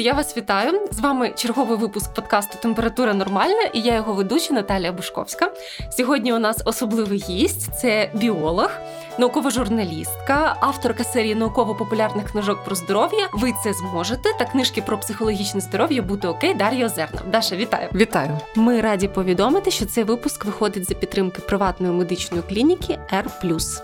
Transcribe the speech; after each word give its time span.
Друзі, 0.00 0.08
я 0.08 0.14
вас 0.14 0.36
вітаю. 0.36 0.80
З 0.90 1.00
вами 1.00 1.32
черговий 1.36 1.78
випуск 1.78 2.14
подкасту 2.14 2.58
Температура 2.62 3.14
нормальна 3.14 3.62
і 3.72 3.80
я 3.80 3.94
його 3.94 4.12
ведуча 4.12 4.54
Наталія 4.54 4.92
Бушковська. 4.92 5.52
Сьогодні 5.96 6.32
у 6.32 6.38
нас 6.38 6.62
особливий 6.64 7.18
гість 7.28 7.80
це 7.80 8.10
біолог, 8.14 8.70
наукова 9.18 9.50
журналістка, 9.50 10.56
авторка 10.60 11.04
серії 11.04 11.34
науково-популярних 11.34 12.30
книжок 12.30 12.64
про 12.64 12.74
здоров'я. 12.74 13.28
Ви 13.32 13.52
це 13.64 13.72
зможете 13.72 14.28
та 14.38 14.44
книжки 14.44 14.82
про 14.82 14.98
психологічне 14.98 15.60
здоров'я 15.60 16.02
бути 16.02 16.28
окей. 16.28 16.54
Дар'я 16.54 16.86
Озерна. 16.86 17.20
Даша, 17.32 17.56
вітаю! 17.56 17.88
Вітаю! 17.94 18.38
Ми 18.54 18.80
раді 18.80 19.08
повідомити, 19.08 19.70
що 19.70 19.86
цей 19.86 20.04
випуск 20.04 20.44
виходить 20.44 20.88
за 20.88 20.94
підтримки 20.94 21.42
приватної 21.42 21.92
медичної 21.92 22.42
клініки 22.48 22.98
R+. 23.12 23.82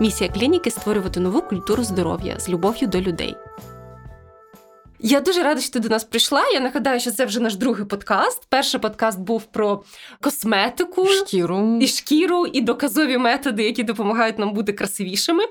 Місія 0.00 0.30
клініки 0.30 0.70
створювати 0.70 1.20
нову 1.20 1.42
культуру 1.42 1.84
здоров'я 1.84 2.38
з 2.38 2.48
любов'ю 2.48 2.88
до 2.88 3.00
людей. 3.00 3.36
Я 5.02 5.20
дуже 5.20 5.42
рада, 5.42 5.60
що 5.60 5.72
ти 5.72 5.80
до 5.80 5.88
нас 5.88 6.04
прийшла. 6.04 6.42
Я 6.54 6.60
нагадаю, 6.60 7.00
що 7.00 7.10
це 7.10 7.24
вже 7.24 7.40
наш 7.40 7.56
другий 7.56 7.84
подкаст. 7.84 8.46
Перший 8.48 8.80
подкаст 8.80 9.20
був 9.20 9.44
про 9.44 9.82
косметику, 10.20 11.06
шкіру 11.06 11.78
і 11.80 11.86
шкіру, 11.86 12.46
і 12.46 12.60
доказові 12.60 13.18
методи, 13.18 13.64
які 13.64 13.82
допомагають 13.82 14.38
нам 14.38 14.52
бути 14.52 14.72
красивішими. 14.72 15.44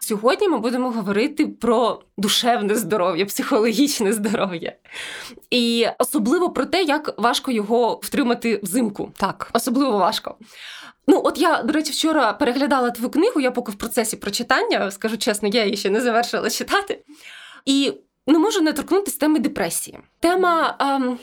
Сьогодні 0.00 0.48
ми 0.48 0.58
будемо 0.58 0.90
говорити 0.90 1.46
про 1.46 2.00
душевне 2.18 2.74
здоров'я, 2.74 3.26
психологічне 3.26 4.12
здоров'я, 4.12 4.72
і 5.50 5.86
особливо 5.98 6.50
про 6.50 6.64
те, 6.64 6.82
як 6.82 7.14
важко 7.18 7.52
його 7.52 8.00
втримати 8.02 8.60
взимку. 8.62 9.12
Так, 9.16 9.50
особливо 9.52 9.98
важко. 9.98 10.34
Ну, 11.08 11.20
от 11.24 11.38
я, 11.38 11.62
до 11.62 11.72
речі, 11.72 11.92
вчора 11.92 12.32
переглядала 12.32 12.90
твою 12.90 13.10
книгу, 13.10 13.40
я 13.40 13.50
поки 13.50 13.72
в 13.72 13.74
процесі 13.74 14.16
прочитання, 14.16 14.90
скажу 14.90 15.18
чесно, 15.18 15.48
я 15.48 15.64
її 15.64 15.76
ще 15.76 15.90
не 15.90 16.00
завершила 16.00 16.50
читати. 16.50 17.04
І 17.66 17.92
не 18.32 18.38
можу 18.38 18.60
не 18.60 18.72
торкнутися 18.72 19.18
теми 19.18 19.38
депресії. 19.38 19.98
Тема 20.20 20.76
ем, 20.80 21.18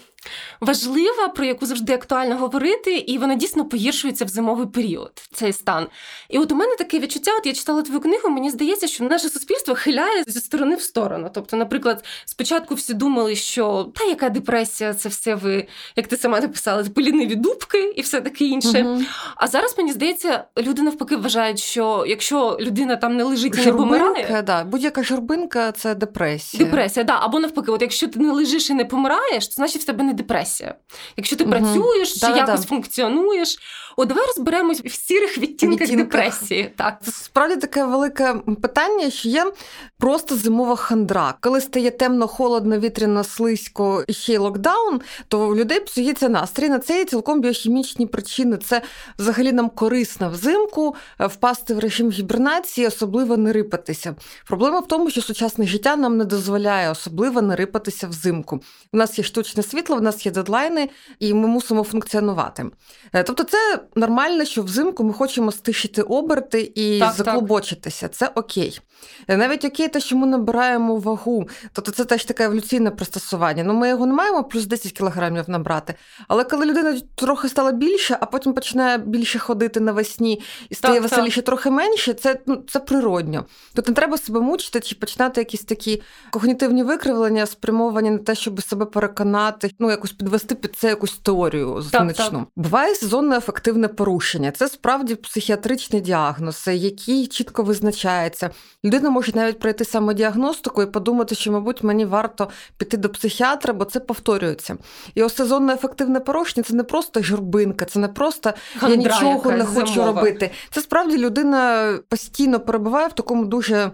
важлива, 0.61 1.27
про 1.27 1.45
яку 1.45 1.65
завжди 1.65 1.93
актуально 1.93 2.37
говорити, 2.37 2.97
і 2.97 3.17
вона 3.17 3.35
дійсно 3.35 3.65
погіршується 3.65 4.25
в 4.25 4.27
зимовий 4.27 4.67
період, 4.67 5.11
цей 5.33 5.53
стан. 5.53 5.87
І 6.29 6.37
от 6.37 6.51
у 6.51 6.55
мене 6.55 6.75
таке 6.75 6.99
відчуття, 6.99 7.31
от 7.39 7.45
я 7.45 7.53
читала 7.53 7.81
твою 7.81 7.99
книгу, 7.99 8.29
мені 8.29 8.49
здається, 8.49 8.87
що 8.87 9.03
наше 9.03 9.29
суспільство 9.29 9.75
хиляє 9.75 10.23
зі 10.27 10.39
сторони 10.39 10.75
в 10.75 10.81
сторону. 10.81 11.29
Тобто, 11.33 11.57
наприклад, 11.57 12.05
спочатку 12.25 12.75
всі 12.75 12.93
думали, 12.93 13.35
що 13.35 13.91
та 13.95 14.05
яка 14.05 14.29
депресія, 14.29 14.93
це 14.93 15.09
все 15.09 15.35
ви, 15.35 15.67
як 15.95 16.07
ти 16.07 16.17
сама 16.17 16.39
написала, 16.39 16.83
типу, 16.83 17.01
дубки 17.35 17.93
і 17.95 18.01
все 18.01 18.21
таке 18.21 18.45
інше. 18.45 18.83
Угу. 18.83 19.01
А 19.35 19.47
зараз 19.47 19.75
мені 19.77 19.91
здається, 19.91 20.43
люди 20.57 20.81
навпаки 20.81 21.15
вважають, 21.15 21.59
що 21.59 22.05
якщо 22.07 22.57
людина 22.61 22.95
там 22.95 23.17
не 23.17 23.23
лежить 23.23 23.57
і 23.57 23.65
не 23.65 23.73
помирає, 23.73 24.43
да, 24.45 24.63
будь-яка 24.63 25.03
журбинка 25.03 25.71
це 25.71 25.95
депресія. 25.95 26.65
Депресія, 26.65 27.03
да. 27.03 27.19
Або 27.21 27.39
навпаки, 27.39 27.71
от 27.71 27.81
якщо 27.81 28.07
ти 28.07 28.19
не 28.19 28.31
лежиш 28.31 28.69
і 28.69 28.73
не 28.73 28.85
помираєш, 28.85 29.47
то 29.47 29.53
значить 29.53 29.81
в 29.81 29.85
тебе 29.85 30.03
не 30.03 30.12
депресія. 30.13 30.75
Якщо 31.17 31.35
ти 31.35 31.43
угу. 31.43 31.51
працюєш 31.51 32.13
чи 32.13 32.19
да, 32.19 32.37
якось 32.37 32.61
да. 32.61 32.67
функціонуєш, 32.67 33.57
о, 33.97 34.05
давай 34.05 34.25
розберемось 34.27 34.81
в 34.81 34.91
сірих 34.91 35.37
відтінках, 35.37 35.81
відтінках. 35.81 36.05
депресії. 36.05 36.73
Так, 36.77 36.97
це 37.03 37.11
справді 37.11 37.55
таке 37.55 37.85
велике 37.85 38.35
питання, 38.61 39.09
що 39.09 39.29
є 39.29 39.51
просто 39.97 40.35
зимова 40.35 40.75
хандра. 40.75 41.33
Коли 41.41 41.61
стає 41.61 41.91
темно, 41.91 42.27
холодно, 42.27 42.79
вітряно, 42.79 43.23
слизько 43.23 44.03
і 44.07 44.13
ще 44.13 44.33
й 44.33 44.37
локдаун, 44.37 45.01
то 45.27 45.47
у 45.47 45.55
людей 45.55 45.79
псується 45.79 46.29
настрій. 46.29 46.69
На 46.69 46.79
це 46.79 46.97
є 46.97 47.05
цілком 47.05 47.41
біохімічні 47.41 48.07
причини. 48.07 48.57
Це 48.57 48.81
взагалі 49.19 49.51
нам 49.51 49.69
корисно 49.69 50.29
взимку 50.29 50.95
е, 51.19 51.27
впасти 51.27 51.73
в 51.73 51.79
режим 51.79 52.09
гібернації, 52.09 52.87
особливо 52.87 53.37
не 53.37 53.53
рипатися. 53.53 54.15
Проблема 54.47 54.79
в 54.79 54.87
тому, 54.87 55.09
що 55.09 55.21
сучасне 55.21 55.67
життя 55.67 55.95
нам 55.95 56.17
не 56.17 56.25
дозволяє 56.25 56.89
особливо 56.89 57.41
не 57.41 57.55
рипатися 57.55 58.07
взимку. 58.07 58.59
У 58.93 58.97
нас 58.97 59.17
є 59.17 59.23
штучне 59.23 59.63
світло, 59.63 59.95
в 59.95 60.01
нас 60.01 60.25
є 60.25 60.31
дедлайни, 60.31 60.89
і 61.19 61.33
ми 61.33 61.47
мусимо 61.47 61.83
функціонувати. 61.83 62.65
Е, 63.13 63.23
тобто, 63.23 63.43
це 63.43 63.79
нормально, 63.95 64.45
що 64.45 64.63
взимку 64.63 65.03
ми 65.03 65.13
хочемо 65.13 65.51
стишити 65.51 66.01
оберти 66.01 66.71
і 66.75 66.99
так, 66.99 67.13
заклобочитися. 67.13 68.07
Так. 68.07 68.15
Це 68.15 68.31
окей. 68.35 68.79
Е, 69.27 69.37
навіть 69.37 69.65
окей, 69.65 69.87
те, 69.87 69.99
що 69.99 70.17
ми 70.17 70.27
набираємо 70.27 70.95
вагу, 70.95 71.47
тобто 71.73 71.91
це 71.91 72.05
теж 72.05 72.25
таке 72.25 72.45
еволюційне 72.45 72.91
пристосування. 72.91 73.63
Ну, 73.63 73.73
ми 73.73 73.89
його 73.89 74.05
не 74.05 74.13
маємо 74.13 74.43
плюс 74.43 74.65
10 74.65 74.91
кілограмів 74.91 75.49
набрати. 75.49 75.93
Але 76.27 76.43
коли 76.43 76.65
людина 76.65 77.01
трохи 77.15 77.49
стала 77.49 77.71
більше, 77.71 78.17
а 78.21 78.25
потім 78.25 78.53
починає 78.53 78.97
більше 78.97 79.39
ходити 79.39 79.79
навесні 79.79 80.41
і 80.69 80.75
стає 80.75 81.01
так, 81.01 81.03
веселіше 81.03 81.41
трохи 81.41 81.69
менше, 81.69 82.13
це 82.13 82.39
ну, 82.45 82.63
це 82.67 82.79
природньо. 82.79 83.45
Тут 83.75 83.87
не 83.87 83.93
треба 83.93 84.17
себе 84.17 84.39
мучити 84.39 84.79
чи 84.79 84.95
починати 84.95 85.41
якісь 85.41 85.63
такі 85.63 86.01
когнітивні 86.31 86.83
викривлення, 86.83 87.45
спрямовані 87.45 88.11
на 88.11 88.17
те, 88.17 88.35
щоб 88.35 88.63
себе 88.63 88.85
переконати, 88.85 89.71
ну 89.79 89.89
якось 89.89 90.11
підвести 90.11 90.55
під 90.55 90.75
це 90.75 90.87
якусь 90.87 91.17
теорію 91.17 91.81
значну. 91.81 92.47
Буває 92.55 92.95
сезонно 92.95 93.35
ефективне 93.35 93.87
порушення. 93.87 94.51
Це 94.51 94.67
справді 94.67 95.15
психіатричний 95.15 96.01
діагноз, 96.01 96.69
який 96.73 97.27
чітко 97.27 97.63
визначається. 97.63 98.49
Людина 98.93 99.09
може 99.09 99.31
навіть 99.35 99.59
пройти 99.59 99.85
самодіагностику 99.85 100.81
і 100.83 100.85
подумати, 100.85 101.35
що, 101.35 101.51
мабуть, 101.51 101.83
мені 101.83 102.05
варто 102.05 102.49
піти 102.77 102.97
до 102.97 103.09
психіатра, 103.09 103.73
бо 103.73 103.85
це 103.85 103.99
повторюється. 103.99 104.77
І 105.15 105.23
ось 105.23 105.35
сезонне 105.35 105.73
ефективне 105.73 106.19
порушення 106.19 106.63
це 106.63 106.73
не 106.73 106.83
просто 106.83 107.23
журбинка, 107.23 107.85
це 107.85 107.99
не 107.99 108.07
просто 108.07 108.53
Хандра, 108.77 108.89
я 108.89 108.95
нічого 108.95 109.51
не 109.51 109.65
хочу 109.65 109.93
замова. 109.93 110.21
робити. 110.21 110.51
Це 110.71 110.81
справді 110.81 111.17
людина 111.17 111.93
постійно 112.09 112.59
перебуває 112.59 113.07
в 113.07 113.13
такому 113.13 113.45
дуже 113.45 113.91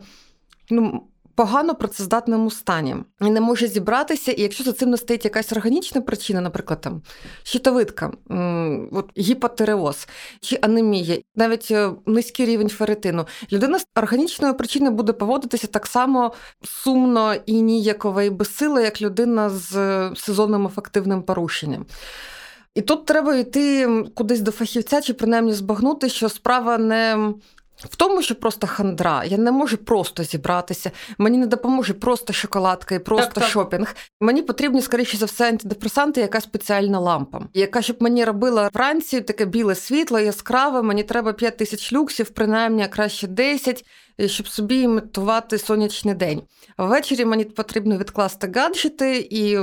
ну, 0.69 1.03
погано 1.39 1.75
працездатному 1.75 2.51
стані 2.51 2.95
і 3.21 3.29
не 3.29 3.41
може 3.41 3.67
зібратися. 3.67 4.31
І 4.31 4.41
якщо 4.41 4.63
за 4.63 4.73
цим 4.73 4.89
не 4.89 4.97
стоїть 4.97 5.25
якась 5.25 5.51
органічна 5.51 6.01
причина, 6.01 6.41
наприклад, 6.41 6.81
там 6.81 7.01
щитовидка, 7.43 8.11
от, 8.91 9.11
гіпотереоз 9.17 10.07
чи 10.41 10.59
анемія, 10.61 11.17
навіть 11.35 11.67
е, 11.71 11.91
низький 12.05 12.45
рівень 12.45 12.69
ферритину, 12.69 13.27
людина 13.51 13.79
з 13.79 13.85
органічної 13.95 14.53
причини 14.53 14.89
буде 14.89 15.13
поводитися 15.13 15.67
так 15.67 15.87
само 15.87 16.33
сумно 16.63 17.35
і 17.45 17.61
ніяково 17.61 18.21
і 18.21 18.29
безсило, 18.29 18.79
як 18.79 19.01
людина 19.01 19.49
з 19.49 19.75
е, 19.75 20.11
сезонним 20.15 20.65
ефективним 20.65 21.23
порушенням. 21.23 21.85
І 22.75 22.81
тут 22.81 23.05
треба 23.05 23.35
йти 23.35 23.87
кудись 24.15 24.41
до 24.41 24.51
фахівця, 24.51 25.01
чи 25.01 25.13
принаймні 25.13 25.53
збагнути, 25.53 26.09
що 26.09 26.29
справа 26.29 26.77
не 26.77 27.33
в 27.85 27.95
тому, 27.95 28.21
що 28.21 28.35
просто 28.35 28.67
хандра, 28.67 29.23
я 29.25 29.37
не 29.37 29.51
можу 29.51 29.77
просто 29.77 30.23
зібратися. 30.23 30.91
Мені 31.17 31.37
не 31.37 31.47
допоможе 31.47 31.93
просто 31.93 32.33
шоколадка 32.33 32.95
і 32.95 32.99
просто 32.99 33.41
так, 33.41 33.49
шопінг. 33.49 33.87
Так. 33.87 33.95
Мені 34.21 34.41
потрібні, 34.41 34.81
скоріше 34.81 35.17
за 35.17 35.25
все, 35.25 35.49
антидепресанти, 35.49 36.21
яка 36.21 36.41
спеціальна 36.41 36.99
лампа, 36.99 37.41
яка 37.53 37.81
щоб 37.81 37.97
мені 37.99 38.25
робила 38.25 38.69
вранці 38.73 39.21
таке 39.21 39.45
біле 39.45 39.75
світло, 39.75 40.19
яскраве. 40.19 40.81
Мені 40.81 41.03
треба 41.03 41.33
5 41.33 41.57
тисяч 41.57 41.93
люксів, 41.93 42.29
принаймні 42.29 42.83
а 42.83 42.87
краще 42.87 43.27
10, 43.27 43.85
щоб 44.25 44.47
собі 44.47 44.81
імітувати 44.81 45.57
сонячний 45.57 46.15
день. 46.15 46.41
Ввечері 46.77 47.25
мені 47.25 47.43
потрібно 47.45 47.97
відкласти 47.97 48.51
гаджети 48.55 49.27
і 49.31 49.57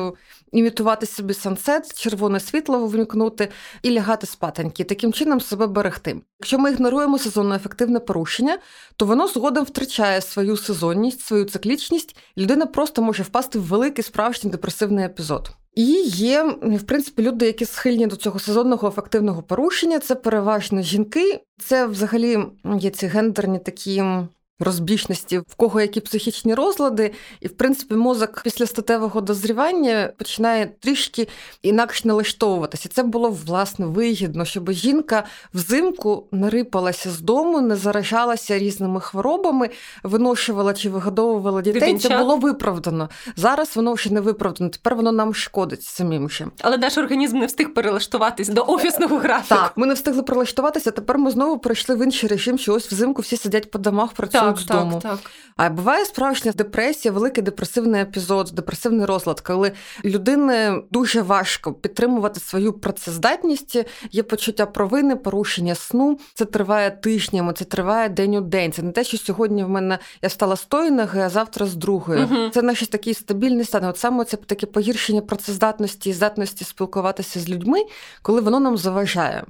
імітувати 0.52 1.06
собі 1.06 1.34
сансет, 1.34 1.98
червоне 1.98 2.40
світло 2.40 2.86
вимкнути 2.86 3.48
і 3.82 3.90
лягати 3.90 4.26
спатеньки, 4.26 4.84
таким 4.84 5.12
чином 5.12 5.40
себе 5.40 5.66
берегти. 5.66 6.20
Якщо 6.40 6.58
ми 6.58 6.70
ігноруємо 6.70 7.18
сезонне 7.18 7.56
ефективне 7.56 8.00
порушення, 8.00 8.58
то 8.96 9.06
воно 9.06 9.28
згодом 9.28 9.64
втрачає 9.64 10.20
свою 10.20 10.56
сезонність, 10.56 11.20
свою 11.20 11.44
циклічність, 11.44 12.16
і 12.36 12.42
людина 12.42 12.66
просто 12.66 13.02
може 13.02 13.22
впасти 13.22 13.58
в 13.58 13.62
великий 13.62 14.04
справжній 14.04 14.50
депресивний 14.50 15.04
епізод. 15.04 15.50
І 15.74 15.84
є, 16.08 16.42
в 16.62 16.82
принципі, 16.82 17.22
люди, 17.22 17.46
які 17.46 17.64
схильні 17.64 18.06
до 18.06 18.16
цього 18.16 18.38
сезонного 18.38 18.88
ефективного 18.88 19.42
порушення. 19.42 19.98
Це 19.98 20.14
переважно 20.14 20.82
жінки. 20.82 21.40
Це 21.58 21.86
взагалі 21.86 22.38
є 22.78 22.90
ці 22.90 23.06
гендерні 23.06 23.58
такі 23.58 24.04
розбіжності, 24.60 25.38
в 25.38 25.54
кого 25.54 25.80
які 25.80 26.00
психічні 26.00 26.54
розлади, 26.54 27.12
і 27.40 27.46
в 27.46 27.56
принципі 27.56 27.94
мозок 27.94 28.40
після 28.44 28.66
статевого 28.66 29.20
дозрівання 29.20 30.12
починає 30.18 30.66
трішки 30.80 31.28
інакше 31.62 32.08
налаштовуватися. 32.08 32.88
Це 32.88 33.02
було 33.02 33.30
власне 33.46 33.86
вигідно, 33.86 34.44
щоб 34.44 34.72
жінка 34.72 35.24
взимку 35.54 36.26
не 36.32 36.50
рипалася 36.50 37.10
з 37.10 37.20
дому, 37.20 37.60
не 37.60 37.76
заражалася 37.76 38.58
різними 38.58 39.00
хворобами, 39.00 39.70
виношувала 40.02 40.74
чи 40.74 40.90
вигодовувала 40.90 41.62
дітей. 41.62 41.80
Дитинча. 41.80 42.08
Це 42.08 42.18
було 42.18 42.36
виправдано. 42.36 43.08
Зараз 43.36 43.76
воно 43.76 43.92
вже 43.92 44.12
не 44.12 44.20
виправдано. 44.20 44.70
Тепер 44.70 44.94
воно 44.94 45.12
нам 45.12 45.34
шкодить 45.34 45.82
самим 45.82 46.30
ще. 46.30 46.46
Але 46.60 46.78
наш 46.78 46.98
організм 46.98 47.38
не 47.38 47.46
встиг 47.46 47.74
перелаштуватись 47.74 48.48
до 48.48 48.64
офісного 48.68 49.16
графіку. 49.16 49.60
Так, 49.60 49.72
ми 49.76 49.86
не 49.86 49.94
встигли 49.94 50.22
прилаштуватися. 50.22 50.90
Тепер 50.90 51.18
ми 51.18 51.30
знову 51.30 51.58
перейшли 51.58 51.96
в 51.96 52.04
інший 52.04 52.28
режим, 52.28 52.58
що 52.58 52.74
ось 52.74 52.92
взимку 52.92 53.22
всі 53.22 53.36
сидять 53.36 53.70
по 53.70 53.78
домах 53.78 54.12
працюють 54.12 54.45
так, 54.54 54.58
з 54.58 54.66
дому. 54.66 55.00
Так, 55.02 55.18
А 55.56 55.70
буває 55.70 56.04
справжня 56.04 56.52
депресія, 56.52 57.12
великий 57.12 57.42
депресивний 57.42 58.02
епізод, 58.02 58.50
депресивний 58.54 59.06
розлад, 59.06 59.40
коли 59.40 59.72
людини 60.04 60.82
дуже 60.90 61.22
важко 61.22 61.72
підтримувати 61.72 62.40
свою 62.40 62.72
працездатність, 62.72 63.84
є 64.12 64.22
почуття 64.22 64.66
провини, 64.66 65.16
порушення 65.16 65.74
сну. 65.74 66.18
Це 66.34 66.44
триває 66.44 66.90
тижнями, 66.90 67.52
це 67.52 67.64
триває 67.64 68.08
день 68.08 68.36
у 68.36 68.40
день. 68.40 68.72
Це 68.72 68.82
не 68.82 68.92
те, 68.92 69.04
що 69.04 69.18
сьогодні 69.18 69.64
в 69.64 69.68
мене 69.68 69.98
я 70.22 70.28
стала 70.28 70.56
з 70.56 70.64
тої 70.64 70.90
ноги, 70.90 71.20
а 71.20 71.28
завтра 71.28 71.66
з 71.66 71.74
другої. 71.74 72.20
uh 72.20 72.50
Це 72.50 72.62
наш 72.62 72.88
такий 72.88 73.14
стабільний 73.14 73.64
стан. 73.64 73.84
От 73.84 73.98
саме 73.98 74.24
це 74.24 74.36
таке 74.36 74.66
погіршення 74.66 75.20
працездатності 75.20 76.10
і 76.10 76.12
здатності 76.12 76.64
спілкуватися 76.64 77.40
з 77.40 77.48
людьми, 77.48 77.78
коли 78.22 78.40
воно 78.40 78.60
нам 78.60 78.76
заважає. 78.76 79.44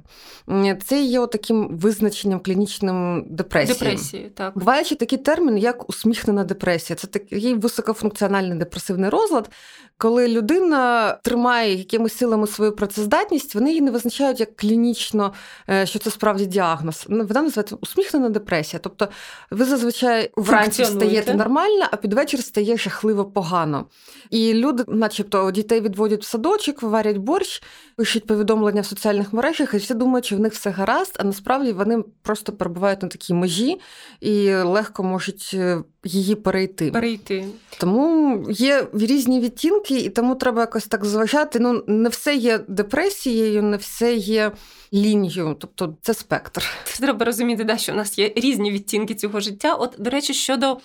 Це 0.85 1.03
є 1.03 1.27
таким 1.27 1.67
визначенням 1.77 2.39
клінічним 2.39 3.25
депресії. 3.29 3.79
Депресії, 3.79 4.31
так. 4.35 4.57
Буває 4.57 4.83
ще 4.87 4.95
такий 4.95 5.17
термін, 5.17 5.57
як 5.57 5.89
усміхнена 5.89 6.43
депресія. 6.43 6.97
Це 6.97 7.07
такий 7.07 7.53
високофункціональний 7.53 8.57
депресивний 8.57 9.09
розлад, 9.09 9.49
коли 9.97 10.27
людина 10.27 11.11
тримає 11.23 11.73
якимись 11.73 12.17
силами 12.17 12.47
свою 12.47 12.71
працездатність, 12.71 13.55
вони 13.55 13.69
її 13.69 13.81
не 13.81 13.91
визначають 13.91 14.39
як 14.39 14.55
клінічно, 14.55 15.33
е, 15.69 15.85
що 15.85 15.99
це 15.99 16.11
справді 16.11 16.45
діагноз. 16.45 17.05
Вона 17.09 17.23
називається 17.23 17.75
усміхнена 17.81 18.29
депресія. 18.29 18.79
Тобто 18.83 19.07
ви 19.51 19.65
зазвичай 19.65 20.31
вранці 20.35 20.83
встаєте 20.83 21.33
нормально, 21.33 21.85
а 21.91 21.97
під 21.97 22.13
вечір 22.13 22.43
стає 22.43 22.77
жахливо 22.77 23.25
погано. 23.25 23.85
І 24.29 24.53
люди, 24.53 24.83
начебто, 24.87 25.51
дітей 25.51 25.81
відводять 25.81 26.21
в 26.21 26.25
садочок, 26.25 26.83
варять 26.83 27.17
борщ, 27.17 27.63
пишуть 27.95 28.27
повідомлення 28.27 28.81
в 28.81 28.85
соціальних 28.85 29.33
мережах, 29.33 29.73
і 29.73 29.77
всі 29.77 29.93
думають, 29.93 30.25
що 30.25 30.35
в 30.35 30.39
них 30.39 30.53
все 30.53 30.69
гаразд, 30.69 31.15
а 31.19 31.23
насправді 31.23 31.71
вони 31.71 32.03
просто 32.21 32.53
перебувають 32.53 33.01
на 33.01 33.07
такій 33.07 33.33
межі 33.33 33.79
і 34.21 34.53
легко 34.77 35.03
можуть 35.03 35.51
е, 35.53 35.83
її 36.03 36.35
перейти. 36.35 36.91
Перейти. 36.91 37.45
Тому 37.79 38.45
є 38.49 38.87
різні 38.93 39.39
відтінки, 39.39 39.99
і 39.99 40.09
тому 40.09 40.35
треба 40.35 40.61
якось 40.61 40.87
так 40.87 41.05
зважати. 41.05 41.59
Ну, 41.59 41.83
не 41.87 42.09
все 42.09 42.35
є 42.35 42.59
депресією, 42.67 43.63
не 43.63 43.77
все 43.77 44.15
є 44.15 44.51
лінією, 44.93 45.55
тобто 45.59 45.97
це 46.01 46.13
спектр. 46.13 46.63
Треба 46.97 47.25
розуміти, 47.25 47.63
да, 47.63 47.77
що 47.77 47.91
у 47.93 47.95
нас 47.95 48.19
є 48.19 48.33
різні 48.35 48.71
відтінки 48.71 49.15
цього 49.15 49.39
життя. 49.39 49.73
От, 49.73 49.95
до 49.99 50.09
речі, 50.09 50.33
щодо 50.33 50.77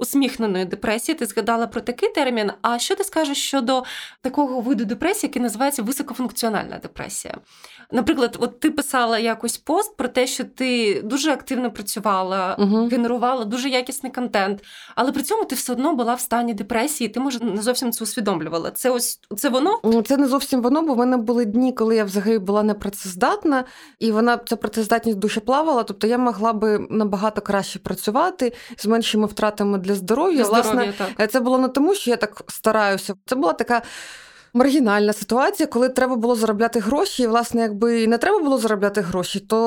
усміхненої 0.00 0.64
депресії, 0.64 1.18
ти 1.18 1.26
згадала 1.26 1.66
про 1.66 1.80
такий 1.80 2.08
термін. 2.08 2.52
А 2.62 2.78
що 2.78 2.96
ти 2.96 3.04
скажеш 3.04 3.38
щодо 3.38 3.82
такого 4.22 4.60
виду 4.60 4.84
депресії, 4.84 5.28
який 5.28 5.42
називається 5.42 5.82
високофункціональна 5.82 6.78
депресія? 6.82 7.36
Наприклад, 7.92 8.36
от 8.40 8.60
ти 8.60 8.70
писала 8.70 9.18
якось 9.18 9.56
пост 9.56 9.96
про 9.96 10.08
те, 10.08 10.26
що 10.26 10.44
ти 10.44 11.00
дуже 11.04 11.32
активно 11.32 11.70
працювала, 11.70 12.56
угу. 12.58 12.88
генерувала 12.88 13.44
дуже 13.44 13.68
якісний 13.68 14.12
контент, 14.12 14.64
але 14.94 15.12
при 15.12 15.22
цьому 15.22 15.44
ти 15.44 15.54
все 15.54 15.72
одно 15.72 15.94
була 15.94 16.14
в 16.14 16.20
стані 16.20 16.54
депресії, 16.54 17.08
ти 17.08 17.20
може 17.20 17.44
не 17.44 17.62
зовсім 17.62 17.92
це 17.92 18.04
усвідомлювала. 18.04 18.70
Це 18.70 18.90
ось 18.90 19.20
це 19.36 19.48
воно? 19.48 20.02
Це 20.06 20.16
не 20.16 20.26
зовсім 20.26 20.62
воно, 20.62 20.82
бо 20.82 20.94
в 20.94 20.96
мене 20.96 21.16
були 21.16 21.44
дні, 21.44 21.72
коли 21.72 21.96
я 21.96 22.04
взагалі 22.04 22.38
була 22.38 22.62
непрацездатна, 22.62 23.64
і 23.98 24.12
вона 24.12 24.38
ця 24.46 24.56
працездатність 24.56 25.18
дуже 25.18 25.40
плавала. 25.40 25.82
Тобто 25.82 26.06
я 26.06 26.18
могла 26.18 26.52
би 26.52 26.86
набагато 26.90 27.40
краще 27.40 27.78
працювати 27.78 28.52
з 28.76 28.86
меншими 28.86 29.26
втратами 29.26 29.78
для 29.78 29.89
здоров'я. 29.94 30.36
Для 30.36 30.50
Власне, 30.50 30.94
так. 31.16 31.30
це 31.30 31.40
було 31.40 31.58
не 31.58 31.68
тому, 31.68 31.94
що 31.94 32.10
я 32.10 32.16
так 32.16 32.42
стараюся. 32.48 33.14
Це 33.26 33.34
була 33.34 33.52
така 33.52 33.82
маргінальна 34.54 35.12
ситуація, 35.12 35.66
коли 35.66 35.88
треба 35.88 36.16
було 36.16 36.34
заробляти 36.34 36.80
гроші. 36.80 37.22
І, 37.22 37.26
власне, 37.26 37.62
якби 37.62 38.06
не 38.06 38.18
треба 38.18 38.38
було 38.38 38.58
заробляти 38.58 39.00
гроші, 39.00 39.40
то 39.40 39.58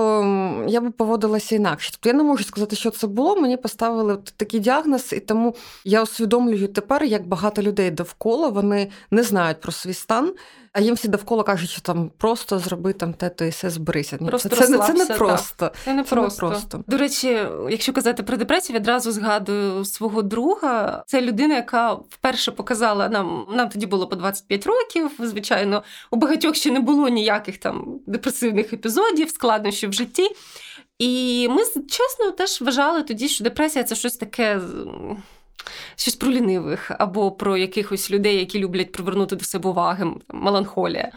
я 0.68 0.82
би 0.82 0.92
поводилася 0.92 1.56
інакше. 1.56 1.92
Тобто 1.92 2.10
я 2.10 2.16
не 2.16 2.24
можу 2.24 2.44
сказати, 2.44 2.76
що 2.76 2.90
це 2.90 3.08
було. 3.08 3.36
Мені 3.36 3.58
поставили 3.58 4.18
такий 4.38 4.60
діагноз, 4.60 5.14
і 5.14 5.20
тому 5.20 5.56
я 5.86 6.04
усвідомлюю 6.04 6.68
тепер, 6.68 7.04
як 7.04 7.28
багато 7.28 7.62
людей 7.62 7.92
довкола 7.92 8.48
вони 8.48 8.92
не 9.12 9.24
знають 9.24 9.62
про 9.62 9.72
свій 9.72 9.94
стан. 9.94 10.34
А 10.74 10.82
їм 10.82 10.96
всі 10.96 11.08
довкола 11.08 11.44
кажуть, 11.44 11.70
що 11.70 11.82
там 11.82 12.12
просто 12.18 12.60
зроби 12.60 12.94
там 12.94 13.14
те, 13.14 13.30
то 13.30 13.46
і 13.46 13.50
все 13.50 13.70
зберися. 13.70 14.18
Просто 14.18 14.50
це, 14.50 14.56
це, 14.56 14.66
це 14.66 14.94
не 14.94 15.06
просто. 15.06 15.72
Це 15.86 15.94
не 15.94 16.04
це 16.04 16.10
просто. 16.16 16.46
Не 16.46 16.52
просто. 16.52 16.84
До 16.88 16.98
речі, 16.98 17.48
якщо 17.70 17.94
казати 17.94 18.24
про 18.24 18.38
депресію, 18.38 18.80
відразу 18.80 19.12
згадую 19.12 19.86
свого 19.86 20.22
друга. 20.22 21.04
Це 21.08 21.22
людина, 21.22 21.56
яка 21.56 21.94
вперше 21.94 22.52
показала 22.52 23.10
нам, 23.10 23.46
нам 23.50 23.70
тоді 23.70 23.86
було 23.86 24.08
по 24.08 24.16
25 24.16 24.68
років. 24.68 25.12
Звичайно, 25.20 25.84
у 26.12 26.16
багатьох 26.16 26.56
ще 26.56 26.72
не 26.72 26.80
було 26.80 27.10
ніяких 27.10 27.58
там 27.58 28.00
депресивних 28.08 28.74
епізодів, 28.74 29.30
складнощів 29.30 29.90
в 29.90 29.94
житті. 29.94 30.30
І 31.00 31.48
ми 31.52 31.64
чесно 31.90 32.32
теж 32.38 32.62
вважали 32.62 33.04
тоді, 33.04 33.28
що 33.28 33.44
депресія 33.44 33.84
це 33.84 33.96
щось 33.96 34.18
таке 34.18 34.60
щось 35.96 36.16
про 36.16 36.32
лінивих 36.32 36.92
або 37.00 37.32
про 37.32 37.58
якихось 37.58 38.12
людей, 38.12 38.40
які 38.40 38.60
люблять 38.60 38.92
привернути 38.92 39.36
до 39.36 39.46
себе 39.46 39.70
уваги, 39.70 40.08
меланхолія. 40.30 41.12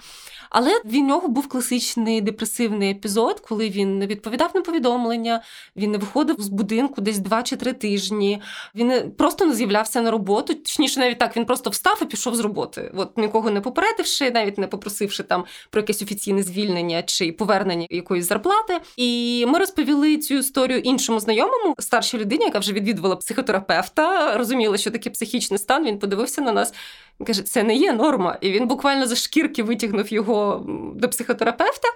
Але 0.58 0.80
в 0.84 0.94
нього 0.94 1.28
був 1.28 1.48
класичний 1.48 2.20
депресивний 2.20 2.90
епізод, 2.90 3.40
коли 3.40 3.68
він 3.68 3.98
не 3.98 4.06
відповідав 4.06 4.50
на 4.54 4.60
повідомлення, 4.60 5.42
він 5.76 5.90
не 5.90 5.98
виходив 5.98 6.36
з 6.38 6.48
будинку 6.48 7.00
десь 7.00 7.18
два 7.18 7.42
чи 7.42 7.56
три 7.56 7.72
тижні. 7.72 8.42
Він 8.74 9.10
просто 9.10 9.44
не 9.44 9.54
з'являвся 9.54 10.02
на 10.02 10.10
роботу. 10.10 10.54
Точніше, 10.54 11.00
навіть 11.00 11.18
так 11.18 11.36
він 11.36 11.44
просто 11.44 11.70
встав 11.70 11.98
і 12.02 12.04
пішов 12.04 12.34
з 12.34 12.40
роботи. 12.40 12.92
От 12.96 13.18
нікого 13.18 13.50
не 13.50 13.60
попередивши, 13.60 14.30
навіть 14.30 14.58
не 14.58 14.66
попросивши 14.66 15.22
там 15.22 15.44
про 15.70 15.80
якесь 15.80 16.02
офіційне 16.02 16.42
звільнення 16.42 17.02
чи 17.02 17.32
повернення 17.32 17.86
якоїсь 17.90 18.28
зарплати. 18.28 18.80
І 18.96 19.44
ми 19.48 19.58
розповіли 19.58 20.16
цю 20.16 20.34
історію 20.34 20.78
іншому 20.78 21.20
знайомому, 21.20 21.74
старшій 21.78 22.18
людині, 22.18 22.44
яка 22.44 22.58
вже 22.58 22.72
відвідувала 22.72 23.16
психотерапевта, 23.16 24.36
розуміла, 24.36 24.76
що 24.76 24.90
таке 24.90 25.10
психічний 25.10 25.58
стан. 25.58 25.84
Він 25.84 25.98
подивився 25.98 26.40
на 26.40 26.52
нас. 26.52 26.72
Він 27.20 27.26
каже, 27.26 27.42
це 27.42 27.62
не 27.62 27.74
є 27.74 27.92
норма. 27.92 28.38
І 28.40 28.50
він 28.50 28.66
буквально 28.66 29.06
за 29.06 29.16
шкірки 29.16 29.62
витягнув 29.62 30.12
його 30.12 30.66
до 30.94 31.08
психотерапевта. 31.08 31.88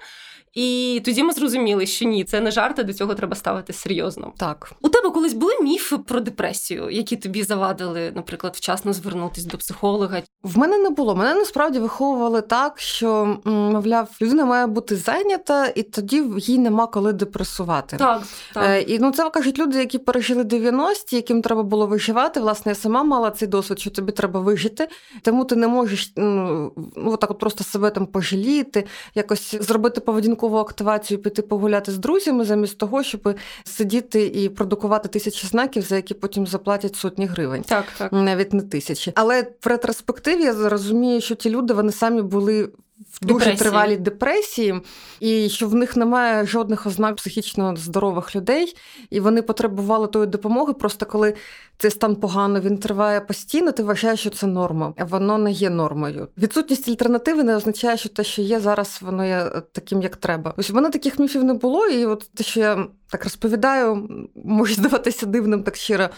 І 0.55 1.03
тоді 1.05 1.23
ми 1.23 1.33
зрозуміли, 1.33 1.87
що 1.87 2.05
ні, 2.05 2.25
це 2.25 2.41
не 2.41 2.51
жарти, 2.51 2.83
до 2.85 2.93
цього 2.93 3.15
треба 3.15 3.37
ставити 3.37 3.73
серйозно. 3.73 4.33
Так 4.37 4.73
у 4.81 4.89
тебе 4.89 5.11
колись 5.11 5.35
були 5.35 5.53
міфи 5.63 5.99
про 5.99 6.21
депресію, 6.21 6.91
які 6.91 7.17
тобі 7.17 7.43
завадили, 7.43 8.13
наприклад, 8.15 8.57
вчасно 8.57 8.93
звернутися 8.93 9.49
до 9.49 9.59
психолога? 9.59 10.23
В 10.43 10.59
мене 10.59 10.79
не 10.79 10.91
було. 10.91 11.17
Мене 11.17 11.35
насправді 11.35 11.79
виховували 11.79 12.41
так, 12.41 12.81
що 12.81 13.39
мовляв, 13.45 14.09
людина 14.23 14.45
має 14.45 14.67
бути 14.67 14.97
зайнята, 14.97 15.67
і 15.67 15.83
тоді 15.83 16.25
їй 16.39 16.59
нема 16.59 16.87
коли 16.87 17.13
депресувати. 17.13 17.97
Так, 17.97 18.23
так. 18.55 18.65
Е, 18.67 18.81
і 18.81 18.99
ну 18.99 19.13
це 19.13 19.31
кажуть 19.31 19.59
люди, 19.59 19.79
які 19.79 19.99
пережили 19.99 20.43
90-ті, 20.43 21.17
яким 21.17 21.43
треба 21.43 21.63
було 21.63 21.87
виживати. 21.87 22.41
Власне, 22.41 22.71
я 22.71 22.77
сама 22.77 23.03
мала 23.03 23.31
цей 23.31 23.49
досвід, 23.49 23.81
що 23.81 23.91
тобі 23.91 24.13
треба 24.13 24.41
вижити, 24.41 24.89
тому 25.23 25.45
ти 25.45 25.57
не 25.57 25.69
можеш 25.69 26.13
ну, 26.17 26.73
отак 26.97 27.31
от 27.31 27.39
просто 27.39 27.65
себе 27.65 27.91
там 27.91 28.07
пожаліти, 28.07 28.87
якось 29.15 29.55
зробити 29.61 30.01
поведінку 30.01 30.41
ранкову 30.41 30.59
активацію 30.59 31.23
піти 31.23 31.43
погуляти 31.43 31.93
з 31.93 31.99
друзями, 31.99 32.45
замість 32.45 32.79
того, 32.79 33.03
щоб 33.03 33.35
сидіти 33.65 34.27
і 34.27 34.49
продукувати 34.49 35.09
тисячі 35.09 35.47
знаків, 35.47 35.83
за 35.83 35.97
які 35.97 36.15
потім 36.15 36.47
заплатять 36.47 36.97
сотні 36.97 37.27
гривень, 37.27 37.63
так 37.63 37.85
так 37.99 38.13
навіть 38.13 38.53
не 38.53 38.63
тисячі. 38.63 39.13
Але 39.15 39.43
в 39.43 39.67
ретроспективі 39.67 40.43
я 40.43 40.69
розумію, 40.69 41.21
що 41.21 41.35
ті 41.35 41.51
люди 41.51 41.75
вони 41.75 41.93
самі 41.93 42.23
були 42.23 42.71
в 43.11 43.27
дуже 43.27 43.39
депресії. 43.39 43.57
тривалій 43.57 43.97
депресії, 43.97 44.81
і 45.21 45.49
що 45.49 45.69
в 45.69 45.75
них 45.75 45.97
немає 45.97 46.47
жодних 46.47 46.87
ознак 46.87 47.17
психічно 47.17 47.77
здорових 47.77 48.37
людей, 48.37 48.77
і 49.11 49.21
вони 49.21 49.43
потребували 49.43 50.07
тої 50.07 50.27
допомоги. 50.27 50.73
Просто 50.73 51.07
коли 51.07 51.35
цей 51.81 51.91
стан 51.91 52.17
погано 52.17 52.61
він 52.61 52.79
триває 52.79 53.21
постійно, 53.21 53.73
ти 53.73 53.83
вважаєш, 53.83 54.21
що 54.21 54.31
це 54.31 54.47
норма, 54.47 54.95
а 54.99 55.05
воно 55.05 55.39
не 55.39 55.53
є 55.53 55.71
нормою. 55.71 56.29
Відсутність 56.39 56.89
альтернативи 56.89 57.45
не 57.45 57.57
означає, 57.57 57.97
що 57.97 58.09
те, 58.09 58.25
що 58.25 58.43
є 58.43 58.61
зараз, 58.61 58.99
воно 59.03 59.25
є 59.25 59.51
таким, 59.73 60.03
як 60.03 60.17
треба. 60.17 60.55
Ось 60.57 60.71
в 60.71 60.75
мене 60.75 60.91
таких 60.91 61.19
міфів 61.19 61.45
не 61.45 61.55
було, 61.55 61.87
і 61.87 62.07
от 62.07 62.31
те, 62.35 62.45
що 62.45 62.61
я 62.61 62.87
так 63.11 63.25
розповідаю, 63.25 64.09
може 64.45 64.75
здаватися 64.75 65.27
дивним 65.27 65.63
так 65.63 65.77
щиро. 65.77 66.09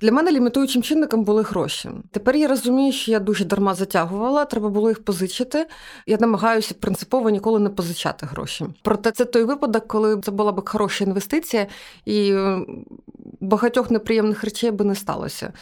Для 0.00 0.12
мене 0.12 0.32
лімітуючим 0.32 0.82
чинником 0.82 1.24
були 1.24 1.42
гроші. 1.42 1.90
Тепер 2.10 2.36
я 2.36 2.48
розумію, 2.48 2.92
що 2.92 3.10
я 3.10 3.18
дуже 3.18 3.44
дарма 3.44 3.74
затягувала, 3.74 4.44
треба 4.44 4.68
було 4.68 4.88
їх 4.88 5.04
позичити. 5.04 5.66
Я 6.06 6.16
намагаюся 6.20 6.74
принципово 6.80 7.30
ніколи 7.30 7.58
не 7.58 7.68
позичати 7.68 8.26
гроші. 8.26 8.66
Проте 8.82 9.10
це 9.10 9.24
той 9.24 9.44
випадок, 9.44 9.88
коли 9.88 10.20
це 10.20 10.30
була 10.30 10.52
б 10.52 10.68
хороша 10.68 11.04
інвестиція, 11.04 11.66
і 12.04 12.34
багатьох 13.40 13.90
неприємних 13.90 14.44
речей 14.44 14.70
би 14.70 14.84
не 14.84 14.94
сталося. 15.12 15.52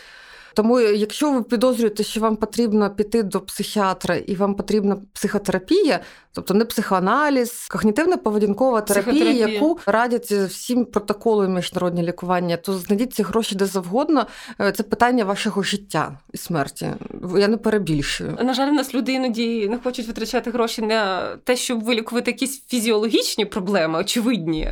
Тому, 0.55 0.81
якщо 0.81 1.33
ви 1.33 1.43
підозрюєте, 1.43 2.03
що 2.03 2.21
вам 2.21 2.37
потрібно 2.37 2.91
піти 2.91 3.23
до 3.23 3.41
психіатра 3.41 4.17
і 4.17 4.35
вам 4.35 4.55
потрібна 4.55 4.97
психотерапія, 5.13 6.01
тобто 6.33 6.55
не 6.55 6.65
психоаналіз, 6.65 7.69
когнітивна 7.71 8.17
поведінкова 8.17 8.81
терапія, 8.81 9.49
яку 9.49 9.79
радять 9.87 10.31
всім 10.31 10.85
протоколам 10.85 11.55
міжнародні 11.55 12.03
лікування, 12.03 12.57
то 12.57 12.73
знайдіть 12.73 13.15
ці 13.15 13.23
гроші 13.23 13.55
де 13.55 13.67
завгодно. 13.67 14.27
Е, 14.61 14.73
це 14.73 14.83
питання 14.83 15.25
вашого 15.25 15.63
життя 15.63 16.19
і 16.33 16.37
смерті. 16.37 16.89
Я 17.37 17.49
не 17.49 17.57
перебільшую. 17.57 18.39
На 18.43 18.55
жаль, 18.55 18.69
у 18.69 18.75
нас 18.75 18.95
люди 18.95 19.13
іноді 19.13 19.69
не 19.69 19.79
хочуть 19.79 20.07
витрачати 20.07 20.51
гроші 20.51 20.83
на 20.83 21.23
те, 21.37 21.57
щоб 21.57 21.85
вилікувати 21.85 22.31
якісь 22.31 22.67
фізіологічні 22.67 23.45
проблеми, 23.45 23.99
очевидні 23.99 24.69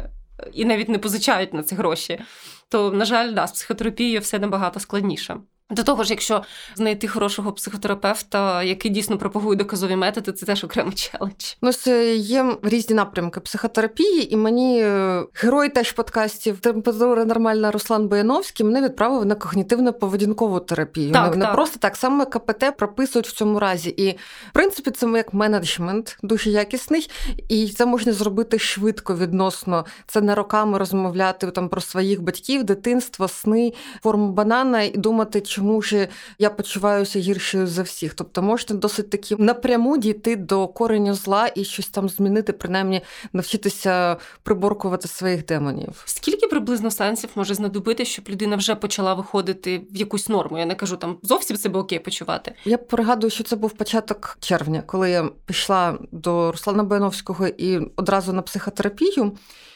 і 0.52 0.64
навіть 0.64 0.88
не 0.88 0.98
позичають 0.98 1.54
на 1.54 1.62
ці 1.62 1.74
гроші. 1.74 2.20
То, 2.68 2.90
на 2.90 3.04
жаль, 3.04 3.34
да, 3.34 3.46
з 3.46 3.52
психотерапією 3.52 4.20
все 4.20 4.38
набагато 4.38 4.80
складніше. 4.80 5.40
До 5.70 5.82
того 5.82 6.04
ж, 6.04 6.10
якщо 6.10 6.42
знайти 6.76 7.08
хорошого 7.08 7.52
психотерапевта, 7.52 8.62
який 8.62 8.90
дійсно 8.90 9.18
пропагує 9.18 9.56
доказові 9.56 9.96
методи, 9.96 10.32
це 10.32 10.46
теж 10.46 10.64
окремий 10.64 10.94
челендж. 10.94 11.54
Ну, 11.62 11.72
це 11.72 12.16
є 12.16 12.56
різні 12.62 12.96
напрямки 12.96 13.40
психотерапії, 13.40 14.34
і 14.34 14.36
мені 14.36 14.82
е, 14.82 15.24
герой 15.34 15.68
теж 15.68 15.92
подкастів 15.92 16.60
температура 16.60 17.24
нормальна 17.24 17.70
Руслан 17.70 18.08
Бояновський 18.08 18.66
мене 18.66 18.82
відправив 18.82 19.26
на 19.26 19.34
когнітивно-поведінкову 19.34 20.60
терапію. 20.60 21.12
Так, 21.12 21.36
не, 21.36 21.44
так. 21.44 21.54
просто 21.54 21.78
так 21.78 21.96
саме 21.96 22.24
КПТ 22.24 22.76
прописують 22.76 23.28
в 23.28 23.32
цьому 23.32 23.60
разі. 23.60 23.90
І 23.90 24.10
в 24.48 24.52
принципі, 24.52 24.90
це 24.90 25.06
як 25.06 25.34
менеджмент 25.34 26.18
дуже 26.22 26.50
якісний, 26.50 27.10
і 27.48 27.68
це 27.68 27.86
можна 27.86 28.12
зробити 28.12 28.58
швидко 28.58 29.16
відносно. 29.16 29.84
Це 30.06 30.20
не 30.20 30.34
роками 30.34 30.78
розмовляти 30.78 31.50
там 31.50 31.68
про 31.68 31.80
своїх 31.80 32.22
батьків, 32.22 32.64
дитинство, 32.64 33.28
сни, 33.28 33.72
форму 34.02 34.32
банана 34.32 34.82
і 34.82 34.90
думати, 34.90 35.40
чому 35.58 35.82
ж 35.82 36.08
я 36.38 36.50
почуваюся 36.50 37.18
гіршою 37.18 37.66
за 37.66 37.82
всіх. 37.82 38.14
Тобто 38.14 38.42
можна 38.42 38.76
досить 38.76 39.10
таки 39.10 39.36
напряму 39.38 39.98
дійти 39.98 40.36
до 40.36 40.68
кореню 40.68 41.14
зла 41.14 41.50
і 41.54 41.64
щось 41.64 41.88
там 41.88 42.08
змінити, 42.08 42.52
принаймні 42.52 43.02
навчитися 43.32 44.16
приборкувати 44.42 45.08
своїх 45.08 45.46
демонів. 45.46 46.02
Скільки 46.04 46.46
приблизно 46.46 46.90
сеансів 46.90 47.30
може 47.34 47.54
знадобити, 47.54 48.04
щоб 48.04 48.28
людина 48.28 48.56
вже 48.56 48.74
почала 48.74 49.14
виходити 49.14 49.82
в 49.90 49.96
якусь 49.96 50.28
норму? 50.28 50.58
Я 50.58 50.66
не 50.66 50.74
кажу 50.74 50.96
там 50.96 51.18
зовсім 51.22 51.56
себе 51.56 51.80
окей 51.80 51.98
почувати. 51.98 52.54
Я 52.64 52.78
пригадую, 52.78 53.30
що 53.30 53.44
це 53.44 53.56
був 53.56 53.70
початок 53.70 54.36
червня, 54.40 54.82
коли 54.86 55.10
я 55.10 55.28
пішла 55.46 55.98
до 56.12 56.52
Руслана 56.52 56.84
Баяновського 56.84 57.46
і 57.46 57.78
одразу 57.96 58.32
на 58.32 58.42
психотерапію. 58.42 59.32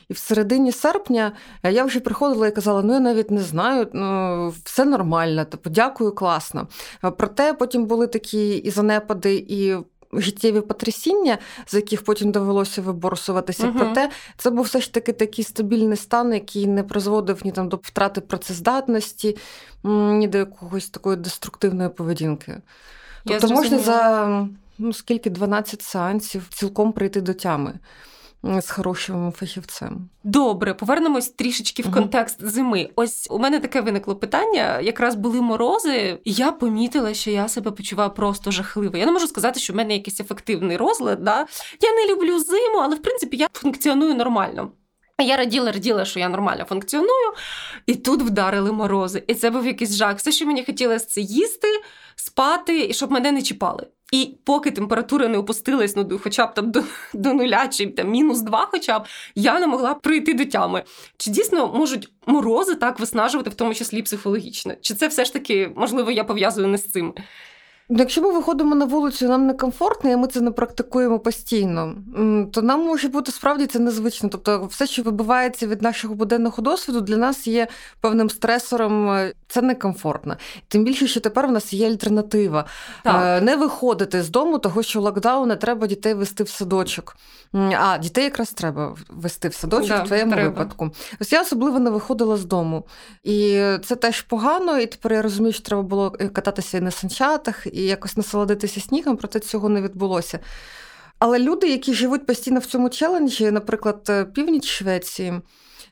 І 0.08 0.12
в 0.12 0.18
середині 0.18 0.72
серпня 0.72 1.32
я 1.62 1.84
вже 1.84 2.00
приходила 2.00 2.46
і 2.46 2.54
казала: 2.54 2.82
ну 2.82 2.92
я 2.92 3.00
навіть 3.00 3.30
не 3.30 3.40
знаю, 3.40 3.88
ну 3.92 4.48
все 4.64 4.84
нормально, 4.84 5.44
типу, 5.44 5.70
дякую, 5.70 6.12
класно. 6.12 6.68
Проте 7.18 7.52
потім 7.52 7.86
були 7.86 8.06
такі 8.06 8.56
і 8.56 8.70
занепади, 8.70 9.46
і. 9.48 9.76
Життєві 10.14 10.60
потрясіння, 10.60 11.38
з 11.66 11.74
яких 11.74 12.04
потім 12.04 12.32
довелося 12.32 12.82
виборсуватися. 12.82 13.66
Uh-huh. 13.66 13.78
Проте 13.78 14.10
це 14.36 14.50
був 14.50 14.64
все 14.64 14.80
ж 14.80 14.92
таки 14.92 15.12
такий 15.12 15.44
стабільний 15.44 15.96
стан, 15.96 16.32
який 16.32 16.66
не 16.66 16.82
призводив 16.82 17.40
ні 17.44 17.52
там 17.52 17.68
до 17.68 17.76
втрати 17.76 18.20
працездатності, 18.20 19.36
ні 19.84 20.28
до 20.28 20.38
якогось 20.38 20.88
такої 20.88 21.16
деструктивної 21.16 21.88
поведінки. 21.88 22.60
Тобто 23.24 23.48
можна 23.48 23.78
за 23.78 24.48
ну, 24.78 24.92
скільки 24.92 25.30
12 25.30 25.82
сеансів 25.82 26.48
цілком 26.50 26.92
прийти 26.92 27.20
до 27.20 27.34
тями 27.34 27.78
з 28.44 28.70
хорошим 28.70 29.32
фахівцем. 29.32 30.08
Добре, 30.24 30.74
повернемось 30.74 31.28
трішечки 31.28 31.82
в 31.82 31.92
контекст 31.92 32.46
зими. 32.46 32.90
Ось 32.96 33.28
у 33.30 33.38
мене 33.38 33.60
таке 33.60 33.80
виникло 33.80 34.16
питання. 34.16 34.80
Якраз 34.80 35.14
були 35.14 35.40
морози, 35.40 36.18
і 36.24 36.32
я 36.32 36.52
помітила, 36.52 37.14
що 37.14 37.30
я 37.30 37.48
себе 37.48 37.70
почуваю 37.70 38.10
просто 38.10 38.50
жахливо. 38.50 38.96
Я 38.96 39.06
не 39.06 39.12
можу 39.12 39.26
сказати, 39.26 39.60
що 39.60 39.72
в 39.72 39.76
мене 39.76 39.94
якийсь 39.94 40.20
ефективний 40.20 40.76
розлад. 40.76 41.24
Да? 41.24 41.46
Я 41.80 41.92
не 41.92 42.14
люблю 42.14 42.38
зиму, 42.38 42.78
але 42.82 42.96
в 42.96 43.02
принципі 43.02 43.36
я 43.36 43.48
функціоную 43.52 44.14
нормально. 44.14 44.70
Я 45.22 45.36
раділа, 45.36 45.72
раділа, 45.72 46.04
що 46.04 46.20
я 46.20 46.28
нормально 46.28 46.64
функціоную, 46.68 47.32
і 47.86 47.94
тут 47.94 48.22
вдарили 48.22 48.72
морози. 48.72 49.22
І 49.26 49.34
це 49.34 49.50
був 49.50 49.66
якийсь 49.66 49.94
жах. 49.94 50.16
Все, 50.16 50.32
що 50.32 50.46
мені 50.46 50.64
хотілося, 50.64 51.06
це 51.06 51.20
їсти, 51.20 51.68
спати, 52.16 52.86
і 52.86 52.94
щоб 52.94 53.10
мене 53.10 53.32
не 53.32 53.42
чіпали. 53.42 53.86
І 54.12 54.36
поки 54.44 54.70
температура 54.70 55.28
не 55.28 55.38
опустилась 55.38 55.96
ну, 55.96 56.20
хоча 56.22 56.46
б 56.46 56.54
там 56.54 56.70
до 56.70 56.84
до 57.14 57.34
нуля, 57.34 57.68
чи 57.68 57.86
там 57.86 58.10
мінус 58.10 58.40
два, 58.40 58.68
хоча 58.70 58.98
б 58.98 59.06
я 59.34 59.60
не 59.60 59.66
могла 59.66 59.94
прийти 59.94 60.34
до 60.34 60.44
тями. 60.44 60.82
Чи 61.16 61.30
дійсно 61.30 61.72
можуть 61.72 62.08
морози 62.26 62.74
так 62.74 63.00
виснажувати, 63.00 63.50
в 63.50 63.54
тому 63.54 63.74
числі 63.74 64.02
психологічно? 64.02 64.74
Чи 64.80 64.94
це 64.94 65.08
все 65.08 65.24
ж 65.24 65.32
таки 65.32 65.72
можливо 65.76 66.10
я 66.10 66.24
пов'язую 66.24 66.68
не 66.68 66.78
з 66.78 66.90
цим? 66.90 67.14
Ну, 67.94 67.98
якщо 67.98 68.22
ми 68.22 68.32
виходимо 68.32 68.74
на 68.74 68.84
вулицю, 68.84 69.28
нам 69.28 69.46
некомфортно, 69.46 70.10
і 70.10 70.16
ми 70.16 70.26
це 70.26 70.40
не 70.40 70.50
практикуємо 70.50 71.18
постійно, 71.18 71.94
то 72.52 72.62
нам 72.62 72.86
може 72.86 73.08
бути 73.08 73.32
справді 73.32 73.66
це 73.66 73.78
незвично. 73.78 74.28
Тобто, 74.28 74.66
все, 74.66 74.86
що 74.86 75.02
вибивається 75.02 75.66
від 75.66 75.82
нашого 75.82 76.14
буденного 76.14 76.62
досвіду, 76.62 77.00
для 77.00 77.16
нас 77.16 77.46
є 77.46 77.68
певним 78.00 78.30
стресором, 78.30 79.28
це 79.48 79.62
некомфортно. 79.62 80.36
Тим 80.68 80.84
більше, 80.84 81.06
що 81.06 81.20
тепер 81.20 81.46
в 81.46 81.52
нас 81.52 81.72
є 81.72 81.88
альтернатива. 81.88 82.64
Так. 83.04 83.22
Е, 83.24 83.40
не 83.40 83.56
виходити 83.56 84.22
з 84.22 84.30
дому, 84.30 84.58
того 84.58 84.82
що 84.82 85.00
локдауна 85.00 85.56
треба 85.56 85.86
дітей 85.86 86.14
вести 86.14 86.44
в 86.44 86.48
садочок. 86.48 87.16
А 87.54 87.98
дітей 87.98 88.24
якраз 88.24 88.52
треба 88.52 88.96
вести 89.08 89.48
в 89.48 89.54
садочок 89.54 89.88
да, 89.88 90.02
в 90.02 90.06
твоєму 90.06 90.32
треба. 90.32 90.48
випадку. 90.48 90.90
Ось 91.20 91.32
я 91.32 91.42
особливо 91.42 91.78
не 91.78 91.90
виходила 91.90 92.36
з 92.36 92.44
дому. 92.44 92.86
І 93.22 93.62
це 93.84 93.96
теж 93.96 94.22
погано, 94.22 94.78
і 94.78 94.86
тепер 94.86 95.12
я 95.12 95.22
розумію, 95.22 95.52
що 95.52 95.62
треба 95.62 95.82
було 95.82 96.10
кататися 96.10 96.78
і 96.78 96.80
на 96.80 96.90
санчатах 96.90 97.66
і 97.72 97.82
якось 97.82 98.16
насолодитися 98.16 98.80
снігом, 98.80 99.16
проте 99.16 99.40
цього 99.40 99.68
не 99.68 99.82
відбулося. 99.82 100.38
Але 101.18 101.38
люди, 101.38 101.68
які 101.68 101.94
живуть 101.94 102.26
постійно 102.26 102.60
в 102.60 102.66
цьому 102.66 102.90
челенджі, 102.90 103.50
наприклад, 103.50 104.06
е, 104.08 104.24
північ 104.24 104.66
Швеції, 104.66 105.30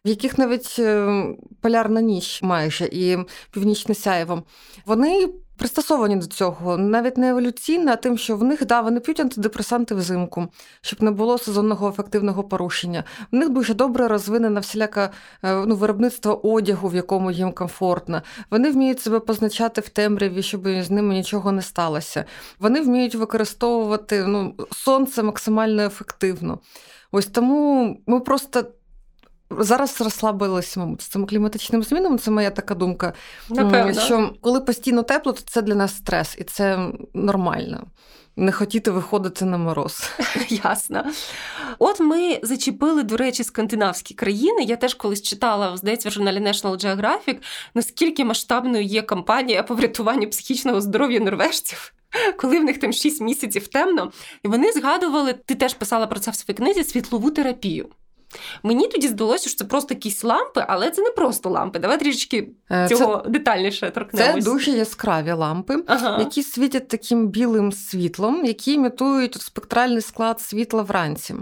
в 0.04 0.08
яких 0.08 0.38
навіть 0.38 0.76
е, 0.78 1.24
полярна 1.60 2.00
ніч 2.00 2.42
майже 2.42 2.88
і 2.92 3.18
північне 3.50 3.94
сяєво, 3.94 4.42
вони 4.86 5.28
пристосовані 5.60 6.16
до 6.16 6.26
цього, 6.26 6.76
навіть 6.76 7.16
не 7.16 7.28
еволюційно, 7.28 7.92
а 7.92 7.96
тим, 7.96 8.18
що 8.18 8.36
в 8.36 8.44
них 8.44 8.66
да, 8.66 8.80
вони 8.80 9.00
п'ють 9.00 9.20
антидепресанти 9.20 9.94
взимку, 9.94 10.48
щоб 10.80 11.02
не 11.02 11.10
було 11.10 11.38
сезонного 11.38 11.88
ефективного 11.88 12.44
порушення. 12.44 13.04
В 13.32 13.36
них 13.36 13.48
дуже 13.48 13.74
добре 13.74 14.08
розвинена 14.08 14.60
всіляка 14.60 15.10
е, 15.42 15.66
ну, 15.66 15.76
виробництво 15.76 16.52
одягу, 16.52 16.88
в 16.88 16.94
якому 16.94 17.30
їм 17.30 17.52
комфортно. 17.52 18.22
Вони 18.50 18.70
вміють 18.70 19.00
себе 19.00 19.20
позначати 19.20 19.80
в 19.80 19.88
темряві, 19.88 20.42
щоб 20.42 20.68
з 20.68 20.90
ними 20.90 21.14
нічого 21.14 21.52
не 21.52 21.62
сталося. 21.62 22.24
Вони 22.58 22.80
вміють 22.80 23.14
використовувати 23.14 24.24
ну, 24.26 24.54
сонце 24.72 25.22
максимально 25.22 25.82
ефективно. 25.82 26.58
Ось 27.12 27.26
тому 27.26 27.96
ми 28.06 28.20
просто 28.20 28.64
Зараз 29.58 30.00
розслабилися, 30.00 30.80
мабуть, 30.80 31.02
з 31.02 31.06
цими 31.08 31.26
кліматичними 31.26 31.84
змінами. 31.84 32.18
Це 32.18 32.30
моя 32.30 32.50
така 32.50 32.74
думка. 32.74 33.12
Напевно. 33.48 34.00
Що 34.00 34.34
коли 34.40 34.60
постійно 34.60 35.02
тепло, 35.02 35.32
то 35.32 35.40
це 35.46 35.62
для 35.62 35.74
нас 35.74 35.96
стрес, 35.96 36.36
і 36.38 36.44
це 36.44 36.88
нормально. 37.14 37.86
Не 38.36 38.52
хотіти 38.52 38.90
виходити 38.90 39.44
на 39.44 39.58
мороз. 39.58 40.10
Ясно. 40.48 41.04
От 41.78 42.00
ми 42.00 42.40
зачепили, 42.42 43.02
до 43.02 43.16
речі, 43.16 43.44
скандинавські 43.44 44.14
країни. 44.14 44.62
Я 44.62 44.76
теж 44.76 44.94
колись 44.94 45.22
читала, 45.22 45.76
здається, 45.76 46.08
в 46.08 46.12
журналі 46.12 46.38
National 46.38 46.84
Geographic, 46.84 47.36
наскільки 47.74 48.24
масштабною 48.24 48.84
є 48.84 49.02
кампанія 49.02 49.62
по 49.62 49.74
врятуванню 49.74 50.30
психічного 50.30 50.80
здоров'я 50.80 51.20
норвежців. 51.20 51.92
Коли 52.36 52.58
в 52.58 52.64
них 52.64 52.80
там 52.80 52.92
6 52.92 53.20
місяців 53.20 53.68
темно, 53.68 54.12
і 54.42 54.48
вони 54.48 54.72
згадували, 54.72 55.32
ти 55.32 55.54
теж 55.54 55.74
писала 55.74 56.06
про 56.06 56.20
це 56.20 56.30
в 56.30 56.34
своїй 56.34 56.56
книзі 56.56 56.84
світлову 56.84 57.30
терапію. 57.30 57.88
Мені 58.62 58.88
тоді 58.88 59.08
здалося, 59.08 59.48
що 59.48 59.58
це 59.58 59.64
просто 59.64 59.94
якісь 59.94 60.24
лампи, 60.24 60.64
але 60.68 60.90
це 60.90 61.02
не 61.02 61.10
просто 61.10 61.50
лампи. 61.50 61.78
Давай 61.78 61.98
трішечки 61.98 62.48
е, 62.70 62.88
цього 62.88 63.22
це, 63.24 63.30
детальніше 63.30 63.90
торкнемось. 63.90 64.44
Це 64.44 64.50
дуже 64.50 64.70
яскраві 64.70 65.32
лампи, 65.32 65.76
ага. 65.86 66.18
які 66.18 66.42
світять 66.42 66.88
таким 66.88 67.28
білим 67.28 67.72
світлом, 67.72 68.44
які 68.44 68.72
імітують 68.72 69.42
спектральний 69.42 70.00
склад 70.00 70.40
світла 70.40 70.82
вранці. 70.82 71.34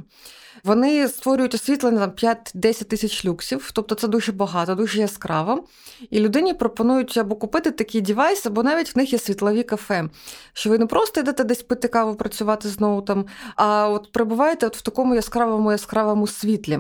Вони 0.65 1.09
створюють 1.09 1.55
освітлення 1.55 1.99
на 1.99 2.09
5-10 2.09 2.85
тисяч 2.85 3.25
люксів, 3.25 3.71
тобто 3.73 3.95
це 3.95 4.09
дуже 4.09 4.33
багато, 4.33 4.75
дуже 4.75 4.99
яскраво. 5.01 5.65
І 6.11 6.21
людині 6.21 6.55
пропонують 6.55 7.17
або 7.19 7.37
купити 7.37 7.71
такий 7.71 8.01
девайс, 8.01 8.47
або 8.47 8.63
навіть 8.63 8.95
в 8.95 8.99
них 8.99 9.13
є 9.13 9.19
світлові 9.19 9.63
кафе. 9.63 10.09
Що 10.53 10.71
ви 10.71 10.79
не 10.79 10.87
просто 10.87 11.21
йдете 11.21 11.45
десь 11.45 11.63
пити 11.63 11.89
каву, 11.89 12.15
працювати 12.15 12.69
з 12.69 12.81
ноутом, 12.81 13.27
а 13.57 13.89
от 13.89 14.13
перебуваєте 14.13 14.67
от 14.67 14.77
в 14.77 14.83
такому 14.83 15.15
яскравому 15.15 15.73
яскравому 15.73 16.27
світлі. 16.27 16.79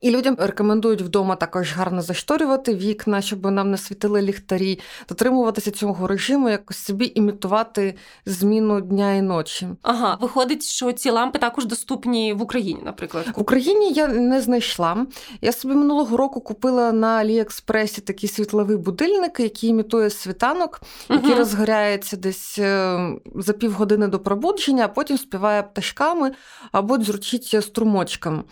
І 0.00 0.10
людям 0.10 0.36
рекомендують 0.38 1.02
вдома 1.02 1.36
також 1.36 1.72
гарно 1.72 2.02
зашторювати 2.02 2.74
вікна, 2.74 3.22
щоб 3.22 3.50
нам 3.50 3.70
не 3.70 3.78
світили 3.78 4.22
ліхтарі, 4.22 4.80
дотримуватися 5.08 5.70
цього 5.70 6.06
режиму, 6.06 6.48
якось 6.48 6.78
собі 6.78 7.12
імітувати 7.14 7.94
зміну 8.26 8.80
дня 8.80 9.14
і 9.14 9.22
ночі. 9.22 9.68
Ага, 9.82 10.18
виходить, 10.20 10.62
що 10.62 10.92
ці 10.92 11.10
лампи 11.10 11.38
також 11.38 11.66
доступні 11.66 12.32
в 12.32 12.42
Україні, 12.42 12.80
наприклад. 12.84 13.19
В 13.36 13.40
Україні 13.40 13.92
я 13.92 14.08
не 14.08 14.40
знайшла. 14.40 15.06
Я 15.40 15.52
собі 15.52 15.74
минулого 15.74 16.16
року 16.16 16.40
купила 16.40 16.92
на 16.92 17.08
Аліекспресі 17.08 18.00
такий 18.00 18.28
світловий 18.28 18.76
будильник, 18.76 19.40
який 19.40 19.70
імітує 19.70 20.10
світанок, 20.10 20.80
який 21.08 21.30
uh 21.30 21.38
розгоряється 21.38 22.16
десь 22.16 22.58
е, 22.58 22.98
за 23.34 23.52
півгодини 23.52 24.06
до 24.06 24.18
пробудження, 24.18 24.84
а 24.84 24.88
потім 24.88 25.18
співає 25.18 25.62
пташками 25.62 26.32
або 26.72 26.98
дзюрчить 26.98 27.64
струмочком. 27.64 28.44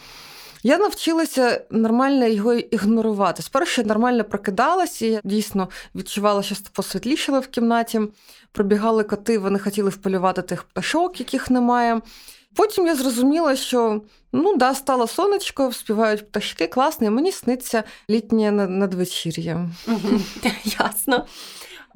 Я 0.62 0.78
навчилася 0.78 1.64
нормально 1.70 2.26
його 2.26 2.54
ігнорувати. 2.54 3.42
Спершу 3.42 3.80
я 3.80 3.86
нормально 3.86 4.24
прокидалася, 4.24 5.06
я 5.06 5.20
дійсно 5.24 5.68
відчувала, 5.94 6.42
що 6.42 6.54
посвітлішало 6.72 7.40
в 7.40 7.46
кімнаті. 7.46 8.00
Пробігали 8.52 9.04
коти, 9.04 9.38
вони 9.38 9.58
хотіли 9.58 9.90
вполювати 9.90 10.42
тих 10.42 10.62
пташок, 10.62 11.20
яких 11.20 11.50
немає. 11.50 12.00
Потім 12.58 12.86
я 12.86 12.96
зрозуміла, 12.96 13.56
що 13.56 14.02
ну 14.32 14.56
да, 14.56 14.74
стало 14.74 15.06
сонечко, 15.06 15.72
співають 15.72 16.28
пташки, 16.28 16.66
класно, 16.66 17.06
і 17.06 17.10
мені 17.10 17.32
сниться 17.32 17.84
літнє 18.10 18.50
надвечір'я. 18.52 19.68
Ясно. 20.80 21.26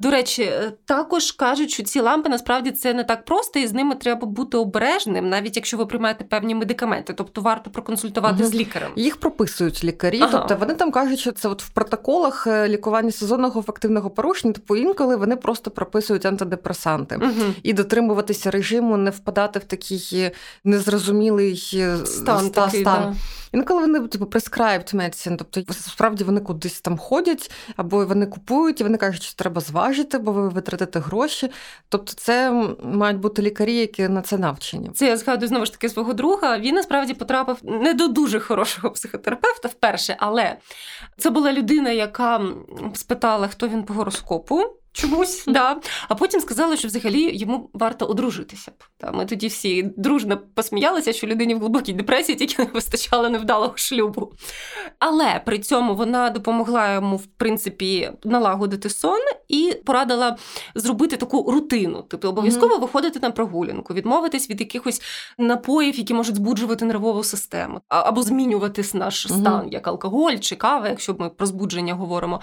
До 0.03 0.11
речі, 0.11 0.41
е, 0.43 0.73
також 0.85 1.31
кажуть, 1.31 1.71
що 1.71 1.83
ці 1.83 1.99
лампи 1.99 2.29
насправді 2.29 2.71
це 2.71 2.93
не 2.93 3.03
так 3.03 3.25
просто, 3.25 3.59
і 3.59 3.67
з 3.67 3.73
ними 3.73 3.95
треба 3.95 4.27
бути 4.27 4.57
обережним, 4.57 5.29
навіть 5.29 5.55
якщо 5.55 5.77
ви 5.77 5.85
приймаєте 5.85 6.23
певні 6.23 6.55
медикаменти. 6.55 7.13
Тобто 7.13 7.41
варто 7.41 7.71
проконсультувати 7.71 8.43
угу. 8.43 8.51
з 8.51 8.55
лікарем. 8.55 8.91
Їх 8.95 9.17
прописують 9.17 9.83
лікарі. 9.83 10.19
Ага. 10.21 10.37
Тобто 10.37 10.55
вони 10.55 10.73
там 10.73 10.91
кажуть, 10.91 11.19
що 11.19 11.31
це 11.31 11.47
от 11.47 11.63
в 11.63 11.69
протоколах 11.69 12.47
е, 12.47 12.67
лікування 12.67 13.11
сезонного 13.11 13.59
ефективного 13.59 14.09
порушення, 14.09 14.53
типу 14.53 14.75
інколи 14.75 15.15
вони 15.15 15.35
просто 15.35 15.71
прописують 15.71 16.25
антидепресанти 16.25 17.15
угу. 17.15 17.53
і 17.63 17.73
дотримуватися 17.73 18.51
режиму, 18.51 18.97
не 18.97 19.09
впадати 19.09 19.59
в 19.59 19.63
такий 19.63 20.31
незрозумілий 20.63 21.57
стан. 22.05 22.05
стан. 22.05 22.49
Такий, 22.49 22.83
Да. 22.83 23.13
Інколи 23.53 23.81
вони 23.81 24.07
типу 24.07 24.25
prescribed 24.25 24.95
medicine, 24.95 25.37
тобто 25.37 25.73
справді 25.73 26.23
вони 26.23 26.41
кудись 26.41 26.81
там 26.81 26.97
ходять, 26.97 27.51
або 27.75 28.05
вони 28.05 28.25
купують, 28.25 28.81
і 28.81 28.83
вони 28.83 28.97
кажуть, 28.97 29.23
що 29.23 29.35
треба 29.35 29.61
зважити, 29.61 30.17
бо 30.17 30.31
ви 30.31 30.49
витратите 30.49 30.99
гроші. 30.99 31.51
Тобто, 31.89 32.13
це 32.13 32.51
мають 32.83 33.19
бути 33.19 33.41
лікарі, 33.41 33.75
які 33.75 34.07
на 34.07 34.21
це 34.21 34.37
навчені. 34.37 34.89
Це 34.93 35.05
я 35.05 35.17
згадую 35.17 35.47
знову 35.47 35.65
ж 35.65 35.71
таки 35.71 35.89
свого 35.89 36.13
друга. 36.13 36.57
Він 36.57 36.75
насправді 36.75 37.13
потрапив 37.13 37.57
не 37.63 37.93
до 37.93 38.07
дуже 38.07 38.39
хорошого 38.39 38.91
психотерапевта 38.91 39.67
вперше, 39.67 40.15
але 40.19 40.57
це 41.17 41.29
була 41.29 41.53
людина, 41.53 41.91
яка 41.91 42.41
спитала, 42.93 43.47
хто 43.47 43.67
він 43.67 43.83
по 43.83 43.93
гороскопу 43.93 44.82
чомусь, 44.93 45.43
да. 45.47 45.77
а 46.09 46.15
потім 46.15 46.41
сказали, 46.41 46.77
що 46.77 46.87
взагалі 46.87 47.37
йому 47.37 47.69
варто 47.73 48.05
одружитися. 48.05 48.71
Та 48.97 49.11
Ми 49.11 49.25
тоді 49.25 49.47
всі 49.47 49.83
дружно 49.97 50.39
посміялися, 50.55 51.13
що 51.13 51.27
людині 51.27 51.55
в 51.55 51.59
глибокій 51.59 51.93
депресії 51.93 52.35
тільки 52.35 52.63
не 52.63 52.69
вистачало 52.73 53.29
невдалого 53.29 53.73
шлюбу. 53.75 54.33
Але 54.99 55.41
при 55.45 55.59
цьому 55.59 55.95
вона 55.95 56.29
допомогла 56.29 56.93
йому, 56.93 57.15
в 57.15 57.25
принципі, 57.25 58.11
налагодити 58.23 58.89
сон 58.89 59.19
і 59.47 59.73
порадила 59.85 60.37
зробити 60.75 61.17
таку 61.17 61.51
рутину. 61.51 62.05
Тобто 62.09 62.29
обов'язково 62.29 62.75
mm-hmm. 62.75 62.81
виходити 62.81 63.19
на 63.19 63.31
прогулянку, 63.31 63.93
відмовитись 63.93 64.49
від 64.49 64.59
якихось 64.59 65.01
напоїв, 65.37 65.95
які 65.95 66.13
можуть 66.13 66.35
збуджувати 66.35 66.85
нервову 66.85 67.23
систему, 67.23 67.81
або 67.87 68.23
змінювати 68.23 68.83
наш 68.93 69.27
mm-hmm. 69.27 69.39
стан, 69.39 69.67
як 69.71 69.87
алкоголь 69.87 70.35
чи 70.35 70.55
кава, 70.55 70.89
якщо 70.89 71.15
ми 71.19 71.29
про 71.29 71.47
збудження 71.47 71.93
говоримо. 71.93 72.41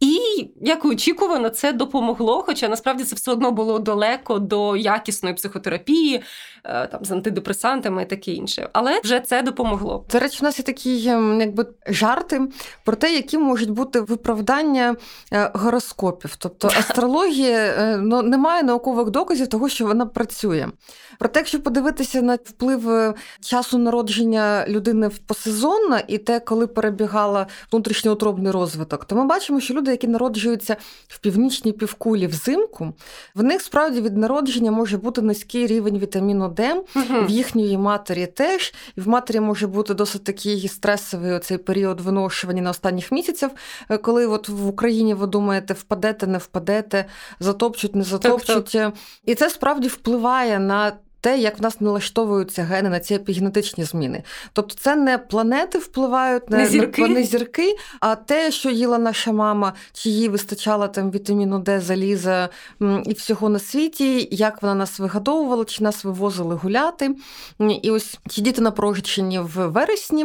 І 0.00 0.18
як 0.60 0.84
очікувано, 0.84 1.48
це 1.48 1.72
допомогло 1.72 1.91
допомогло, 1.92 2.42
хоча 2.42 2.68
насправді 2.68 3.04
це 3.04 3.16
все 3.16 3.32
одно 3.32 3.50
було 3.50 3.78
далеко 3.78 4.38
до 4.38 4.76
якісної 4.76 5.34
психотерапії, 5.34 6.22
там 6.62 7.04
з 7.04 7.12
антидепресантами 7.12 8.02
і 8.02 8.06
таке 8.06 8.32
інше. 8.32 8.68
Але 8.72 9.00
вже 9.04 9.20
це 9.20 9.42
допомогло. 9.42 10.04
До 10.10 10.18
речі, 10.18 10.38
у 10.40 10.44
нас 10.44 10.58
є 10.58 10.64
такі 10.64 11.08
ем, 11.08 11.40
якби 11.40 11.66
жарти 11.86 12.40
про 12.84 12.96
те, 12.96 13.14
які 13.14 13.38
можуть 13.38 13.70
бути 13.70 14.00
виправдання 14.00 14.96
е, 15.32 15.50
гороскопів. 15.54 16.36
Тобто 16.36 16.68
астрологія 16.78 17.58
е, 17.58 17.96
ну, 17.96 18.22
немає 18.22 18.62
наукових 18.62 19.10
доказів 19.10 19.46
того, 19.46 19.68
що 19.68 19.86
вона 19.86 20.06
працює. 20.06 20.68
Проте, 21.18 21.40
якщо 21.40 21.62
подивитися 21.62 22.22
на 22.22 22.34
вплив 22.34 23.14
часу 23.40 23.78
народження 23.78 24.64
людини 24.68 25.10
посезонно 25.26 25.98
і 26.08 26.18
те, 26.18 26.40
коли 26.40 26.66
перебігала 26.66 27.46
внутрішньоутробний 27.72 28.52
розвиток, 28.52 29.04
то 29.04 29.16
ми 29.16 29.24
бачимо, 29.24 29.60
що 29.60 29.74
люди, 29.74 29.90
які 29.90 30.08
народжуються 30.08 30.76
в 31.08 31.18
північній 31.18 31.72
півкулі 31.72 32.26
взимку, 32.26 32.92
в 33.34 33.42
них 33.42 33.62
справді 33.62 34.00
від 34.00 34.16
народження 34.16 34.70
може 34.70 34.96
бути 34.96 35.22
низький 35.22 35.66
рівень 35.66 35.98
вітаміну 35.98 36.51
Угу. 36.96 37.26
в 37.26 37.30
їхньої 37.30 37.78
матері 37.78 38.26
теж. 38.26 38.74
І 38.96 39.00
в 39.00 39.08
матері 39.08 39.40
може 39.40 39.66
бути 39.66 39.94
досить 39.94 40.24
такий 40.24 40.68
стресовий 40.68 41.38
цей 41.38 41.58
період 41.58 42.00
виношування 42.00 42.62
на 42.62 42.70
останніх 42.70 43.12
місяців, 43.12 43.50
е, 43.88 43.98
коли 43.98 44.26
от 44.26 44.48
в 44.48 44.66
Україні 44.66 45.14
ви 45.14 45.26
думаєте, 45.26 45.74
впадете, 45.74 46.26
не 46.26 46.38
впадете, 46.38 47.04
затопчуть, 47.40 47.96
не 47.96 48.04
затопчуть. 48.04 48.64
Так, 48.64 48.92
так. 48.92 48.94
І 49.24 49.34
це 49.34 49.50
справді 49.50 49.88
впливає 49.88 50.58
на 50.58 50.92
те, 51.22 51.38
як 51.38 51.58
в 51.58 51.62
нас 51.62 51.80
налаштовуються 51.80 52.62
гени 52.62 52.88
на 52.88 53.00
ці 53.00 53.14
епігенетичні 53.14 53.84
зміни. 53.84 54.22
Тобто, 54.52 54.74
це 54.78 54.96
не 54.96 55.18
планети 55.18 55.78
впливають 55.78 56.50
на, 56.50 56.58
на 56.58 56.66
зірки. 56.66 57.08
на 57.08 57.22
зірки, 57.22 57.76
а 58.00 58.14
те, 58.14 58.50
що 58.50 58.70
їла 58.70 58.98
наша 58.98 59.32
мама, 59.32 59.72
чи 59.92 60.10
їй 60.10 60.28
вистачало 60.28 60.88
там 60.88 61.10
вітаміну 61.10 61.58
Д, 61.58 61.80
заліза 61.80 62.48
і 63.04 63.12
всього 63.12 63.48
на 63.48 63.58
світі, 63.58 64.28
як 64.30 64.62
вона 64.62 64.74
нас 64.74 64.98
вигадовувала, 64.98 65.64
чи 65.64 65.84
нас 65.84 66.04
вивозили 66.04 66.54
гуляти. 66.54 67.16
І 67.82 67.90
ось 67.90 68.18
ці 68.28 68.40
діти 68.40 68.60
напрожечені 68.60 69.38
в 69.38 69.66
вересні. 69.66 70.24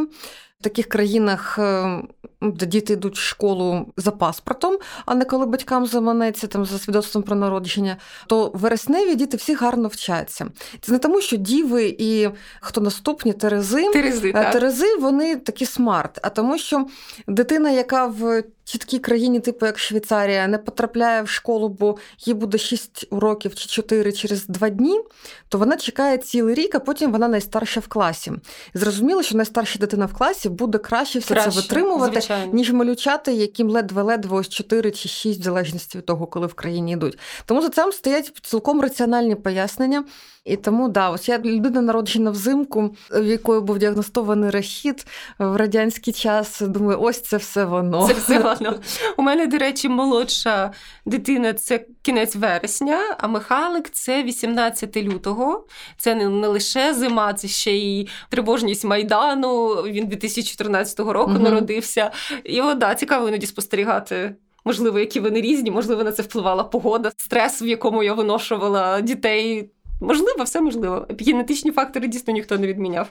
В 0.60 0.64
таких 0.64 0.86
країнах, 0.86 1.60
е, 1.60 2.02
де 2.42 2.66
діти 2.66 2.94
йдуть 2.94 3.18
в 3.18 3.22
школу 3.22 3.86
за 3.98 4.12
паспортом, 4.12 4.78
а 5.06 5.16
не 5.16 5.26
коли 5.26 5.46
батькам 5.46 5.86
заманеться 5.86 6.48
там 6.48 6.66
за 6.66 6.80
свідоцтвом 6.80 7.24
про 7.24 7.36
народження, 7.36 7.98
то 8.28 8.52
вересневі 8.54 9.16
діти 9.16 9.38
всі 9.38 9.54
гарно 9.54 9.88
вчаться. 9.88 10.48
Це 10.82 10.92
не 10.92 11.00
тому, 11.00 11.22
що 11.22 11.36
діви 11.38 11.96
і 11.98 12.30
хто 12.62 12.82
наступні 12.82 13.34
Терези, 13.34 13.90
Терези, 13.94 14.32
так. 14.32 14.52
Терези 14.52 14.96
вони 14.96 15.36
такі 15.36 15.66
смарт, 15.66 16.20
а 16.22 16.30
тому, 16.30 16.58
що 16.58 16.88
дитина, 17.28 17.72
яка 17.72 18.06
в 18.08 18.44
чіткій 18.68 19.00
країні, 19.00 19.40
типу 19.40 19.66
як 19.66 19.80
Швейцарія, 19.80 20.48
не 20.48 20.58
потрапляє 20.58 21.22
в 21.22 21.30
школу, 21.30 21.70
бо 21.70 21.98
їй 22.20 22.34
буде 22.34 22.58
6 22.58 23.08
уроків 23.10 23.56
чи 23.56 23.68
4 23.68 24.12
через 24.12 24.48
2 24.48 24.70
дні, 24.70 25.02
то 25.50 25.58
вона 25.58 25.78
чекає 25.78 26.18
цілий 26.18 26.56
рік, 26.56 26.76
а 26.76 26.80
потім 26.80 27.12
вона 27.12 27.28
найстарша 27.28 27.80
в 27.80 27.88
класі. 27.88 28.32
зрозуміло, 28.74 29.24
що 29.24 29.38
найстарша 29.38 29.80
дитина 29.80 30.06
в 30.06 30.14
класі 30.14 30.50
буде 30.50 30.78
краще 30.78 31.20
все 31.20 31.34
краще, 31.34 31.52
це 31.52 31.62
витримувати, 31.62 32.22
звичайно. 32.28 32.54
ніж 32.54 32.72
малючати, 32.72 33.34
яким 33.34 33.70
ледве-ледве 33.70 34.38
ось 34.38 34.50
4 34.50 34.92
чи 34.92 35.10
6, 35.10 35.40
в 35.40 35.44
залежності 35.44 35.98
від 35.98 36.06
того, 36.06 36.28
коли 36.28 36.48
в 36.48 36.54
країні 36.54 36.92
йдуть. 36.92 37.20
Тому 37.46 37.62
за 37.62 37.70
цим 37.70 37.92
стоять 37.92 38.32
цілком 38.42 38.82
раціональні 38.82 39.36
пояснення. 39.36 40.04
І 40.48 40.56
тому 40.56 40.90
да, 40.90 41.10
ось 41.10 41.30
я 41.30 41.38
людина 41.38 41.82
народжена 41.82 42.32
взимку, 42.32 42.96
в 43.12 43.26
якої 43.26 43.62
був 43.62 43.80
діагностований 43.80 44.50
рахіт 44.50 45.08
в 45.40 45.56
радянський 45.56 46.14
час. 46.14 46.62
Думаю, 46.62 47.02
ось 47.02 47.22
це 47.22 47.38
все 47.38 47.66
воно. 47.66 48.08
Це 48.08 48.14
все 48.14 48.40
воно. 48.40 48.80
У 49.18 49.22
мене, 49.22 49.48
до 49.48 49.58
речі, 49.58 49.90
молодша 49.90 50.72
дитина 51.06 51.54
це 51.54 51.86
кінець 52.02 52.36
вересня, 52.36 53.00
а 53.18 53.28
Михайлик 53.28 53.90
це 53.90 54.24
18 54.24 54.98
лютого. 54.98 55.66
Це 55.98 56.16
не, 56.16 56.30
не 56.30 56.48
лише 56.48 56.94
зима, 56.94 57.34
це 57.34 57.48
ще 57.48 57.72
й 57.72 58.10
тривожність 58.30 58.86
майдану. 58.86 59.68
Він 59.74 60.08
2014 60.08 61.00
року 61.00 61.32
угу. 61.32 61.44
народився. 61.44 62.12
І 62.44 62.62
о, 62.62 62.74
да, 62.74 62.96
цікаво 62.96 63.28
іноді 63.28 63.46
спостерігати. 63.46 64.36
Можливо, 64.66 65.00
які 65.00 65.20
вони 65.20 65.42
різні, 65.42 65.72
можливо, 65.72 66.04
на 66.04 66.12
це 66.12 66.24
впливала 66.24 66.64
погода, 66.64 67.12
стрес, 67.18 67.62
в 67.62 67.64
якому 67.64 68.04
я 68.04 68.14
виношувала 68.14 69.02
дітей 69.02 69.70
Можливо, 70.02 70.44
все 70.44 70.62
можливо. 70.62 71.08
Генетичні 71.20 71.72
фактори 71.72 72.08
дійсно 72.08 72.34
ніхто 72.34 72.58
не 72.58 72.68
відміняв. 72.68 73.08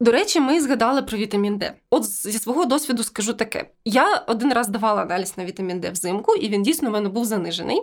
До 0.00 0.12
речі, 0.12 0.40
ми 0.40 0.60
згадали 0.60 1.02
про 1.02 1.18
вітамін 1.18 1.58
Д. 1.58 1.72
От 1.90 2.04
зі 2.04 2.38
свого 2.38 2.64
досвіду 2.64 3.02
скажу 3.02 3.32
таке: 3.32 3.70
я 3.84 4.16
один 4.16 4.52
раз 4.52 4.68
давала 4.68 5.02
аналіз 5.02 5.34
на 5.36 5.44
вітамін 5.44 5.80
Д 5.80 5.90
взимку, 5.90 6.34
і 6.34 6.48
він 6.48 6.62
дійсно 6.62 6.88
в 6.88 6.92
мене 6.92 7.08
був 7.08 7.24
занижений. 7.24 7.82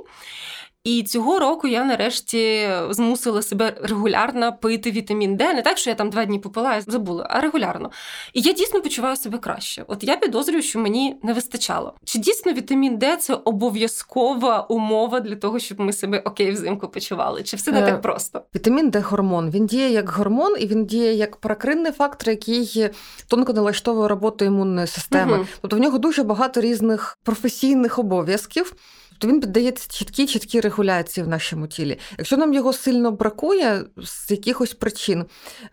І 0.88 1.04
цього 1.04 1.40
року 1.40 1.68
я 1.68 1.86
нарешті 1.86 2.70
змусила 2.90 3.42
себе 3.42 3.78
регулярно 3.82 4.54
пити 4.54 4.92
вітамін 4.92 5.38
Д. 5.38 5.54
Не 5.54 5.62
так, 5.62 5.78
що 5.78 5.90
я 5.90 5.96
там 5.96 6.10
два 6.10 6.26
дні 6.26 6.40
попила 6.40 6.82
забула, 6.82 7.28
а 7.30 7.40
регулярно. 7.40 7.92
І 8.34 8.42
я 8.42 8.54
дійсно 8.54 8.82
почуваю 8.82 9.16
себе 9.16 9.38
краще. 9.38 9.86
От 9.88 10.04
я 10.04 10.18
підозрюю, 10.18 10.62
що 10.62 10.80
мені 10.80 11.20
не 11.24 11.34
вистачало. 11.34 11.94
Чи 12.06 12.20
дійсно 12.20 12.54
вітамін 12.54 12.98
Д 12.98 13.18
це 13.18 13.34
обов'язкова 13.34 14.62
умова 14.62 15.20
для 15.20 15.36
того, 15.36 15.60
щоб 15.60 15.80
ми 15.80 15.94
себе 15.94 16.20
окей 16.20 16.52
взимку 16.52 16.88
почували? 16.88 17.44
Чи 17.44 17.58
все 17.58 17.72
не 17.72 17.82
так 17.82 17.96
е, 17.96 17.98
просто? 17.98 18.42
Вітамін 18.56 18.90
Д 18.90 19.00
гормон. 19.00 19.50
Він 19.50 19.66
діє 19.66 19.90
як 19.90 20.10
гормон, 20.10 20.56
і 20.60 20.68
він 20.68 20.86
діє 20.86 21.14
як 21.14 21.36
паракринний 21.36 21.92
фактор, 21.92 22.30
який 22.30 22.90
тонко 23.28 23.54
налаштовує 23.54 24.08
роботу 24.08 24.46
імунної 24.46 24.88
системи. 24.88 25.38
Угу. 25.38 25.46
Тобто 25.62 25.78
в 25.78 25.80
нього 25.80 25.98
дуже 25.98 26.24
багато 26.24 26.62
різних 26.62 27.18
професійних 27.24 28.00
обов'язків 28.00 28.74
то 29.18 29.28
він 29.28 29.42
піддається 29.42 29.88
чіткі 29.90 30.28
чіткі 30.28 30.62
регуляції 30.62 31.24
в 31.24 31.28
нашому 31.28 31.68
тілі. 31.68 32.00
Якщо 32.18 32.38
нам 32.38 32.54
його 32.54 32.74
сильно 32.74 33.12
бракує 33.12 33.86
з 33.98 34.32
якихось 34.32 34.74
причин, 34.74 35.26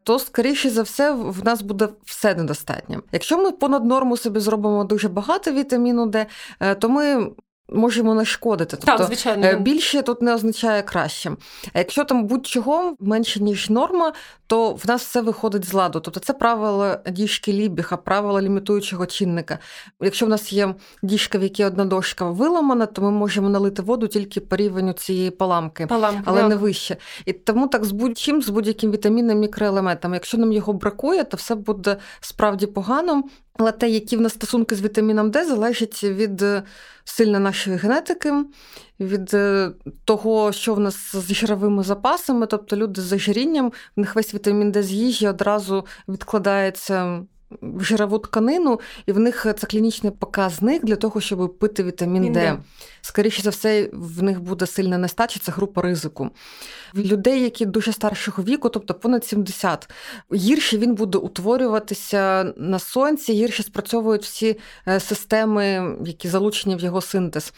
то 0.02 0.18
скоріше 0.18 0.70
за 0.70 0.82
все 0.82 1.12
в 1.12 1.44
нас 1.44 1.62
буде 1.62 1.88
все 2.04 2.34
недостатньо. 2.34 3.02
Якщо 3.12 3.38
ми 3.38 3.50
понад 3.50 3.84
норму 3.84 4.16
собі 4.16 4.40
зробимо 4.40 4.84
дуже 4.84 5.08
багато 5.08 5.52
вітаміну 5.52 6.06
Д, 6.06 6.26
е, 6.60 6.74
то 6.74 6.88
ми 6.88 7.30
можемо 7.74 8.14
нашкодити. 8.14 8.76
Тобто 8.76 8.96
так, 8.96 9.06
звичайно. 9.06 9.58
більше 9.60 10.02
тут 10.02 10.22
не 10.22 10.34
означає 10.34 10.82
краще. 10.82 11.30
А 11.72 11.78
якщо 11.78 12.04
там 12.04 12.26
будь-чого 12.26 12.96
менше 13.00 13.42
ніж 13.42 13.70
норма, 13.70 14.12
то 14.46 14.72
в 14.72 14.82
нас 14.86 15.02
все 15.02 15.20
виходить 15.20 15.64
з 15.64 15.72
ладу. 15.72 16.00
Тобто 16.00 16.20
це 16.20 16.32
правило 16.32 16.96
діжки 17.10 17.52
Лібіха, 17.52 17.96
правило 17.96 18.40
лімітуючого 18.40 19.06
чинника. 19.06 19.58
Якщо 20.00 20.26
в 20.26 20.28
нас 20.28 20.52
є 20.52 20.74
діжка, 21.02 21.38
в 21.38 21.42
якій 21.42 21.64
одна 21.64 21.84
дошка 21.84 22.30
виламана, 22.30 22.86
то 22.86 23.02
ми 23.02 23.10
можемо 23.10 23.48
налити 23.48 23.82
воду 23.82 24.06
тільки 24.06 24.40
по 24.40 24.56
рівню 24.56 24.92
цієї 24.92 25.30
паламки, 25.30 25.86
Паламки, 25.86 26.22
але 26.24 26.40
так. 26.40 26.48
не 26.48 26.56
вище. 26.56 26.96
І 27.24 27.32
тому 27.32 27.68
так 27.68 27.84
з 27.84 27.90
будь-чим, 27.90 28.42
з 28.42 28.48
будь-яким 28.48 28.92
вітаміном, 28.92 29.38
мікроелементом. 29.38 30.14
Якщо 30.14 30.38
нам 30.38 30.52
його 30.52 30.72
бракує, 30.72 31.24
то 31.24 31.36
все 31.36 31.54
буде 31.54 31.96
справді 32.20 32.66
погано. 32.66 33.22
Але 33.58 33.72
те, 33.72 33.88
які 33.88 34.16
в 34.16 34.20
нас 34.20 34.32
стосунки 34.32 34.74
з 34.74 34.82
вітаміном 34.82 35.30
Д, 35.30 35.46
залежить 35.46 36.04
від 36.04 36.42
е, 36.42 36.62
сильно 37.04 37.40
нашої 37.40 37.76
генетики, 37.76 38.32
від 39.00 39.34
е, 39.34 39.70
того, 40.04 40.52
що 40.52 40.74
в 40.74 40.80
нас 40.80 41.16
з 41.16 41.34
жировими 41.34 41.82
запасами, 41.82 42.46
тобто 42.46 42.76
люди 42.76 43.00
з 43.00 43.12
ожирінням, 43.12 43.72
в 43.96 44.00
них 44.00 44.14
весь 44.16 44.34
вітамін 44.34 44.72
Д 44.72 44.82
з 44.82 44.92
їжі 44.92 45.28
одразу 45.28 45.86
відкладається 46.08 47.22
жирову 47.78 48.18
тканину, 48.18 48.80
і 49.06 49.12
в 49.12 49.18
них 49.18 49.46
це 49.58 49.66
клінічний 49.66 50.12
показник 50.12 50.84
для 50.84 50.96
того, 50.96 51.20
щоб 51.20 51.58
пити 51.58 51.84
вітамін 51.84 52.32
Д. 52.32 52.58
Скоріше 53.00 53.42
за 53.42 53.50
все, 53.50 53.88
в 53.92 54.22
них 54.22 54.40
буде 54.40 54.66
сильна 54.66 54.98
нестача, 54.98 55.40
це 55.42 55.52
група 55.52 55.82
ризику. 55.82 56.30
В 56.94 56.98
Людей, 56.98 57.42
які 57.42 57.66
дуже 57.66 57.92
старшого 57.92 58.42
віку, 58.42 58.68
тобто 58.68 58.94
понад 58.94 59.24
70, 59.24 59.90
гірше 60.34 60.78
він 60.78 60.94
буде 60.94 61.18
утворюватися 61.18 62.52
на 62.56 62.78
сонці, 62.78 63.32
гірше 63.32 63.62
спрацьовують 63.62 64.22
всі 64.22 64.58
е, 64.88 65.00
системи, 65.00 65.96
які 66.04 66.28
залучені 66.28 66.76
в 66.76 66.80
його 66.80 67.00
синтез. 67.00 67.52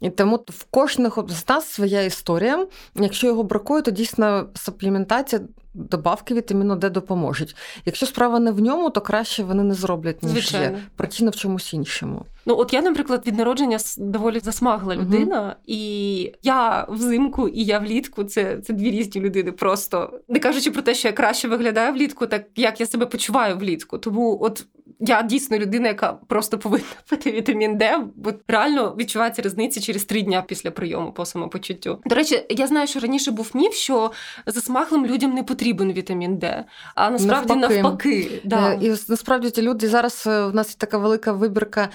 І 0.00 0.10
тому 0.10 0.44
в 0.48 0.64
кожного 0.64 1.26
з 1.28 1.48
нас 1.48 1.68
своя 1.68 2.02
історія. 2.02 2.66
Якщо 2.94 3.26
його 3.26 3.42
бракує, 3.42 3.82
то 3.82 3.90
дійсно 3.90 4.46
суплементація, 4.54 5.42
добавки 5.74 6.34
вітаміну 6.34 6.76
Д 6.76 6.90
допоможуть. 6.90 7.56
Якщо 7.84 8.06
справа 8.06 8.38
не 8.38 8.52
в 8.52 8.60
ньому, 8.60 8.90
то 8.90 9.00
краще 9.00 9.44
вони 9.44 9.62
не 9.62 9.74
зроблять 9.74 10.22
ніж 10.22 10.32
Звичайно. 10.32 10.76
є. 10.76 10.82
Причина 10.96 11.30
в 11.30 11.36
чомусь 11.36 11.74
іншому. 11.74 12.24
Ну, 12.46 12.56
от 12.58 12.72
я, 12.72 12.82
наприклад, 12.82 13.22
від 13.26 13.38
народження 13.38 13.78
доволі 13.98 14.40
засмагла 14.40 14.96
людина, 14.96 15.36
uh 15.40 15.54
і 15.66 16.32
я 16.42 16.86
взимку, 16.88 17.48
і 17.48 17.64
я 17.64 17.78
влітку 17.78 18.24
це 18.24 18.58
це 18.58 18.72
дві 18.72 18.90
різні 18.90 19.20
людини. 19.20 19.52
Просто 19.52 20.20
не 20.28 20.38
кажучи 20.38 20.70
про 20.70 20.82
те, 20.82 20.94
що 20.94 21.08
я 21.08 21.12
краще 21.12 21.48
виглядаю 21.48 21.92
влітку, 21.92 22.26
так 22.26 22.44
як 22.56 22.80
я 22.80 22.86
себе 22.86 23.06
почуваю 23.06 23.56
влітку. 23.56 23.98
Тому 23.98 24.38
от 24.42 24.66
я 25.00 25.22
дійсно 25.22 25.58
людина, 25.58 25.88
яка 25.88 26.12
просто 26.12 26.58
повинна 26.58 26.84
пити 27.08 27.32
вітамін 27.32 27.78
Д, 27.78 27.98
бо 28.16 28.32
реально 28.48 28.96
відчувається 28.98 29.42
різниця 29.42 29.80
через 29.80 30.04
три 30.04 30.22
дня 30.22 30.44
після 30.48 30.70
прийому 30.70 31.12
по 31.12 31.24
самопочуттю. 31.24 31.98
До 32.04 32.14
речі, 32.14 32.42
я 32.50 32.66
знаю, 32.66 32.86
що 32.86 33.00
раніше 33.00 33.30
був 33.30 33.50
міф, 33.54 33.74
що 33.74 34.12
засмаглим 34.46 35.06
людям 35.06 35.32
не 35.32 35.42
потрібен 35.42 35.92
вітамін 35.92 36.36
Д, 36.36 36.64
а 36.94 37.10
насправді 37.10 37.54
навпаки. 37.54 37.82
навпаки 37.82 38.40
да. 38.44 38.72
Е, 38.72 38.78
і 38.82 38.88
насправді 38.88 39.50
ті 39.50 39.62
люди 39.62 39.88
зараз 39.88 40.24
е, 40.26 40.46
в 40.46 40.54
нас 40.54 40.68
є 40.68 40.74
така 40.78 40.98
велика 40.98 41.32
вибірка. 41.32 41.88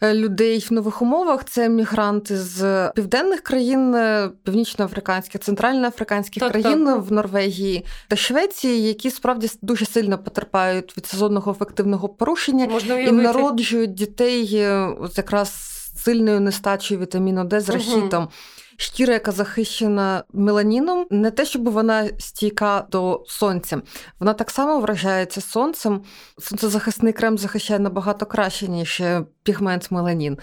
Е, 0.00 0.14
людей 0.14 0.66
в 0.70 0.72
нових 0.72 1.02
умовах 1.02 1.44
це 1.44 1.68
мігранти 1.68 2.36
з 2.36 2.90
південних 2.94 3.40
країн, 3.40 3.94
е, 3.94 4.30
північноафриканських, 4.44 5.40
центральноафриканських 5.40 6.40
так, 6.42 6.52
країн 6.52 6.84
так. 6.84 7.02
в 7.02 7.12
Норвегії 7.12 7.84
та 8.08 8.16
Швеції, 8.16 8.82
які 8.82 9.10
справді 9.10 9.50
дуже 9.62 9.86
сильно 9.86 10.18
потерпають 10.18 10.96
від 10.96 11.06
сезонного 11.06 11.52
ефективного 11.52 12.08
порушення 12.08 12.66
Можна 12.66 12.98
і 12.98 13.12
народжують 13.12 13.94
дітей 13.94 14.50
е, 14.54 14.88
якраз 15.16 15.52
сильною 15.96 16.40
нестачею 16.40 17.00
вітаміну 17.00 17.44
Д 17.44 17.60
з 17.60 17.68
рахітом. 17.68 18.28
Шкіра, 18.76 19.12
яка 19.12 19.32
захищена 19.32 20.24
меланіном, 20.32 21.06
не 21.10 21.30
те, 21.30 21.44
щоб 21.44 21.68
вона 21.68 22.08
стійка 22.18 22.86
до 22.90 23.24
сонця. 23.26 23.82
Вона 24.20 24.34
так 24.34 24.50
само 24.50 24.80
вражається 24.80 25.40
сонцем. 25.40 26.02
Сонцезахисний 26.38 27.12
крем 27.12 27.38
захищає 27.38 27.80
набагато 27.80 28.26
краще, 28.26 28.68
ніж 28.68 29.02
пігмент 29.42 29.90
меланін. 29.90 30.38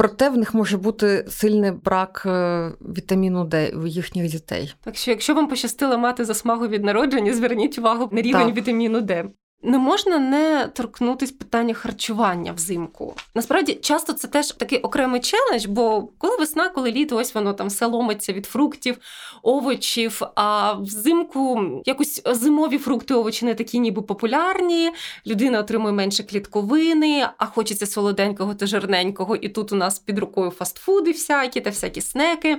Проте 0.00 0.28
в 0.28 0.36
них 0.36 0.54
може 0.54 0.76
бути 0.78 1.26
сильний 1.28 1.70
брак 1.70 2.22
е, 2.26 2.70
вітаміну 2.80 3.44
Д 3.44 3.72
у 3.76 3.86
їхніх 3.86 4.30
дітей. 4.30 4.74
Так 4.84 4.96
що, 4.96 5.10
якщо 5.10 5.34
вам 5.34 5.48
пощастило 5.48 5.98
мати 5.98 6.24
засмагу 6.24 6.68
від 6.68 6.84
народження, 6.84 7.34
зверніть 7.34 7.78
увагу 7.78 8.08
на 8.12 8.22
рівень 8.22 8.46
так. 8.46 8.56
вітаміну 8.56 9.00
Д. 9.00 9.24
Не 9.62 9.78
можна 9.78 10.18
не 10.18 10.68
торкнутись 10.74 11.30
питання 11.32 11.74
харчування 11.74 12.52
взимку. 12.52 13.14
Насправді, 13.34 13.74
часто 13.74 14.12
це 14.12 14.28
теж 14.28 14.52
такий 14.52 14.78
окремий 14.78 15.20
челендж, 15.20 15.66
бо 15.66 16.08
коли 16.18 16.36
весна, 16.36 16.68
коли 16.68 16.92
літо, 16.92 17.16
ось 17.16 17.34
воно 17.34 17.52
там 17.52 17.68
все 17.68 17.86
ломиться 17.86 18.32
від 18.32 18.46
фруктів, 18.46 18.98
овочів. 19.42 20.22
А 20.34 20.72
взимку 20.72 21.70
якось 21.86 22.22
зимові 22.26 22.78
фрукти, 22.78 23.14
овочі 23.14 23.44
не 23.44 23.54
такі, 23.54 23.78
ніби 23.78 24.02
популярні. 24.02 24.90
Людина 25.26 25.60
отримує 25.60 25.92
менше 25.92 26.22
клітковини, 26.22 27.28
а 27.38 27.46
хочеться 27.46 27.86
солоденького 27.86 28.54
та 28.54 28.66
жирненького. 28.66 29.36
І 29.36 29.48
тут 29.48 29.72
у 29.72 29.76
нас 29.76 29.98
під 29.98 30.18
рукою 30.18 30.50
фастфуди 30.50 31.10
всякі 31.10 31.60
та 31.60 31.70
всякі 31.70 32.00
снеки. 32.00 32.58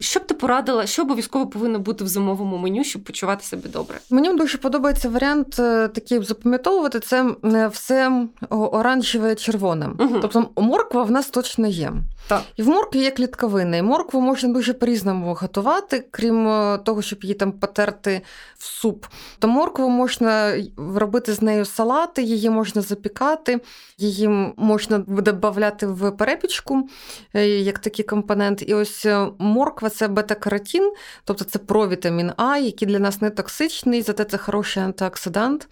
Що 0.00 0.20
б 0.20 0.26
ти 0.26 0.34
порадила, 0.34 0.86
що 0.86 1.02
обов'язково 1.02 1.46
повинно 1.46 1.78
бути 1.78 2.04
в 2.04 2.08
зимовому 2.08 2.58
меню, 2.58 2.84
щоб 2.84 3.04
почувати 3.04 3.44
себе 3.44 3.68
добре? 3.68 3.98
Мені 4.10 4.34
дуже 4.34 4.58
подобається 4.58 5.08
варіант 5.08 5.56
е, 5.58 5.88
такий 5.88 6.22
запам'ятовувати 6.22 7.00
це 7.00 7.34
е, 7.44 7.68
все 7.68 8.26
оранжеве 8.50 9.34
червоне. 9.34 9.88
Угу. 9.98 10.18
Тобто 10.22 10.48
морква 10.56 11.02
в 11.02 11.10
нас 11.10 11.26
точно 11.26 11.66
є. 11.66 11.92
Так. 12.28 12.42
І 12.56 12.62
в 12.62 12.68
моркві 12.68 12.98
є 12.98 13.10
клітковини. 13.10 13.78
І 13.78 13.82
моркву 13.82 14.20
можна 14.20 14.52
дуже 14.52 14.74
по-різному 14.74 15.34
готувати, 15.34 16.04
крім 16.10 16.48
е, 16.48 16.78
того, 16.78 17.02
щоб 17.02 17.22
її 17.22 17.34
там 17.34 17.52
потерти 17.52 18.20
в 18.58 18.64
суп. 18.64 19.06
То 19.38 19.48
моркву 19.48 19.88
можна 19.88 20.54
робити 20.94 21.32
з 21.32 21.42
нею 21.42 21.64
салати, 21.64 22.22
її 22.22 22.50
можна 22.50 22.82
запікати, 22.82 23.60
її 23.98 24.28
можна 24.56 24.98
додати 24.98 25.86
в 25.86 26.10
перепічку 26.10 26.88
як 27.34 27.78
такий 27.78 28.04
компонент. 28.04 28.62
І 28.66 28.74
ось 28.74 29.06
морква 29.38 29.87
це 29.88 30.08
бета-каротін, 30.08 30.92
тобто 31.24 31.44
це 31.44 31.58
провітамін 31.58 32.32
А, 32.36 32.58
який 32.58 32.88
для 32.88 32.98
нас 32.98 33.20
не 33.20 33.30
токсичний, 33.30 34.02
зате 34.02 34.24
це 34.24 34.38
хороший 34.38 34.82
антиоксидант. 34.82 35.68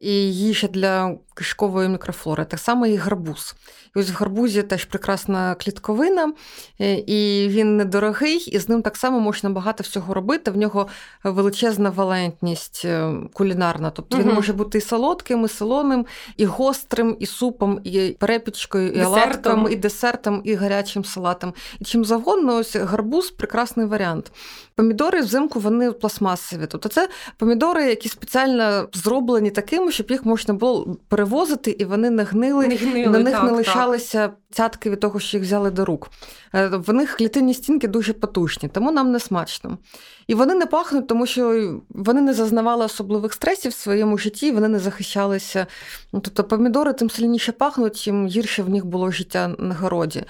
І 0.00 0.12
їжа 0.34 0.66
для 0.68 1.16
кишкової 1.36 1.88
мікрофлори, 1.88 2.44
так 2.44 2.60
само 2.60 2.86
і 2.86 2.96
гарбуз. 2.96 3.54
І 3.96 3.98
ось 3.98 4.10
в 4.10 4.14
гарбузі 4.14 4.62
теж 4.62 4.84
прекрасна 4.84 5.54
клітковина, 5.54 6.32
е, 6.80 6.94
і 6.94 7.48
він 7.48 7.76
недорогий, 7.76 8.36
і 8.36 8.58
з 8.58 8.68
ним 8.68 8.82
так 8.82 8.96
само 8.96 9.20
можна 9.20 9.50
багато 9.50 9.82
всього 9.82 10.14
робити. 10.14 10.50
В 10.50 10.56
нього 10.56 10.86
величезна 11.24 11.90
валентність 11.90 12.82
е, 12.84 13.12
кулінарна. 13.32 13.90
Тобто 13.90 14.18
він 14.18 14.34
може 14.34 14.52
бути 14.52 14.78
і 14.78 14.80
солодким, 14.80 15.44
і 15.44 15.48
солоним, 15.48 16.06
і 16.36 16.44
гострим, 16.44 17.16
і 17.20 17.26
супом, 17.26 17.80
і 17.84 18.16
перепічкою, 18.18 18.92
і 18.92 19.02
оладком, 19.02 19.68
і 19.70 19.76
десертом, 19.76 20.40
і 20.44 20.54
гарячим 20.54 21.04
салатом. 21.04 21.54
І 21.80 21.84
чим 21.84 22.04
завгодно, 22.04 22.56
ось 22.56 22.76
гарбуз 22.76 23.30
прекрасний 23.30 23.86
варіант. 23.86 24.32
Помідори 24.74 25.20
взимку 25.20 25.60
вони 25.60 25.92
пластмасові. 25.92 26.66
Тобто 26.66 26.88
це 26.88 27.08
помідори, 27.36 27.84
які 27.84 28.08
спеціально 28.08 28.88
зроблені 28.92 29.50
такими, 29.50 29.92
щоб 29.92 30.10
їх 30.10 30.24
можна 30.24 30.54
було 30.54 30.96
перевозити, 31.26 31.70
і 31.70 31.84
вони 31.84 32.10
не 32.10 32.22
гнили, 32.22 32.68
не 32.68 32.76
гнили 32.76 33.06
на 33.06 33.18
них 33.18 33.34
так, 33.34 33.44
не 33.44 33.50
лишалися 33.50 34.28
так. 34.28 34.36
цятки 34.50 34.90
від 34.90 35.00
того, 35.00 35.20
що 35.20 35.36
їх 35.36 35.46
взяли 35.46 35.70
до 35.70 35.84
рук. 35.84 36.10
Е, 36.54 36.66
в 36.66 36.92
них 36.92 37.16
клітинні 37.16 37.54
стінки 37.54 37.88
дуже 37.88 38.12
потужні, 38.12 38.68
тому 38.68 38.92
нам 38.92 39.12
не 39.12 39.20
смачно. 39.20 39.78
І 40.26 40.34
вони 40.34 40.54
не 40.54 40.66
пахнуть, 40.66 41.06
тому 41.06 41.26
що 41.26 41.74
вони 41.88 42.20
не 42.20 42.34
зазнавали 42.34 42.84
особливих 42.84 43.32
стресів 43.32 43.72
в 43.72 43.74
своєму 43.74 44.18
житті, 44.18 44.52
вони 44.52 44.68
не 44.68 44.78
захищалися. 44.78 45.66
Тобто 46.12 46.44
помідори 46.44 46.92
тим 46.92 47.10
сильніше 47.10 47.52
пахнуть, 47.52 48.00
чим 48.00 48.26
гірше 48.26 48.62
в 48.62 48.70
них 48.70 48.84
було 48.86 49.10
життя 49.10 49.54
на 49.58 49.74
городі. 49.74 50.24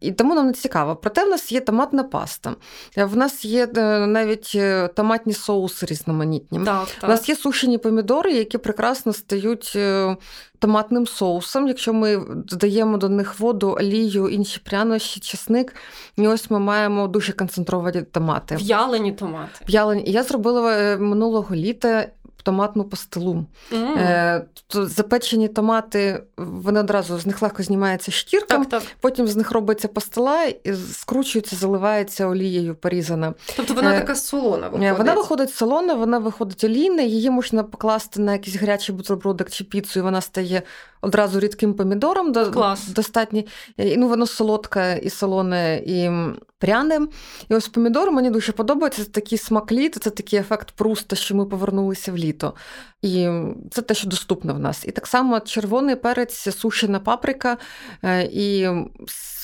І 0.00 0.12
тому 0.12 0.34
нам 0.34 0.46
не 0.46 0.52
цікаво. 0.52 0.96
Проте 0.96 1.24
в 1.24 1.28
нас 1.28 1.52
є 1.52 1.60
томатна 1.60 2.04
паста, 2.04 2.54
в 2.96 3.16
нас 3.16 3.44
є 3.44 3.68
е, 3.76 4.06
навіть 4.06 4.52
е, 4.54 4.88
томатні 4.88 5.32
соуси 5.32 5.86
різноманітні. 5.86 6.58
Так, 6.64 6.88
так. 7.00 7.04
У 7.04 7.06
нас 7.06 7.28
є 7.28 7.36
сушені 7.36 7.78
помідори, 7.78 8.32
які 8.32 8.58
прекрасно 8.58 9.12
стають 9.12 9.72
е, 9.76 10.16
томатним 10.58 11.06
соусом. 11.06 11.68
Якщо 11.68 11.92
ми 11.92 12.24
додаємо 12.28 12.96
до 12.96 13.08
них 13.08 13.40
воду, 13.40 13.76
олію, 13.80 14.28
інші 14.28 14.60
прянощі, 14.64 15.20
чесник, 15.20 15.74
і 16.16 16.28
ось 16.28 16.50
ми 16.50 16.58
маємо 16.58 17.08
дуже 17.08 17.32
концентровані 17.32 18.02
томати. 18.02 18.56
В'ялені 18.56 19.12
томати. 19.12 19.64
В'ялені. 19.68 20.04
Я 20.06 20.22
зробила 20.22 20.96
минулого 20.96 21.54
літа 21.54 22.08
томатну 22.42 22.84
пастилу. 22.84 23.46
Mm. 23.72 23.98
Е, 23.98 24.44
Запечені 24.72 25.48
томати, 25.48 26.22
вони 26.36 26.80
одразу 26.80 27.18
з 27.18 27.26
них 27.26 27.42
легко 27.42 27.62
знімається 27.62 28.12
шкірка, 28.12 28.58
так, 28.58 28.68
так. 28.68 28.82
потім 29.00 29.26
з 29.26 29.36
них 29.36 29.50
робиться 29.50 29.88
пастила, 29.88 30.44
і 30.44 30.74
скручується, 30.92 31.56
заливається 31.56 32.26
олією 32.26 32.74
порізана. 32.74 33.34
Тобто 33.56 33.74
вона 33.74 33.94
е, 33.94 34.00
така 34.00 34.14
солона 34.14 34.66
е, 34.66 34.70
виходить? 34.70 34.98
Вона 34.98 35.14
виходить 35.14 35.54
солона, 35.54 35.94
вона 35.94 36.18
виходить 36.18 36.64
олійна, 36.64 37.02
її 37.02 37.30
можна 37.30 37.64
покласти 37.64 38.20
на 38.20 38.32
якийсь 38.32 38.56
гарячий 38.56 38.94
бутербродик 38.94 39.50
чи 39.50 39.64
піцу, 39.64 39.98
і 39.98 40.02
вона 40.02 40.20
стає 40.20 40.62
одразу 41.00 41.40
рідким 41.40 41.74
помідором. 41.74 42.32
Клас. 42.32 42.88
Достатньо. 42.88 43.42
Ну, 43.78 44.08
воно 44.08 44.26
солодке 44.26 45.00
і 45.02 45.10
солоне, 45.10 45.82
і 45.86 46.10
пряне. 46.58 47.00
І 47.48 47.54
ось 47.54 47.68
помідор 47.68 48.12
мені 48.12 48.30
дуже 48.30 48.52
подобається. 48.52 49.04
Це 49.04 49.10
такий 49.10 49.38
смак 49.38 49.72
літа, 49.72 50.00
це 50.00 50.10
такий 50.10 50.38
ефект 50.38 50.70
пруста, 50.70 51.16
що 51.16 51.34
ми 51.34 51.46
повернулися 51.46 52.12
в 52.12 52.16
літо. 52.16 52.54
І 53.02 53.28
це 53.70 53.82
те, 53.82 53.94
що 53.94 54.08
доступно 54.08 54.54
в 54.54 54.58
нас. 54.58 54.84
І 54.86 54.90
так 54.90 55.06
само 55.06 55.40
червоний 55.40 55.96
перець, 55.96 56.56
сушена 56.56 57.00
паприка 57.00 57.56
е, 58.04 58.28
і 58.32 58.68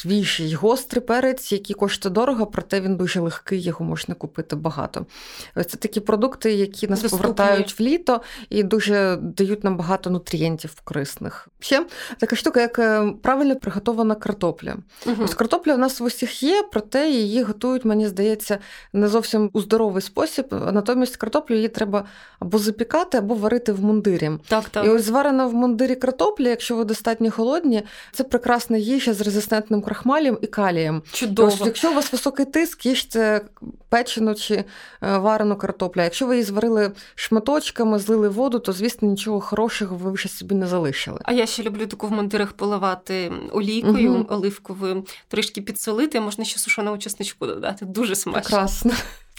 свіжий 0.05 0.55
гострий 0.55 1.03
перець, 1.03 1.53
який 1.53 1.77
коштує 1.77 2.13
дорого, 2.13 2.47
проте 2.47 2.81
він 2.81 2.97
дуже 2.97 3.21
легкий, 3.21 3.61
його 3.61 3.85
можна 3.85 4.15
купити 4.15 4.57
багато. 4.57 5.07
Ось 5.55 5.67
це 5.67 5.77
такі 5.77 6.01
продукти, 6.01 6.53
які 6.53 6.89
нас 6.89 7.03
Доступні. 7.03 7.23
повертають 7.23 7.79
в 7.79 7.83
літо 7.83 8.21
і 8.51 8.63
дуже 8.63 9.19
дають 9.23 9.65
нам 9.65 9.77
багато 9.77 10.11
нутрієнтів 10.11 10.75
корисних. 10.85 11.44
Ще 11.61 11.87
така 12.19 12.37
штука, 12.37 12.61
як 12.61 12.79
е, 12.79 13.13
правильно 13.23 13.57
приготована 13.57 14.15
картопля. 14.15 14.77
Угу. 15.07 15.17
Ось 15.25 15.35
картопля 15.35 15.75
у 15.75 15.79
нас 15.79 16.01
в 16.01 16.05
усіх 16.05 16.43
є, 16.43 16.63
проте 16.73 17.11
її 17.11 17.43
готують, 17.43 17.85
мені 17.85 18.09
здається, 18.09 18.59
не 18.93 19.09
зовсім 19.09 19.51
у 19.53 19.61
здоровий 19.61 20.03
спосіб. 20.03 20.47
Натомість 20.73 21.17
картоплю 21.17 21.55
її 21.55 21.69
треба 21.69 22.05
або 22.39 22.59
запікати, 22.59 23.19
або 23.19 23.35
варити 23.35 23.73
в 23.73 23.85
мундирі. 23.85 24.31
Так, 24.49 24.69
так. 24.69 24.85
І 24.87 24.89
ось 24.89 25.03
зварена 25.03 25.47
в 25.47 25.55
мундирі 25.55 25.97
картопля, 25.97 26.49
якщо 26.49 26.77
ви 26.77 26.85
достатньо 26.85 27.31
холодні, 27.31 27.83
це 28.13 28.25
прекрасна 28.25 28.77
їжа 28.77 29.15
з 29.15 29.21
резистентним 29.21 29.83
крахмалем 29.83 30.39
і 30.43 30.47
калієм. 30.47 31.03
Чудово. 31.13 31.49
Ось, 31.49 31.61
якщо 31.67 31.91
у 31.91 31.95
вас 31.95 32.13
високий 32.13 32.47
тиск, 32.47 32.87
їжте 32.87 33.41
печену 33.89 34.35
чи 34.35 34.55
е, 34.55 34.65
варену 35.01 35.57
картоплю. 35.57 36.03
Якщо 36.03 36.27
ви 36.27 36.35
її 36.35 36.45
зварили 36.45 36.93
шматочками, 37.15 37.99
злили 37.99 38.29
воду, 38.29 38.59
то 38.59 38.73
звісно 38.73 39.09
нічого 39.09 39.41
хорошого 39.41 39.97
ви 39.97 40.13
вже 40.13 40.29
собі 40.29 40.55
не 40.55 40.67
залишили. 40.67 41.21
А 41.25 41.33
я 41.35 41.47
ще 41.47 41.63
люблю 41.63 41.87
таку 41.87 42.07
в 42.07 42.13
мундирах 42.13 42.53
поливати 42.53 43.33
олійкою, 43.53 44.15
угу. 44.15 44.27
оливковою, 44.29 45.07
трішки 45.29 45.63
підсолити, 45.63 46.21
можна 46.21 46.45
ще 46.45 46.59
сушеного 46.59 46.99
чесничку 46.99 47.47
додати. 47.47 47.85
Дуже 47.85 48.15
смачно. 48.15 48.43
Прекрасно. 48.43 48.93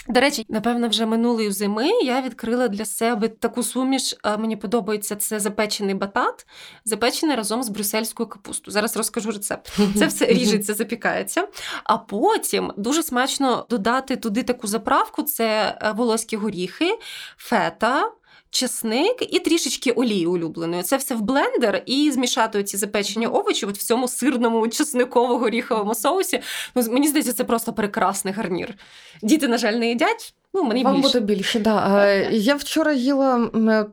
До 0.08 0.20
речі, 0.20 0.46
напевно, 0.50 0.88
вже 0.88 1.06
минулої 1.06 1.52
зими 1.52 1.90
я 2.04 2.22
відкрила 2.22 2.68
для 2.68 2.86
себе 2.86 3.28
таку 3.28 3.64
суміш. 3.64 4.16
Мені 4.40 4.56
подобається 4.56 5.16
це 5.16 5.40
запечений 5.40 5.96
батат, 5.96 6.46
запечений 6.86 7.36
разом 7.36 7.64
з 7.64 7.70
брюссельською 7.70 8.30
капустою. 8.30 8.74
Зараз 8.74 8.98
розкажу 8.98 9.32
рецепт. 9.32 9.72
Це 9.98 10.06
все 10.06 10.26
ріжеться, 10.26 10.74
запікається. 10.74 11.48
А 11.84 11.98
потім 11.98 12.74
дуже 12.78 13.04
смачно 13.04 13.66
додати 13.70 14.16
туди 14.16 14.44
таку 14.44 14.68
заправку: 14.68 15.24
це 15.24 15.78
е, 15.82 15.92
волоські 15.92 16.38
горіхи, 16.38 16.98
фета 17.38 18.12
чесник 18.56 19.34
і 19.34 19.40
трішечки 19.40 19.92
олії 19.92 20.28
улюбленої. 20.28 20.84
Це 20.84 20.98
все 20.98 21.16
в 21.16 21.22
блендер 21.22 21.84
і 21.86 22.12
змішати 22.12 22.64
ці 22.64 22.78
запечені 22.78 23.28
овочі 23.28 23.66
от 23.66 23.78
в 23.78 23.84
цьому 23.84 24.08
сирному 24.08 24.68
чесниково-горіховому 24.68 25.96
соусі. 25.96 26.42
Ну, 26.76 26.84
Мені 26.92 27.08
здається, 27.08 27.34
це 27.34 27.44
просто 27.44 27.74
прекрасний 27.74 28.34
гарнір. 28.34 28.74
Діти, 29.22 29.48
на 29.48 29.58
жаль, 29.58 29.74
не 29.74 29.90
їдять. 29.90 30.34
Ну, 30.56 30.64
мені 30.64 30.84
Вам 30.84 30.96
більше. 30.96 31.08
буде 31.08 31.26
більше, 31.26 31.60
да. 31.60 32.06
Я 32.30 32.56
вчора 32.56 32.94
їла 32.94 33.50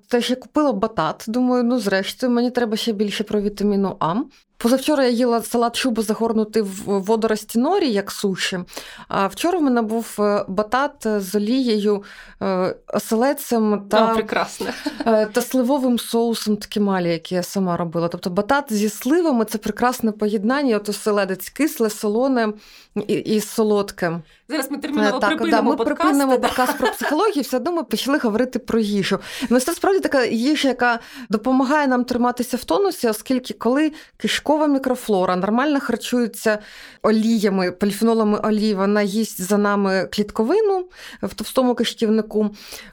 те, 0.09 0.23
що 0.23 0.37
купила 0.37 0.73
батат. 0.73 1.25
Думаю, 1.29 1.65
ну 1.65 1.79
зрештою, 1.79 2.33
мені 2.33 2.51
треба 2.51 2.77
ще 2.77 2.93
більше 2.93 3.25
про 3.25 3.41
вітаміну 3.41 3.97
А. 4.01 4.15
Позавчора 4.63 5.05
я 5.05 5.11
їла 5.11 5.43
салат 5.43 5.77
шуба 5.77 6.03
загорнутий 6.03 6.63
в 6.63 6.83
водорості 6.87 7.59
норі, 7.59 7.91
як 7.91 8.11
суші. 8.11 8.59
А 9.09 9.27
вчора 9.27 9.59
в 9.59 9.63
мене 9.63 9.83
був 9.83 10.17
е, 10.19 10.45
батат 10.49 11.07
з 11.17 11.35
олією, 11.35 12.03
е, 12.43 12.75
оселедцем 12.95 13.87
та 13.91 14.15
О, 14.15 14.15
е, 15.07 15.27
та 15.27 15.43
сливовим 15.43 15.99
соусом 15.99 16.57
ткемалі, 16.57 17.11
який 17.11 17.37
я 17.37 17.43
сама 17.43 17.77
робила. 17.77 18.09
Тобто 18.09 18.31
батат 18.31 18.73
зі 18.73 18.89
сливами 18.89 19.45
це 19.45 19.59
прекрасне 19.59 20.13
поєднання. 20.13 20.77
От 20.77 20.89
оселедець 20.89 21.49
кисле, 21.49 21.91
солоне 21.91 22.53
і, 22.95 23.15
і 23.15 23.41
солодке. 23.41 24.21
Зараз 24.53 24.71
ми 24.71 24.79
терміново 24.79 25.19
так, 25.19 25.31
припинимо 25.31 25.63
да, 25.63 25.63
ми 25.63 25.77
подкаст, 25.77 26.01
припинимо 26.01 26.37
да. 26.37 26.49
подкаст 26.49 26.79
про 26.79 26.89
психологію, 26.89 27.43
все 27.43 27.57
одно 27.57 27.73
ми 27.73 27.85
почали 27.85 28.19
говорити 28.19 28.59
про 28.59 28.79
їжу. 28.79 29.19
Ну, 29.51 29.61
це 29.61 29.73
справді 29.73 30.01
така 30.01 30.25
їжа, 30.25 30.69
яка 30.69 31.01
допомагає 31.29 31.87
нам 31.87 32.05
триматися 32.05 32.57
в 32.57 32.65
тонусі, 32.65 33.09
оскільки 33.09 33.55
коли 33.55 33.93
кишкова 34.17 34.67
мікрофлора 34.67 35.37
нормально 35.37 35.81
харчується 35.81 36.59
оліями, 37.03 37.73
поліфенолами 37.73 38.39
олій, 38.39 38.75
вона 38.75 39.03
їсть 39.03 39.41
за 39.41 39.59
нами 39.59 40.09
клітковину 40.13 40.85
в 41.23 41.35
товстому 41.35 41.75
кишківнику, 41.75 42.51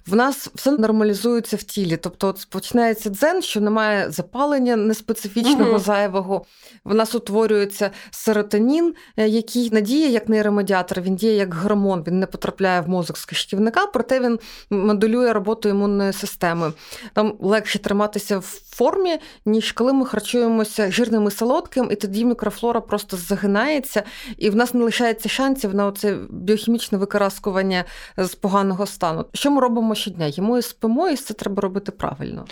в 0.08 0.16
нас 0.16 0.50
все 0.56 0.72
нормалізується 0.72 1.56
в 1.56 1.64
тілі. 1.64 1.98
Тобто 1.98 2.28
от 2.28 2.48
починається 2.50 3.10
дзен, 3.10 3.42
що 3.42 3.62
немає 3.62 4.12
запалення 4.12 4.76
неспецифічного 4.76 5.70
угу. 5.70 5.80
зайвого. 5.80 6.46
В 6.84 6.96
нас 6.96 7.16
утворюється 7.16 7.92
серотонін, 8.12 8.94
е, 9.18 9.28
який 9.28 9.70
надіє 9.72 10.10
як 10.10 10.30
нейромедіатор, 10.30 11.02
він 11.02 11.16
діє 11.16 11.36
як 11.36 11.49
гормон, 11.54 12.04
він 12.08 12.20
не 12.20 12.26
потрапляє 12.26 12.82
в 12.82 12.90
мозок 12.90 13.18
з 13.18 13.26
кишківника, 13.26 13.86
проте 13.86 14.20
він 14.20 14.40
моделює 14.70 15.34
роботу 15.34 15.70
імунної 15.70 16.14
системи. 16.14 16.74
Там 17.14 17.34
легше 17.40 17.80
триматися 17.80 18.38
в 18.38 18.62
формі, 18.80 19.18
ніж 19.46 19.72
коли 19.72 19.94
ми 19.94 20.06
харчуємося 20.06 20.92
жирним 20.92 21.28
і 21.28 21.32
солодким, 21.32 21.90
і 21.92 21.96
тоді 21.96 22.26
мікрофлора 22.26 22.82
просто 22.82 23.18
загинається, 23.18 24.04
і 24.38 24.50
в 24.50 24.56
нас 24.56 24.74
не 24.74 24.84
лишається 24.84 25.30
шансів 25.30 25.76
на 25.76 25.92
це 25.92 26.18
біохімічне 26.30 26.98
викараскування 26.98 27.86
з 28.18 28.36
поганого 28.36 28.86
стану. 28.86 29.26
Що 29.34 29.52
ми 29.52 29.62
робимо 29.62 29.96
щодня? 29.96 30.26
Їмо 30.26 30.58
і 30.58 30.62
спимо, 30.62 31.10
і 31.10 31.16
це 31.16 31.34
треба 31.34 31.62
робити 31.62 31.92
правильно. 31.92 32.46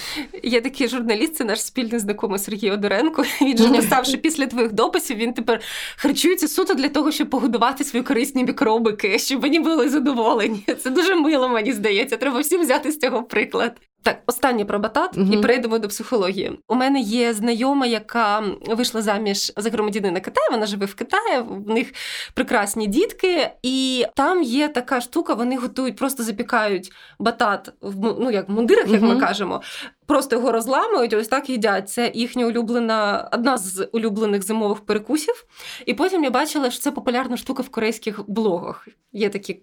Є 0.44 0.62
такий 0.62 0.88
журналіст, 0.88 1.36
це 1.36 1.44
наш 1.44 1.62
спільний 1.64 2.00
знайомий 2.00 2.40
Сергій 2.40 2.72
Одоренко. 2.72 3.24
Він 3.42 3.58
же 3.58 3.70
написав, 3.70 4.06
що 4.06 4.18
після 4.28 4.48
твоїх 4.48 4.74
дописів 4.74 5.18
він 5.18 5.34
тепер 5.34 5.62
харчується 5.96 6.48
суто 6.48 6.74
для 6.74 6.90
того, 6.90 7.12
щоб 7.12 7.30
погодувати 7.30 7.84
свої 7.84 8.04
корисні 8.04 8.44
мікробики, 8.44 9.20
щоб 9.20 9.42
вони 9.42 9.60
були 9.60 9.90
задоволені. 9.90 10.66
Це 10.84 10.90
дуже 10.90 11.16
мило, 11.16 11.50
мені 11.50 11.74
здається. 11.74 12.18
Треба 12.18 12.40
всім 12.40 12.62
взяти 12.62 12.92
з 12.92 13.00
цього 13.00 13.24
приклад. 13.24 13.78
Так, 14.08 14.22
останнє 14.26 14.66
про 14.66 14.80
батат 14.80 15.18
угу. 15.18 15.34
і 15.34 15.38
перейдемо 15.38 15.80
до 15.80 15.88
психології. 15.88 16.60
У 16.68 16.76
мене 16.76 17.00
є 17.00 17.34
знайома, 17.34 17.86
яка 17.86 18.44
вийшла 18.68 19.02
заміж 19.02 19.54
за 19.58 19.70
громадянина 19.70 20.20
Китаю. 20.20 20.48
Вона 20.52 20.66
живе 20.66 20.86
в 20.86 20.96
Китаї. 20.96 21.42
В 21.42 21.70
них 21.70 21.94
прекрасні 22.34 22.88
дітки, 22.88 23.50
і 23.64 24.06
там 24.16 24.44
є 24.44 24.68
така 24.68 25.02
штука. 25.02 25.34
Вони 25.34 25.58
готують, 25.58 25.96
просто 25.96 26.24
запікають 26.24 26.92
батат 27.20 27.74
в 27.82 27.96
ну 28.20 28.32
як 28.32 28.50
в 28.50 28.52
мундирах, 28.52 28.88
як 28.88 29.04
угу. 29.04 29.14
ми 29.14 29.20
кажемо. 29.20 29.62
Просто 30.08 30.36
його 30.36 30.52
розламують, 30.52 31.14
ось 31.14 31.28
так 31.28 31.50
їдять. 31.50 31.90
Це 31.90 32.12
їхня 32.16 32.46
улюблена, 32.46 33.30
одна 33.34 33.58
з 33.58 33.90
улюблених 33.92 34.44
зимових 34.44 34.80
перекусів. 34.80 35.46
І 35.86 35.94
потім 35.94 36.24
я 36.24 36.30
бачила, 36.30 36.72
що 36.72 36.82
це 36.82 36.92
популярна 36.92 37.38
штука 37.38 37.64
в 37.64 37.70
корейських 37.70 38.22
блогах. 38.28 38.88
Є 39.12 39.30
такі 39.30 39.60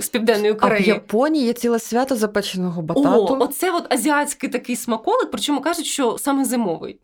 з 0.00 0.08
південної 0.08 0.54
Кореї. 0.54 0.82
А 0.82 0.84
в 0.84 0.88
Японії 0.88 1.46
є 1.46 1.52
ціле 1.52 1.78
свято 1.78 2.16
запеченого 2.16 2.82
батату. 2.82 3.34
О, 3.34 3.38
Оце 3.40 3.70
от 3.72 3.92
азіатський 3.92 4.48
такий 4.48 4.76
смаколик, 4.76 5.30
причому 5.30 5.60
кажуть, 5.60 5.86
що 5.86 6.18
саме 6.18 6.44
зимовий. 6.44 7.00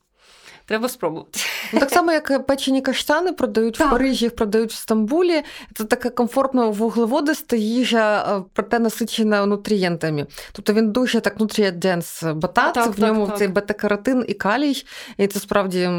Треба 0.68 0.88
спробувати. 0.88 1.40
Ну, 1.72 1.80
Так 1.80 1.90
само, 1.90 2.12
як 2.12 2.46
печені 2.46 2.80
каштани 2.80 3.32
продають 3.32 3.74
так. 3.74 3.86
в 3.86 3.90
Парижі, 3.90 4.24
їх 4.24 4.36
продають 4.36 4.72
в 4.72 4.76
Стамбулі. 4.76 5.42
Це 5.74 5.84
така 5.84 6.10
комфортно 6.10 6.70
вуглеводиста 6.70 7.56
їжа, 7.56 8.36
е, 8.38 8.44
проте 8.52 8.78
насичена 8.78 9.46
нутрієнтами. 9.46 10.26
Тобто 10.52 10.72
він 10.72 10.92
дуже 10.92 11.20
так 11.20 11.40
нутрієденс 11.40 12.22
батат, 12.22 12.74
так, 12.74 12.98
в 12.98 13.00
ньому 13.00 13.26
так, 13.26 13.38
цей 13.38 13.48
бета-каротин 13.48 14.24
і 14.28 14.34
калій. 14.34 14.84
І 15.16 15.26
це 15.26 15.40
справді 15.40 15.90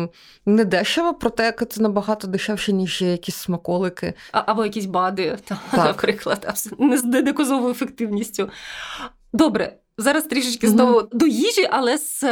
не 0.45 0.65
дешево, 0.65 1.13
проте 1.13 1.51
це 1.69 1.81
набагато 1.81 2.27
дешевше, 2.27 2.73
ніж 2.73 3.01
якісь 3.01 3.35
смаколики. 3.35 4.13
А, 4.31 4.43
Або 4.45 4.63
якісь 4.63 4.85
бади, 4.85 5.37
наприклад, 5.73 6.69
не 6.79 6.97
з 6.97 7.03
дедиказовою 7.03 7.71
ефективністю. 7.71 8.49
Добре, 9.33 9.77
зараз 9.97 10.23
трішечки 10.23 10.67
знову 10.67 10.99
mm-hmm. 10.99 11.15
до 11.17 11.25
їжі, 11.25 11.67
але 11.71 11.97
з. 11.97 12.23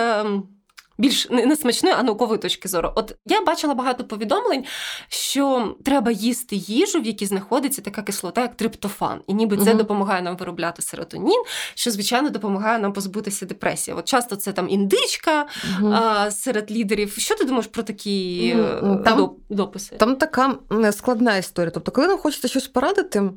Більш 0.98 1.30
не 1.30 1.56
смачної, 1.56 1.96
а 2.00 2.04
наукової 2.04 2.40
точки 2.40 2.70
зору. 2.70 2.92
От 2.96 3.16
я 3.26 3.42
бачила 3.42 3.74
багато 3.74 4.04
повідомлень, 4.04 4.64
що 5.10 5.76
треба 5.86 6.12
їсти 6.12 6.56
їжу, 6.56 7.00
в 7.00 7.06
якій 7.06 7.26
знаходиться 7.26 7.82
така 7.82 8.02
кислота, 8.02 8.42
як 8.42 8.56
триптофан, 8.56 9.22
і 9.28 9.34
ніби 9.34 9.58
це 9.58 9.70
угу. 9.70 9.78
допомагає 9.78 10.22
нам 10.22 10.38
виробляти 10.38 10.82
серотонін, 10.82 11.44
що 11.76 11.92
звичайно 11.92 12.30
допомагає 12.30 12.80
нам 12.80 12.94
позбутися 12.94 13.46
депресії. 13.46 13.98
От 13.98 14.06
часто 14.06 14.36
це 14.36 14.52
там 14.52 14.70
індичка 14.70 15.46
угу. 15.80 15.94
а, 15.94 16.32
серед 16.32 16.72
лідерів. 16.72 17.14
Що 17.18 17.36
ти 17.36 17.46
думаєш 17.46 17.68
про 17.68 17.84
такі 17.84 18.56
угу. 18.82 18.96
там, 19.06 19.30
дописи? 19.50 19.96
Там 19.96 20.16
така 20.16 20.56
складна 20.92 21.38
історія. 21.38 21.72
Тобто, 21.72 21.92
коли 21.92 22.08
нам 22.08 22.18
хочеться 22.18 22.48
щось 22.48 22.68
порадити, 22.68 23.32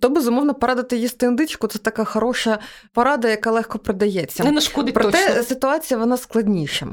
то 0.00 0.08
безумовно 0.08 0.54
порадити 0.54 0.96
їсти 0.96 1.26
індичку. 1.26 1.66
Це 1.66 1.78
така 1.78 2.04
хороша 2.04 2.58
порада, 2.92 3.28
яка 3.28 3.50
легко 3.50 3.78
продається. 3.78 4.44
Не 4.44 4.50
нашкодить 4.50 4.94
Проте 4.94 5.26
точно. 5.26 5.42
ситуація 5.42 6.00
вона 6.00 6.16
складніша. 6.16 6.86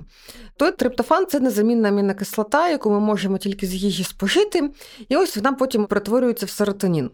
Той 0.58 0.72
триптофан 0.72 1.26
це 1.26 1.40
незамінна 1.40 1.88
амінокислота, 1.88 2.70
яку 2.70 2.92
ми 2.92 3.00
можемо 3.00 3.38
тільки 3.38 3.68
з 3.68 3.74
їжі 3.76 4.04
спожити, 4.04 4.70
і 5.10 5.16
ось 5.16 5.36
вона 5.36 5.54
потім 5.54 5.86
перетворюється 5.86 6.46
в 6.46 6.50
серотонін. 6.50 7.12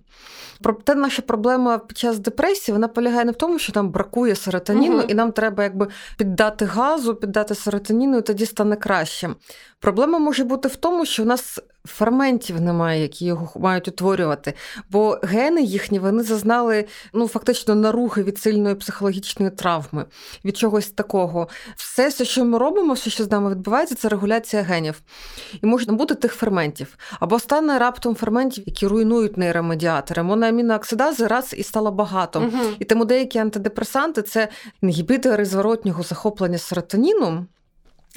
Проте 0.61 0.95
наша 0.95 1.21
проблема 1.21 1.77
під 1.77 1.97
час 1.97 2.19
депресії 2.19 2.73
вона 2.73 2.87
полягає 2.87 3.25
не 3.25 3.31
в 3.31 3.35
тому, 3.35 3.59
що 3.59 3.73
нам 3.75 3.89
бракує 3.89 4.35
серотоніну, 4.35 4.97
угу. 4.97 5.05
і 5.07 5.13
нам 5.13 5.31
треба 5.31 5.63
якби 5.63 5.87
піддати 6.17 6.65
газу, 6.65 7.15
піддати 7.15 7.55
серотоніну, 7.55 8.17
і 8.17 8.21
тоді 8.21 8.45
стане 8.45 8.75
краще. 8.75 9.29
Проблема 9.79 10.19
може 10.19 10.43
бути 10.43 10.67
в 10.67 10.75
тому, 10.75 11.05
що 11.05 11.23
у 11.23 11.25
нас 11.25 11.59
ферментів 11.85 12.61
немає, 12.61 13.01
які 13.01 13.25
його 13.25 13.59
мають 13.59 13.87
утворювати. 13.87 14.53
Бо 14.89 15.19
гени 15.23 15.61
їхні 15.61 15.99
вони 15.99 16.23
зазнали 16.23 16.85
ну, 17.13 17.27
фактично 17.27 17.75
наруги 17.75 18.23
від 18.23 18.37
сильної 18.37 18.75
психологічної 18.75 19.51
травми, 19.51 20.05
від 20.45 20.57
чогось 20.57 20.89
такого. 20.89 21.47
Все, 21.75 22.07
все, 22.07 22.25
що 22.25 22.45
ми 22.45 22.57
робимо, 22.57 22.93
все, 22.93 23.09
що 23.09 23.23
з 23.23 23.31
нами 23.31 23.51
відбувається, 23.51 23.95
це 23.95 24.09
регуляція 24.09 24.61
генів. 24.61 25.01
І 25.63 25.65
можна 25.65 25.93
бути 25.93 26.15
тих 26.15 26.33
ферментів. 26.33 26.97
Або 27.19 27.39
стане 27.39 27.79
раптом 27.79 28.15
ферментів, 28.15 28.63
які 28.67 28.87
руйнують 28.87 29.37
нейромедіатори. 29.37 30.23
Моноамінооксидази 30.23 31.27
раз 31.27 31.53
і 31.57 31.63
стало 31.63 31.91
багато. 31.91 32.39
Угу. 32.39 32.63
І 32.79 32.85
тому 32.85 33.05
деякі 33.05 33.39
антидепресанти 33.39 34.21
це 34.21 34.47
інгібітори 34.81 35.45
зворотнього 35.45 36.03
захоплення 36.03 36.57
серотоніну. 36.57 37.45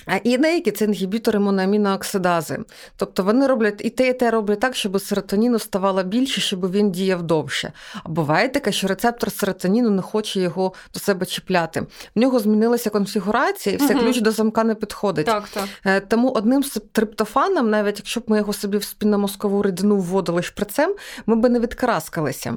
А 0.06 0.16
і 0.24 0.38
деякі 0.38 0.70
це 0.70 0.84
інгібітори 0.84 1.38
моноамінооксидази. 1.38 2.58
Тобто 2.96 3.22
вони 3.22 3.46
роблять 3.46 3.80
і 3.84 3.90
те, 3.90 4.08
і 4.08 4.12
те 4.12 4.30
роблять 4.30 4.60
так, 4.60 4.76
щоб 4.76 5.00
серотоніну 5.00 5.58
ставало 5.58 6.02
більше, 6.02 6.40
щоб 6.40 6.70
він 6.70 6.90
діяв 6.90 7.22
довше. 7.22 7.72
А 8.04 8.08
буває 8.08 8.48
таке, 8.48 8.72
що 8.72 8.86
рецептор 8.86 9.32
серотоніну 9.32 9.90
не 9.90 10.02
хоче 10.02 10.40
його 10.40 10.72
до 10.94 11.00
себе 11.00 11.26
чіпляти. 11.26 11.80
В 12.14 12.20
нього 12.20 12.38
змінилася 12.38 12.90
конфігурація, 12.90 13.74
і 13.74 13.78
все 13.78 13.94
угу. 13.94 14.04
ключ 14.04 14.20
до 14.20 14.30
замка 14.30 14.64
не 14.64 14.74
підходить. 14.74 15.26
Так, 15.26 15.48
так. 15.48 15.64
Е, 15.84 16.00
тому 16.00 16.28
одним 16.28 16.62
з 16.62 16.80
триптофаном, 16.92 17.70
навіть 17.70 17.98
якщо 17.98 18.20
б 18.20 18.24
ми 18.26 18.36
його 18.36 18.52
собі 18.52 18.78
в 18.78 18.84
спінномозкову 18.84 19.62
рідину 19.62 19.96
вводили 19.96 20.42
шприцем, 20.42 20.94
ми 21.26 21.36
би 21.36 21.48
не 21.48 21.60
відкараскалися. 21.60 22.56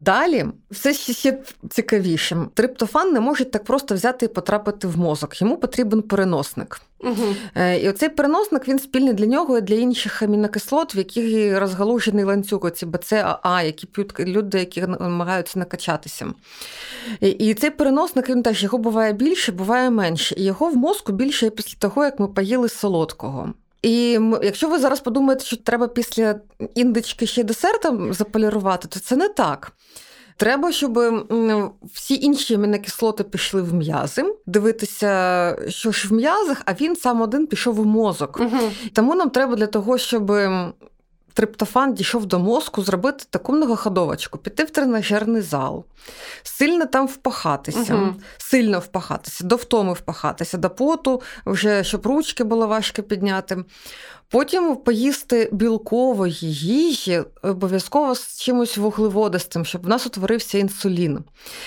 Далі 0.00 0.46
все 0.70 0.94
ще 0.94 1.38
цікавіше. 1.70 2.36
Триптофан 2.54 3.12
не 3.12 3.20
може 3.20 3.44
так 3.44 3.64
просто 3.64 3.94
взяти 3.94 4.26
і 4.26 4.28
потрапити 4.28 4.88
в 4.88 4.98
мозок. 4.98 5.40
Йому 5.40 5.56
потрібен 5.56 6.02
переносник. 6.02 6.80
Угу. 7.00 7.62
І 7.80 7.88
оцей 7.88 8.08
переносник 8.08 8.68
він 8.68 8.78
спільний 8.78 9.12
для 9.12 9.26
нього 9.26 9.58
і 9.58 9.60
для 9.60 9.74
інших 9.74 10.22
амінокислот, 10.22 10.94
в 10.94 10.98
яких 10.98 11.58
розгалужений 11.58 12.24
ланцюг, 12.24 12.64
оці 12.64 12.86
БЦАА, 12.86 13.62
які 13.62 13.86
п'ють 13.86 14.20
люди, 14.20 14.58
які 14.58 14.80
намагаються 14.80 15.58
накачатися. 15.58 16.26
І 17.20 17.54
цей 17.54 17.70
переносник 17.70 18.28
він 18.28 18.42
теж 18.42 18.62
його 18.62 18.78
буває 18.78 19.12
більше, 19.12 19.52
буває 19.52 19.90
менше. 19.90 20.34
І 20.38 20.44
його 20.44 20.68
в 20.68 20.76
мозку 20.76 21.12
більше 21.12 21.50
після 21.50 21.78
того, 21.78 22.04
як 22.04 22.20
ми 22.20 22.28
поїли 22.28 22.68
солодкого. 22.68 23.52
І 23.82 24.20
якщо 24.42 24.68
ви 24.68 24.78
зараз 24.78 25.00
подумаєте, 25.00 25.44
що 25.44 25.56
треба 25.56 25.88
після 25.88 26.40
індички 26.74 27.26
ще 27.26 27.44
десертом 27.44 28.14
заполірувати, 28.14 28.88
то 28.88 29.00
це 29.00 29.16
не 29.16 29.28
так. 29.28 29.72
Треба, 30.36 30.72
щоб 30.72 31.00
всі 31.94 32.14
інші 32.14 32.54
амінокислоти 32.54 33.24
пішли 33.24 33.62
в 33.62 33.74
м'язи, 33.74 34.34
дивитися, 34.46 35.56
що 35.68 35.92
ж 35.92 36.08
в 36.08 36.12
м'язах, 36.12 36.62
а 36.64 36.72
він 36.72 36.96
сам 36.96 37.20
один 37.20 37.46
пішов 37.46 37.80
у 37.80 37.84
мозок. 37.84 38.40
Угу. 38.40 38.70
Тому 38.92 39.14
нам 39.14 39.30
треба 39.30 39.56
для 39.56 39.66
того, 39.66 39.98
щоб 39.98 40.32
триптофан 41.38 41.94
дійшов 41.94 42.26
до 42.26 42.38
мозку, 42.38 42.82
зробити 42.82 43.24
таку 43.30 43.52
многоходовочку, 43.52 44.38
піти 44.38 44.64
в 44.64 44.70
тренажерний 44.70 45.42
зал, 45.42 45.84
сильно 46.42 46.86
там 46.86 47.06
впахатися, 47.06 47.94
угу. 47.94 48.14
сильно 48.38 48.78
впахатися, 48.78 49.44
до 49.44 49.56
втоми 49.56 49.92
впахатися, 49.92 50.58
до 50.58 50.70
поту, 50.70 51.22
вже 51.46 51.84
щоб 51.84 52.06
ручки 52.06 52.44
було 52.44 52.66
важко 52.66 53.02
підняти. 53.02 53.64
Потім 54.30 54.76
поїсти 54.76 55.48
білкової 55.52 56.52
їжі 56.52 57.22
обов'язково 57.42 58.14
з 58.14 58.40
чимось 58.40 58.76
вуглеводистим, 58.76 59.64
щоб 59.64 59.82
в 59.84 59.88
нас 59.88 60.06
утворився 60.06 60.58
інсулін. 60.58 61.18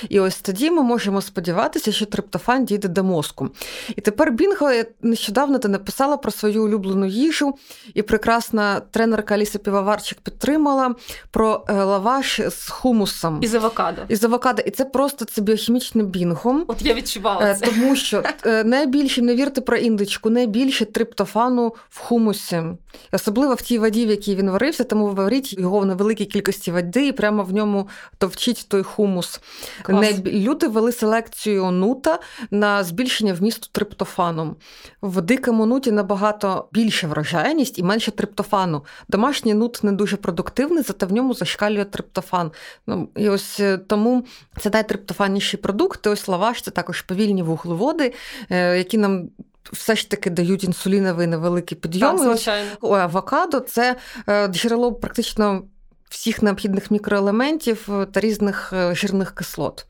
І 0.10 0.20
ось 0.20 0.42
тоді 0.42 0.72
ми 0.72 0.84
можемо 0.84 1.22
сподіватися, 1.22 1.92
що 1.92 2.06
триптофан 2.06 2.66
дійде 2.66 2.88
до 2.88 3.04
мозку. 3.04 3.50
І 3.96 4.02
тепер 4.02 4.32
Бінго 4.32 4.72
нещодавно 5.02 5.60
ти 5.60 5.68
написала 5.68 6.18
про 6.18 6.32
свою 6.32 6.64
улюблену 6.64 7.06
їжу, 7.06 7.56
і 7.94 8.02
прекрасна 8.02 8.80
тренерка 8.80 9.36
Аліса 9.36 9.60
Півоварчик 9.60 10.20
підтримала 10.20 10.96
про 11.32 11.66
е, 11.70 11.74
лаваш 11.84 12.42
з 12.50 12.70
хумусом. 12.70 13.40
Із 13.42 13.56
авокадо. 13.56 14.02
Із 14.08 14.24
авокадо. 14.24 14.62
І 14.62 14.72
це 14.72 14.86
просто 14.86 15.26
це 15.26 15.42
біохімічне 15.42 16.04
бінго. 16.04 16.66
От 16.68 16.82
я 16.82 16.94
відчувала 16.94 17.46
е, 17.46 17.56
це. 17.56 17.66
Тому 17.66 17.96
що 17.96 18.24
е, 18.46 18.64
найбільше 18.64 19.22
не 19.22 19.36
вірте 19.36 19.62
про 19.62 19.78
індичку, 19.78 20.30
найбільше 20.30 20.86
триптофану 20.86 21.74
в 21.90 22.00
хумусі 22.00 22.51
хумусі, 22.52 22.78
особливо 23.12 23.54
в 23.54 23.62
тій 23.62 23.80
воді, 23.80 24.06
в 24.06 24.10
якій 24.10 24.36
він 24.36 24.50
варився, 24.50 24.84
тому 24.84 25.08
варіть 25.08 25.54
його 25.54 25.80
в 25.80 25.86
невеликій 25.86 26.26
кількості 26.26 26.72
води 26.72 27.08
і 27.08 27.12
прямо 27.12 27.44
в 27.44 27.54
ньому 27.54 27.88
товчіть 28.18 28.66
той 28.70 28.84
хумус. 28.84 29.42
Не, 29.90 30.14
люди 30.26 30.68
вели 30.68 30.92
селекцію 30.92 31.72
нута 31.72 32.20
на 32.52 32.84
збільшення 32.84 33.34
вмісту 33.34 33.68
триптофану. 33.72 34.56
В 35.02 35.22
дикому 35.22 35.66
нуті 35.66 35.92
набагато 35.92 36.70
більша 36.72 37.08
врожайність 37.08 37.80
і 37.80 37.84
менше 37.84 38.12
триптофану. 38.12 38.86
Домашній 39.08 39.54
нут 39.54 39.84
не 39.84 39.92
дуже 39.92 40.18
продуктивний, 40.18 40.84
зате 40.84 41.06
в 41.06 41.14
ньому 41.14 41.34
зашкалює 41.34 41.86
триптофан. 41.86 42.52
Ну, 42.88 43.10
І 43.16 43.30
ось 43.30 43.60
е, 43.60 43.78
тому 43.78 44.26
це 44.60 44.70
найтриптофанніші 44.70 45.58
продукти. 45.58 46.10
Ось 46.10 46.28
лаваш 46.28 46.62
це 46.62 46.72
також 46.72 47.02
повільні 47.02 47.44
вуглеводи, 47.44 48.14
е, 48.50 48.78
які 48.78 48.98
нам 48.98 49.30
все 49.64 49.96
ж 49.96 50.10
таки 50.10 50.30
дають 50.30 50.64
інсуліновий 50.64 51.28
невеликий 51.28 51.78
підйом. 51.78 52.18
Так, 52.18 52.26
звичайно. 52.26 52.70
Ось, 52.82 53.00
авокадо 53.00 53.60
це 53.60 53.96
е, 54.30 54.48
джерело 54.48 54.94
практично 54.94 55.64
всіх 56.10 56.42
необхідних 56.42 56.92
мікроелементів 56.92 57.90
та 58.12 58.20
різних 58.20 58.74
е, 58.74 58.96
жирних 58.96 59.36
кислот. 59.36 59.86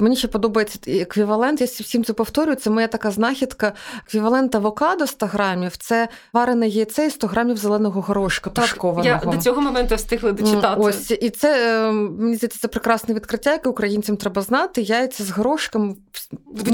Мені 0.00 0.16
ще 0.16 0.28
подобається 0.28 0.78
еквівалент, 0.86 1.60
я 1.60 1.66
всім 1.66 2.04
це 2.04 2.12
повторюю, 2.12 2.56
це 2.56 2.70
моя 2.70 2.86
така 2.86 3.10
знахідка. 3.10 3.72
Еквівалент 4.06 4.54
авокадо 4.54 5.06
100 5.06 5.26
грамів 5.26 5.76
це 5.76 6.08
варене 6.32 6.68
яйце 6.68 7.06
і 7.06 7.10
100 7.10 7.26
грамів 7.26 7.56
зеленого 7.56 8.00
горошка 8.00 8.50
тушкованого. 8.50 9.06
Я 9.06 9.32
до 9.32 9.36
цього 9.36 9.60
моменту 9.60 9.94
встигла 9.94 10.32
дочитати. 10.32 10.80
Ось, 10.80 11.10
І 11.10 11.30
це, 11.30 11.78
ем, 11.88 12.16
мені 12.18 12.36
здається, 12.36 12.58
це 12.58 12.68
прекрасне 12.68 13.14
відкриття, 13.14 13.52
яке 13.52 13.68
українцям 13.68 14.16
треба 14.16 14.42
знати. 14.42 14.82
Яйця 14.82 15.24
з 15.24 15.30
горошком 15.30 15.96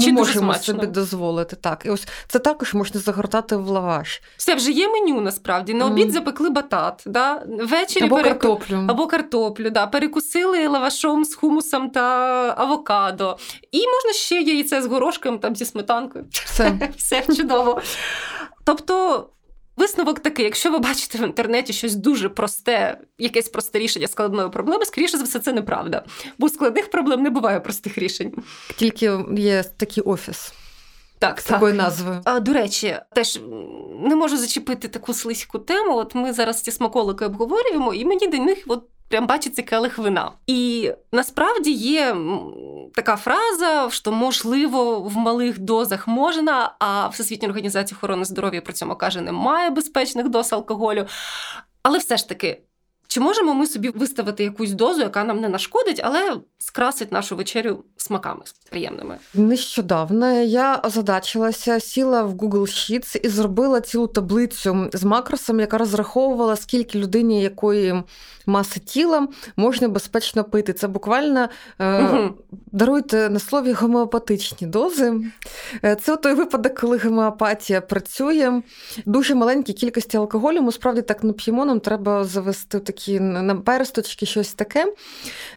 ми 0.05 0.11
можемо 0.11 0.53
собі 0.53 0.87
дозволити. 0.87 1.55
Так, 1.55 1.81
І 1.85 1.89
ось 1.89 2.07
це 2.27 2.39
також 2.39 2.73
можна 2.73 2.99
загортати 2.99 3.55
в 3.55 3.67
лаваш. 3.69 4.21
Все 4.37 4.55
вже 4.55 4.71
є 4.71 4.87
меню 4.89 5.21
насправді. 5.21 5.73
На 5.73 5.85
обід 5.85 6.07
mm. 6.07 6.11
запекли 6.11 6.49
батат, 6.49 7.03
да? 7.05 7.43
ввечері 7.47 8.05
або 8.05 8.15
перек... 8.15 8.39
картоплю. 8.39 8.85
Або 8.87 9.07
картоплю, 9.07 9.69
да? 9.69 9.87
перекусили 9.87 10.67
лавашом 10.67 11.25
з 11.25 11.35
хумусом 11.35 11.89
та 11.89 12.01
авокадо 12.57 13.06
авокадо. 13.07 13.37
І 13.71 13.77
можна 13.77 14.13
ще 14.13 14.41
яйце 14.41 14.81
з 14.81 14.85
горошком 14.85 15.39
там 15.39 15.55
зі 15.55 15.65
сметанкою. 15.65 16.25
Все, 16.31 16.91
Все 16.97 17.23
чудово. 17.35 17.81
Тобто. 18.63 19.29
Висновок 19.79 20.19
такий, 20.19 20.45
якщо 20.45 20.71
ви 20.71 20.79
бачите 20.79 21.17
в 21.17 21.21
інтернеті 21.21 21.73
щось 21.73 21.95
дуже 21.95 22.29
просте, 22.29 23.01
якесь 23.17 23.49
просте 23.49 23.79
рішення 23.79 24.07
складної 24.07 24.49
проблеми, 24.49 24.85
скоріше 24.85 25.17
за 25.17 25.23
все, 25.23 25.39
це 25.39 25.53
неправда. 25.53 26.05
Бо 26.37 26.49
складних 26.49 26.89
проблем 26.89 27.21
не 27.21 27.29
буває 27.29 27.59
простих 27.59 27.97
рішень. 27.97 28.33
Тільки 28.75 29.19
є 29.37 29.63
такий 29.63 30.03
офіс. 30.03 30.53
Так, 31.19 31.41
з 31.41 31.45
такою 31.45 31.73
назвою. 31.73 32.21
А, 32.25 32.39
До 32.39 32.53
речі, 32.53 32.95
теж 33.15 33.39
не 33.99 34.15
можу 34.15 34.37
зачепити 34.37 34.87
таку 34.87 35.13
слизьку 35.13 35.59
тему. 35.59 35.95
От 35.95 36.15
ми 36.15 36.33
зараз 36.33 36.61
ці 36.61 36.71
смаколики 36.71 37.25
обговорюємо, 37.25 37.93
і 37.93 38.05
мені 38.05 38.27
до 38.27 38.37
них 38.37 38.63
от 38.67 38.83
прям 39.07 39.27
бачиться 39.27 39.63
келих 39.63 39.97
вина. 39.97 40.31
І 40.47 40.91
насправді 41.11 41.71
є 41.71 42.17
така 42.93 43.15
фраза, 43.15 43.89
що 43.89 44.11
можливо 44.11 44.99
в 44.99 45.17
малих 45.17 45.59
дозах 45.59 46.07
можна, 46.07 46.75
а 46.79 47.07
Всесвітня 47.07 47.47
організація 47.47 47.97
охорони 47.97 48.25
здоров'я 48.25 48.61
при 48.61 48.73
цьому 48.73 48.95
каже, 48.95 49.21
немає 49.21 49.69
безпечних 49.69 50.29
доз 50.29 50.53
алкоголю. 50.53 51.05
Але 51.83 51.97
все 51.97 52.17
ж 52.17 52.29
таки. 52.29 52.61
Чи 53.17 53.21
можемо 53.21 53.53
ми 53.53 53.67
собі 53.67 53.89
виставити 53.89 54.43
якусь 54.43 54.71
дозу, 54.71 55.01
яка 55.01 55.23
нам 55.23 55.41
не 55.41 55.49
нашкодить, 55.49 56.01
але 56.03 56.37
скрасить 56.59 57.11
нашу 57.11 57.35
вечерю 57.35 57.83
смаками 57.97 58.41
приємними? 58.69 59.17
Нещодавно 59.33 60.31
я 60.41 60.81
озадачилася, 60.83 61.79
сіла 61.79 62.23
в 62.23 62.33
Google 62.33 62.61
Sheets 62.61 63.19
і 63.23 63.29
зробила 63.29 63.81
цілу 63.81 64.07
таблицю 64.07 64.89
з 64.93 65.03
макросом, 65.03 65.59
яка 65.59 65.77
розраховувала, 65.77 66.55
скільки 66.55 66.99
людині 66.99 67.41
якої 67.41 68.03
маси 68.45 68.79
тіла 68.79 69.27
можна 69.55 69.87
безпечно 69.87 70.43
пити. 70.43 70.73
Це 70.73 70.87
буквально 70.87 71.49
угу. 71.79 72.29
даруйте 72.71 73.29
на 73.29 73.39
слові 73.39 73.71
гомеопатичні 73.71 74.67
дози. 74.67 75.13
Е, 75.83 75.95
це 75.95 76.17
той 76.17 76.33
випадок, 76.33 76.75
коли 76.75 76.97
гомеопатія 76.97 77.81
працює. 77.81 78.61
Дуже 79.05 79.35
маленькій 79.35 79.73
кількості 79.73 80.17
алкоголю. 80.17 80.61
Ми 80.61 80.71
справді 80.71 81.01
так 81.01 81.23
не 81.23 81.33
п'ємо, 81.33 81.65
нам 81.65 81.79
треба 81.79 82.23
завести 82.23 82.79
такі 82.79 83.06
на 83.19 83.55
пересточки, 83.55 84.25
щось 84.25 84.53
таке. 84.53 84.93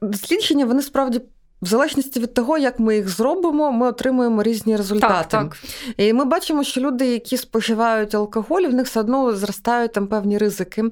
Дослідження 0.03 0.65
вони 0.67 0.83
справді 0.83 1.21
в 1.63 1.67
залежності 1.67 2.21
від 2.21 2.35
того, 2.35 2.59
як 2.59 2.79
ми 2.81 2.97
їх 2.97 3.09
зробимо, 3.09 3.73
ми 3.73 3.87
отримуємо 3.87 4.43
різні 4.43 4.77
результати. 4.77 5.29
Так, 5.29 5.29
так. 5.29 5.57
І 5.97 6.13
ми 6.13 6.25
бачимо, 6.25 6.65
що 6.65 6.81
люди, 6.81 7.07
які 7.07 7.37
споживають 7.37 8.15
алкоголь, 8.15 8.63
в 8.63 8.75
них 8.75 8.87
все 8.87 9.01
одно 9.01 9.37
зростають 9.37 9.93
там 9.93 10.07
певні 10.07 10.39
ризики. 10.39 10.85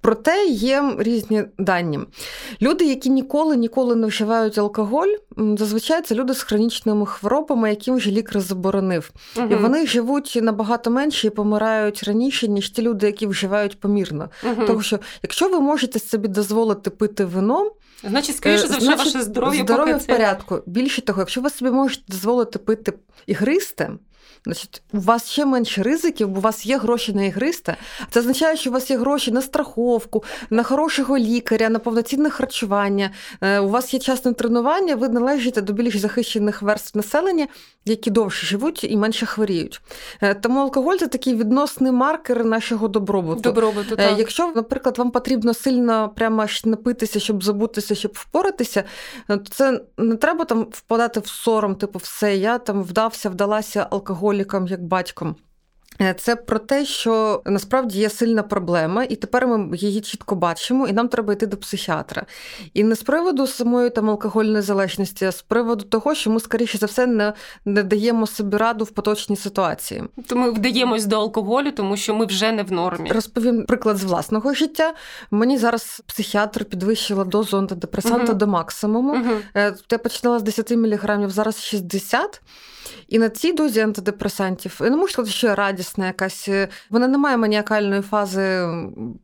Проте 0.00 0.46
є 0.46 0.94
різні 0.98 1.44
дані. 1.58 2.00
Люди, 2.62 2.84
які 2.84 3.10
ніколи 3.10 3.56
ніколи 3.56 3.96
не 3.96 4.06
вживають 4.06 4.58
алкоголь, 4.58 5.08
зазвичай 5.36 6.02
це 6.02 6.14
люди 6.14 6.34
з 6.34 6.42
хронічними 6.42 7.06
хворобами, 7.06 7.70
яким 7.70 7.94
вже 7.94 8.10
лікар 8.10 8.40
заборонив. 8.40 9.10
Угу. 9.36 9.46
І 9.50 9.54
вони 9.54 9.86
живуть 9.86 10.38
набагато 10.42 10.90
менше 10.90 11.26
і 11.26 11.30
помирають 11.30 12.02
раніше, 12.02 12.48
ніж 12.48 12.70
ті 12.70 12.82
люди, 12.82 13.06
які 13.06 13.26
вживають 13.26 13.80
помірно. 13.80 14.30
Угу. 14.44 14.66
Тому 14.66 14.80
що, 14.80 14.98
якщо 15.22 15.48
ви 15.48 15.60
можете 15.60 15.98
собі 15.98 16.28
дозволити 16.28 16.90
пити 16.90 17.24
вино, 17.24 17.70
Значить, 18.04 18.36
скоріше 18.36 18.66
за 18.66 18.78
все, 18.78 18.94
ваше 18.94 19.22
здоров'я 19.22 19.64
здоров'я 19.64 19.94
поки 19.94 20.04
в 20.04 20.06
порядку. 20.06 20.62
Більше 20.66 21.02
того, 21.02 21.20
якщо 21.20 21.40
ви 21.40 21.50
собі 21.50 21.70
можете 21.70 22.02
дозволити 22.08 22.58
пити 22.58 22.92
ігристе, 23.26 23.90
Значить, 24.44 24.82
у 24.92 25.00
вас 25.00 25.30
ще 25.30 25.44
менше 25.44 25.82
ризиків, 25.82 26.28
бо 26.28 26.38
у 26.38 26.42
вас 26.42 26.66
є 26.66 26.78
гроші 26.78 27.12
на 27.12 27.24
ігристе. 27.24 27.76
Це 28.10 28.20
означає, 28.20 28.56
що 28.56 28.70
у 28.70 28.72
вас 28.72 28.90
є 28.90 28.96
гроші 28.96 29.32
на 29.32 29.42
страховку, 29.42 30.24
на 30.50 30.62
хорошого 30.62 31.18
лікаря, 31.18 31.68
на 31.68 31.78
повноцінне 31.78 32.30
харчування. 32.30 33.10
Е, 33.40 33.58
у 33.58 33.68
вас 33.68 33.94
є 33.94 34.00
час 34.00 34.24
на 34.24 34.32
тренування, 34.32 34.94
ви 34.94 35.08
належите 35.08 35.60
до 35.60 35.72
більш 35.72 35.96
захищених 35.96 36.62
верств 36.62 36.96
населення, 36.96 37.46
які 37.84 38.10
довше 38.10 38.46
живуть 38.46 38.84
і 38.84 38.96
менше 38.96 39.26
хворіють. 39.26 39.80
Е, 40.20 40.34
тому 40.34 40.60
алкоголь 40.60 40.96
це 40.96 41.06
такий 41.06 41.34
відносний 41.34 41.92
маркер 41.92 42.44
нашого 42.44 42.88
добробуту. 42.88 43.40
Добробуту, 43.40 43.94
е, 43.94 43.96
так. 43.96 44.18
Якщо, 44.18 44.52
наприклад, 44.54 44.98
вам 44.98 45.10
потрібно 45.10 45.54
сильно 45.54 46.12
прямо 46.16 46.46
напитися, 46.64 47.20
щоб 47.20 47.44
забутися, 47.44 47.94
щоб 47.94 48.12
впоратися, 48.14 48.84
то 49.28 49.38
це 49.50 49.80
не 49.98 50.16
треба 50.16 50.44
там 50.44 50.66
впадати 50.70 51.20
в 51.20 51.26
сором, 51.26 51.74
типу, 51.74 51.98
все, 51.98 52.36
я 52.36 52.58
там 52.58 52.82
вдався, 52.82 53.30
вдалася 53.30 53.86
алкоголь 53.90 54.37
алкоголіком, 54.38 54.66
як 54.66 54.82
батьком. 54.82 55.36
Е, 56.00 56.14
це 56.14 56.36
про 56.36 56.58
те, 56.58 56.84
що 56.84 57.42
насправді 57.44 57.98
є 57.98 58.10
сильна 58.10 58.42
проблема, 58.42 59.04
і 59.04 59.16
тепер 59.16 59.46
ми 59.46 59.76
її 59.76 60.00
чітко 60.00 60.34
бачимо, 60.34 60.88
і 60.88 60.92
нам 60.92 61.08
треба 61.08 61.32
йти 61.32 61.46
до 61.46 61.56
психіатра. 61.56 62.26
І 62.74 62.84
не 62.84 62.94
з 62.94 63.02
приводу 63.02 63.46
самої 63.46 63.90
там 63.90 64.10
алкогольної 64.10 64.62
залежності, 64.62 65.24
а 65.24 65.32
з 65.32 65.42
приводу 65.42 65.84
того, 65.84 66.14
що 66.14 66.30
ми, 66.30 66.40
скоріше 66.40 66.78
за 66.78 66.86
все, 66.86 67.06
не 67.06 67.32
не 67.64 67.82
даємо 67.82 68.26
собі 68.26 68.56
раду 68.56 68.84
в 68.84 68.90
поточній 68.90 69.36
ситуації. 69.36 70.04
То 70.26 70.36
ми 70.36 70.50
вдаємось 70.50 71.06
до 71.06 71.16
алкоголю, 71.16 71.70
тому 71.70 71.96
що 71.96 72.14
ми 72.14 72.26
вже 72.26 72.52
не 72.52 72.62
в 72.62 72.72
нормі. 72.72 73.12
Розповім 73.12 73.64
приклад 73.64 73.96
з 73.96 74.04
власного 74.04 74.54
життя. 74.54 74.94
Мені 75.30 75.58
зараз 75.58 76.02
психіатр 76.06 76.64
підвищила 76.64 77.24
дозу 77.24 77.58
антидепресанта 77.58 78.24
угу. 78.24 78.34
до 78.34 78.46
максимуму. 78.46 79.12
Угу. 79.12 79.34
Я 79.90 79.98
починала 79.98 80.38
з 80.38 80.42
10 80.42 80.70
мг, 80.70 81.28
зараз 81.28 81.62
60 81.62 82.42
і 83.08 83.18
на 83.18 83.28
цій 83.28 83.52
дозі 83.52 83.80
антидепресантів, 83.80 84.80
я 84.80 84.90
не 84.90 84.96
можу 84.96 85.12
сказати, 85.12 85.32
що 85.32 85.54
радісна 85.54 86.06
якась, 86.06 86.48
е, 86.48 86.68
вона 86.90 87.08
не 87.08 87.18
має 87.18 87.36
маніакальної 87.36 88.02
фази 88.02 88.68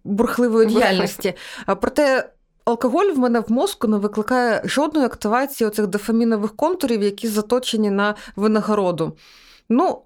бурхливої 0.05 0.69
діяльності. 0.69 1.35
Проте. 1.81 2.31
Алкоголь 2.65 3.07
в 3.07 3.19
мене 3.19 3.41
в 3.41 3.53
мозку 3.53 3.89
не 3.89 3.97
викликає 3.97 4.63
жодної 4.65 5.07
активації 5.07 5.69
оцих 5.69 5.87
дофамінових 5.87 6.57
контурів, 6.57 7.03
які 7.03 7.29
заточені 7.29 7.91
на 7.91 8.15
винагороду. 8.37 9.17
Ну, 9.69 10.03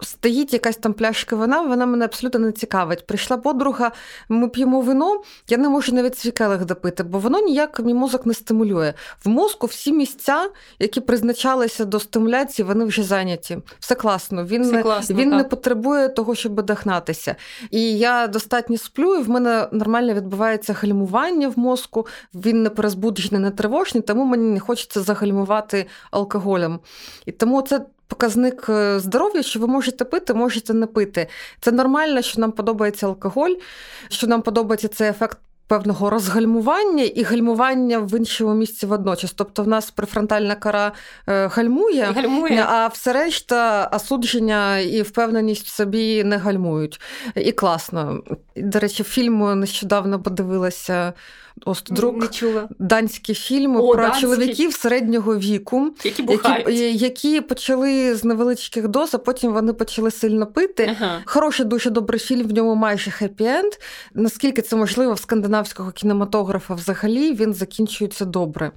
Стоїть 0.00 0.52
якась 0.52 0.76
там 0.76 0.92
пляшка 0.92 1.36
вина, 1.36 1.62
вона 1.62 1.86
мене 1.86 2.04
абсолютно 2.04 2.40
не 2.40 2.52
цікавить. 2.52 3.06
Прийшла 3.06 3.36
подруга, 3.36 3.92
ми 4.28 4.48
п'ємо 4.48 4.80
вино, 4.80 5.22
я 5.48 5.56
не 5.58 5.68
можу 5.68 5.94
навіть 5.94 6.18
свій 6.18 6.30
келих 6.30 6.64
допити, 6.64 7.02
бо 7.02 7.18
воно 7.18 7.40
ніяк 7.40 7.80
мій 7.80 7.94
мозок 7.94 8.26
не 8.26 8.34
стимулює. 8.34 8.94
В 9.24 9.28
мозку 9.28 9.66
всі 9.66 9.92
місця, 9.92 10.50
які 10.78 11.00
призначалися 11.00 11.84
до 11.84 12.00
стимуляції, 12.00 12.66
вони 12.66 12.84
вже 12.84 13.02
зайняті. 13.02 13.58
Все 13.78 13.94
класно. 13.94 14.44
Він 14.44 14.62
Все 14.62 14.82
класно, 14.82 15.16
він 15.16 15.30
так. 15.30 15.38
не 15.38 15.44
потребує 15.44 16.08
того, 16.08 16.34
щоб 16.34 16.62
дохнатися. 16.62 17.36
І 17.70 17.98
я 17.98 18.26
достатньо 18.26 18.78
сплю, 18.78 19.14
і 19.14 19.22
в 19.22 19.30
мене 19.30 19.68
нормально 19.72 20.14
відбувається 20.14 20.72
гальмування 20.72 21.48
в 21.48 21.58
мозку, 21.58 22.06
він 22.34 22.62
не 22.62 22.70
перезбуджений, 22.70 23.40
не 23.40 23.50
тривожний, 23.50 24.02
тому 24.02 24.24
мені 24.24 24.50
не 24.50 24.60
хочеться 24.60 25.00
загальмувати 25.00 25.86
алкоголем. 26.10 26.80
І 27.26 27.32
тому 27.32 27.62
це 27.62 27.80
показник 28.06 28.66
е, 28.68 29.00
здоров'я, 29.00 29.42
що 29.42 29.60
ви 29.60 29.66
можете 29.66 30.04
пити, 30.04 30.34
можете 30.34 30.74
не 30.74 30.86
пити. 30.86 31.28
Це 31.60 31.72
нормально, 31.72 32.22
що 32.22 32.40
нам 32.40 32.52
подобається 32.52 33.06
алкоголь, 33.06 33.54
що 34.08 34.26
нам 34.26 34.42
подобається 34.42 34.88
цей 34.88 35.08
ефект. 35.08 35.38
Певного 35.68 36.10
розгальмування 36.10 37.04
і 37.04 37.22
гальмування 37.22 37.98
в 37.98 38.18
іншому 38.18 38.54
місці 38.54 38.86
водночас. 38.86 39.32
Тобто 39.32 39.62
в 39.62 39.68
нас 39.68 39.90
префронтальна 39.90 40.54
кора 40.54 40.92
е, 41.28 41.46
гальмує, 41.46 42.04
гальмує, 42.04 42.64
а 42.68 42.86
все 42.86 43.12
решта 43.12 43.90
осудження 43.92 44.78
і 44.78 45.02
впевненість 45.02 45.66
в 45.66 45.68
собі 45.68 46.24
не 46.24 46.36
гальмують. 46.36 47.00
І 47.34 47.52
класно. 47.52 48.22
До 48.56 48.78
речі, 48.78 49.02
фільм 49.02 49.60
нещодавно 49.60 50.22
подивилася. 50.22 51.12
Остдрук, 51.64 52.30
данські 52.78 53.34
фільми 53.34 53.80
О, 53.80 53.92
про 53.92 54.02
данські. 54.02 54.20
чоловіків 54.20 54.72
середнього 54.72 55.36
віку, 55.36 55.90
які 56.04 56.24
які, 56.28 56.92
які 56.92 57.40
почали 57.40 58.14
з 58.14 58.24
невеличких 58.24 58.88
доз, 58.88 59.14
а 59.14 59.18
потім 59.18 59.52
вони 59.52 59.72
почали 59.72 60.10
сильно 60.10 60.46
пити. 60.46 60.96
Ага. 61.00 61.22
Хороший, 61.24 61.66
дуже 61.66 61.90
добрий 61.90 62.20
фільм, 62.20 62.48
в 62.48 62.52
ньому 62.52 62.74
майже 62.74 63.10
хеппі-енд. 63.10 63.78
Наскільки 64.14 64.62
це 64.62 64.76
можливо 64.76 65.14
в 65.14 65.24
скандинавського 65.64 65.92
кінематографа 65.92 66.74
взагалі 66.74 67.34
він 67.34 67.54
закінчується 67.54 68.24
добре. 68.24 68.72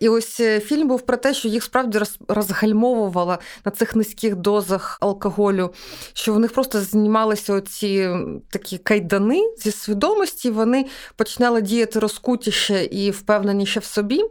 І 0.00 0.08
ось 0.08 0.40
е, 0.40 0.60
фільм 0.60 0.88
був 0.88 1.00
про 1.00 1.16
те, 1.16 1.34
що 1.34 1.48
їх 1.48 1.64
справді 1.64 1.98
розгальмовувало 2.28 3.38
на 3.64 3.72
цих 3.72 3.96
низьких 3.96 4.36
дозах 4.36 4.98
алкоголю, 5.00 5.70
що 6.12 6.34
в 6.34 6.38
них 6.38 6.52
просто 6.52 6.80
знімалися 6.80 7.54
оці 7.54 8.10
такі 8.50 8.78
кайдани 8.78 9.42
зі 9.58 9.70
свідомості, 9.70 10.50
вони 10.50 10.86
починали 11.16 11.62
діяти 11.62 11.98
розкутіше 11.98 12.84
і 12.84 13.10
впевненіше 13.10 13.80
в 13.80 13.84
собі. 13.84 14.24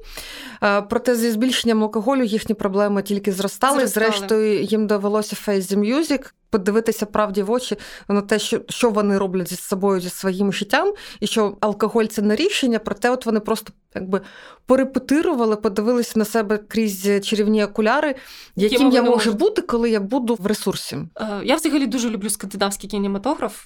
Е, 0.63 0.81
проте 0.81 1.15
зі 1.15 1.31
збільшенням 1.31 1.83
алкоголю 1.83 2.23
їхні 2.23 2.55
проблеми 2.55 3.03
тільки 3.03 3.31
зростали. 3.31 3.87
зростали. 3.87 4.07
Зрештою, 4.07 4.61
їм 4.61 4.87
довелося 4.87 5.35
Face 5.47 5.61
the 5.61 5.79
Music 5.79 6.31
подивитися 6.49 7.05
правді 7.05 7.43
в 7.43 7.51
очі 7.51 7.77
на 8.07 8.21
те, 8.21 8.39
що 8.39 8.61
що 8.69 8.89
вони 8.89 9.17
роблять 9.17 9.49
зі 9.49 9.55
собою, 9.55 10.01
зі 10.01 10.09
своїм 10.09 10.53
життям, 10.53 10.93
і 11.19 11.27
що 11.27 11.57
алкоголь 11.59 12.05
це 12.05 12.21
не 12.21 12.35
рішення, 12.35 12.79
проте 12.79 13.09
от 13.09 13.25
вони 13.25 13.39
просто 13.39 13.73
якби 13.95 14.21
порепетирували, 14.65 15.55
подивилися 15.55 16.19
на 16.19 16.25
себе 16.25 16.57
крізь 16.57 17.25
чарівні 17.25 17.63
окуляри, 17.63 18.15
яким 18.55 18.91
я 18.91 19.01
можу 19.01 19.33
бути, 19.33 19.61
коли 19.61 19.89
я 19.89 19.99
буду 19.99 20.35
в 20.39 20.45
ресурсі. 20.45 20.97
Е, 21.15 21.41
я 21.43 21.55
взагалі 21.55 21.87
дуже 21.87 22.09
люблю 22.09 22.29
скандинавський 22.29 22.89
кінематограф 22.89 23.63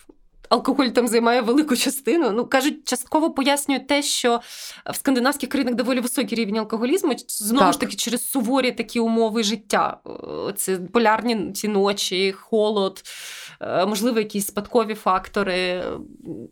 алкоголь 0.51 0.87
там 0.87 1.07
займає 1.07 1.41
велику 1.41 1.75
частину. 1.75 2.31
Ну 2.31 2.45
кажуть, 2.45 2.87
частково 2.87 3.31
пояснюють 3.31 3.87
те, 3.87 4.01
що 4.01 4.41
в 4.85 4.95
скандинавських 4.95 5.49
країнах 5.49 5.75
доволі 5.75 5.99
високий 5.99 6.37
рівень 6.37 6.57
алкоголізму. 6.57 7.13
Знову 7.27 7.65
так. 7.65 7.73
ж 7.73 7.79
таки, 7.79 7.95
через 7.95 8.29
суворі 8.29 8.71
такі 8.71 8.99
умови 8.99 9.43
життя. 9.43 9.97
Це 10.55 10.77
полярні 10.77 11.51
ці 11.51 11.67
ночі, 11.67 12.31
холод, 12.31 13.03
можливо, 13.87 14.19
якісь 14.19 14.47
спадкові 14.47 14.93
фактори. 14.93 15.83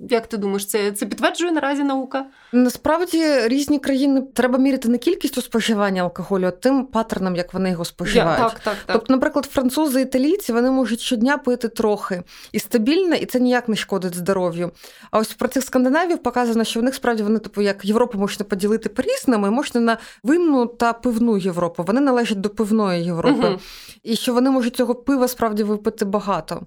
Як 0.10 0.28
ти 0.28 0.38
думаєш, 0.38 0.66
це 0.66 0.92
це 0.92 1.06
підтверджує 1.06 1.52
наразі 1.52 1.84
наука? 1.84 2.26
Насправді 2.52 3.48
різні 3.48 3.80
країни 3.80 4.24
треба 4.34 4.60
міряти 4.60 4.90
не 4.90 4.98
кількістю 4.98 5.42
споживання 5.42 6.02
алкоголю, 6.02 6.46
а 6.46 6.52
тим 6.52 6.86
паттерном, 6.86 7.36
як 7.36 7.54
вони 7.54 7.70
його 7.70 7.86
споживають. 7.86 8.40
Я, 8.40 8.50
так, 8.50 8.60
так, 8.60 8.76
так. 8.86 8.96
Тобто, 8.96 9.14
наприклад, 9.14 9.46
французи 9.46 10.02
італійці 10.02 10.54
вони 10.54 10.72
можуть 10.72 11.00
щодня 11.00 11.38
пити 11.38 11.68
трохи 11.68 12.24
і 12.52 12.60
стабільно, 12.60 13.16
і 13.16 13.26
це 13.26 13.40
ніяк 13.40 13.70
не 13.70 13.76
шкодить 13.76 14.16
здоров'ю. 14.16 14.72
А 15.12 15.20
ось 15.20 15.34
про 15.34 15.48
цих 15.48 15.64
скандинавів 15.64 16.18
показано, 16.18 16.64
що 16.64 16.80
в 16.80 16.84
них 16.84 16.96
справді 16.96 17.24
вони, 17.24 17.40
типу, 17.40 17.62
як 17.62 17.86
Європу 17.86 18.18
можна 18.18 18.46
поділити 18.46 18.90
по 18.90 19.02
різному, 19.02 19.48
і 19.48 19.50
можна 19.50 19.82
на 19.82 19.98
винну 20.24 20.66
та 20.66 20.94
пивну 20.94 21.38
Європу. 21.38 21.84
Вони 21.84 22.02
належать 22.02 22.42
до 22.42 22.50
пивної 22.50 23.04
Європи. 23.04 23.48
Угу. 23.48 23.60
І 24.04 24.16
що 24.16 24.34
вони 24.34 24.50
можуть 24.50 24.76
цього 24.76 24.96
пива 24.96 25.28
справді 25.28 25.64
випити 25.64 26.06
багато. 26.06 26.62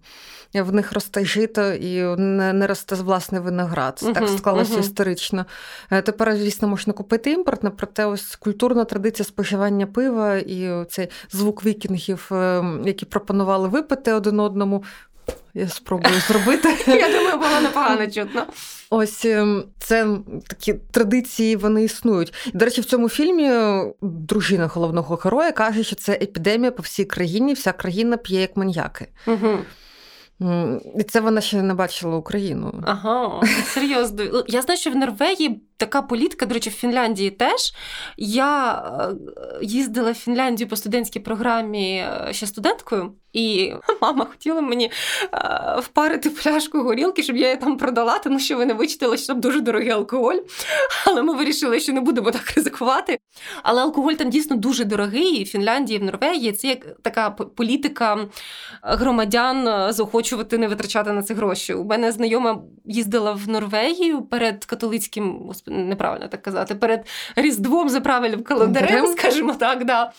В 0.54 0.72
них 0.72 0.92
росте 0.92 1.24
жито 1.24 1.72
і 1.72 2.02
не, 2.16 2.52
не 2.52 2.66
росте 2.66 2.94
власний 2.94 3.40
виноград. 3.40 4.00
Угу, 4.02 4.12
так 4.12 4.28
склалося 4.28 4.74
uh 4.74 4.80
історично. 4.80 5.46
Е, 5.90 6.02
тепер, 6.02 6.36
звісно, 6.36 6.68
можна 6.68 6.92
купити 6.92 7.30
імпортне, 7.30 7.70
проте 7.70 8.04
ось 8.04 8.36
культурна 8.36 8.84
традиція 8.84 9.26
споживання 9.26 9.86
пива 9.86 10.36
і 10.36 10.84
цей 10.90 11.08
звук 11.30 11.64
вікінгів, 11.64 12.28
е, 12.32 12.64
які 12.84 13.06
пропонували 13.06 13.68
випити 13.68 14.12
один 14.12 14.40
одному, 14.40 14.84
я 15.54 15.68
спробую 15.68 16.14
зробити. 16.28 16.68
Я 16.86 17.18
думаю, 17.18 17.36
було 17.36 17.60
непогано 17.62 18.06
чутно. 18.06 18.46
Ось 18.90 19.24
ем, 19.24 19.64
це 19.78 20.06
такі 20.46 20.74
традиції, 20.74 21.56
вони 21.56 21.84
існують. 21.84 22.34
До 22.54 22.64
речі, 22.64 22.80
в 22.80 22.84
цьому 22.84 23.08
фільмі 23.08 23.50
дружина 24.02 24.66
головного 24.66 25.16
героя 25.16 25.52
каже, 25.52 25.84
що 25.84 25.96
це 25.96 26.12
епідемія 26.12 26.70
по 26.70 26.82
всій 26.82 27.04
країні, 27.04 27.54
вся 27.54 27.72
країна 27.72 28.16
п'є 28.16 28.40
як 28.40 28.56
маньяки. 28.56 29.06
Угу. 29.26 29.58
І 30.98 31.02
це 31.02 31.20
вона 31.20 31.40
ще 31.40 31.62
не 31.62 31.74
бачила 31.74 32.16
Україну. 32.16 32.82
Ага, 32.86 33.40
серйозно. 33.64 34.44
Я 34.48 34.62
знаю, 34.62 34.80
що 34.80 34.90
в 34.90 34.96
Норвегії 34.96 35.62
така 35.82 36.02
політика, 36.02 36.46
до 36.46 36.54
речі, 36.54 36.70
в 36.70 36.72
Фінляндії 36.72 37.30
теж. 37.30 37.74
Я 38.16 38.72
е, 38.72 39.14
їздила 39.62 40.10
в 40.10 40.14
Фінляндію 40.14 40.68
по 40.68 40.76
студентській 40.76 41.20
програмі 41.20 41.96
е, 41.96 42.28
ще 42.32 42.46
студенткою. 42.46 43.12
І 43.32 43.72
мама 44.02 44.24
хотіла 44.24 44.60
мені 44.60 44.90
е, 45.32 45.76
впарити 45.80 46.30
пляшку 46.30 46.82
горілки, 46.82 47.22
щоб 47.22 47.36
я 47.36 47.46
її 47.46 47.60
там 47.60 47.76
продала, 47.76 48.18
тому 48.18 48.38
що 48.38 48.56
вони 48.56 48.74
вичитали, 48.74 49.16
що 49.16 49.26
там 49.26 49.40
дуже 49.40 49.60
дорогий 49.60 49.90
алкоголь. 49.90 50.36
Але 51.06 51.22
ми 51.22 51.34
вирішили, 51.34 51.80
що 51.80 51.92
не 51.92 52.00
будемо 52.00 52.30
так 52.30 52.52
ризикувати. 52.56 53.18
Але 53.62 53.82
алкоголь 53.82 54.12
там 54.12 54.30
дійсно 54.30 54.56
дуже 54.56 54.84
дорогий. 54.84 55.44
В 55.44 55.46
Фінляндії, 55.46 55.98
в 55.98 56.04
Норвегії 56.04 56.52
це 56.52 56.68
як 56.68 56.86
така 57.02 57.30
політика 57.30 58.18
громадян 58.82 59.92
заохочувати 60.32 60.58
не 60.58 60.68
витрачати 60.68 61.12
на 61.12 61.22
це 61.22 61.34
гроші. 61.34 61.74
У 61.74 61.84
мене 61.84 62.12
знайома 62.12 62.62
їздила 62.84 63.32
в 63.32 63.48
Норвегію 63.48 64.22
перед 64.22 64.64
католицьким, 64.64 65.52
неправильно 65.66 66.28
так 66.28 66.42
казати, 66.42 66.74
перед 66.74 67.06
Різдвом 67.36 67.88
за 67.88 68.00
правильним 68.00 68.42
календарем, 68.42 69.06
скажімо 69.06 69.54
так. 69.54 69.84
да. 69.84 70.12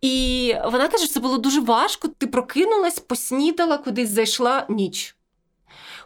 І 0.00 0.54
вона 0.64 0.88
каже, 0.88 1.04
що 1.04 1.14
це 1.14 1.20
було 1.20 1.38
дуже 1.38 1.60
важко. 1.60 2.08
Ти 2.08 2.26
прокинулась, 2.26 2.98
поснідала, 2.98 3.78
кудись 3.78 4.10
зайшла 4.10 4.66
ніч 4.68 5.16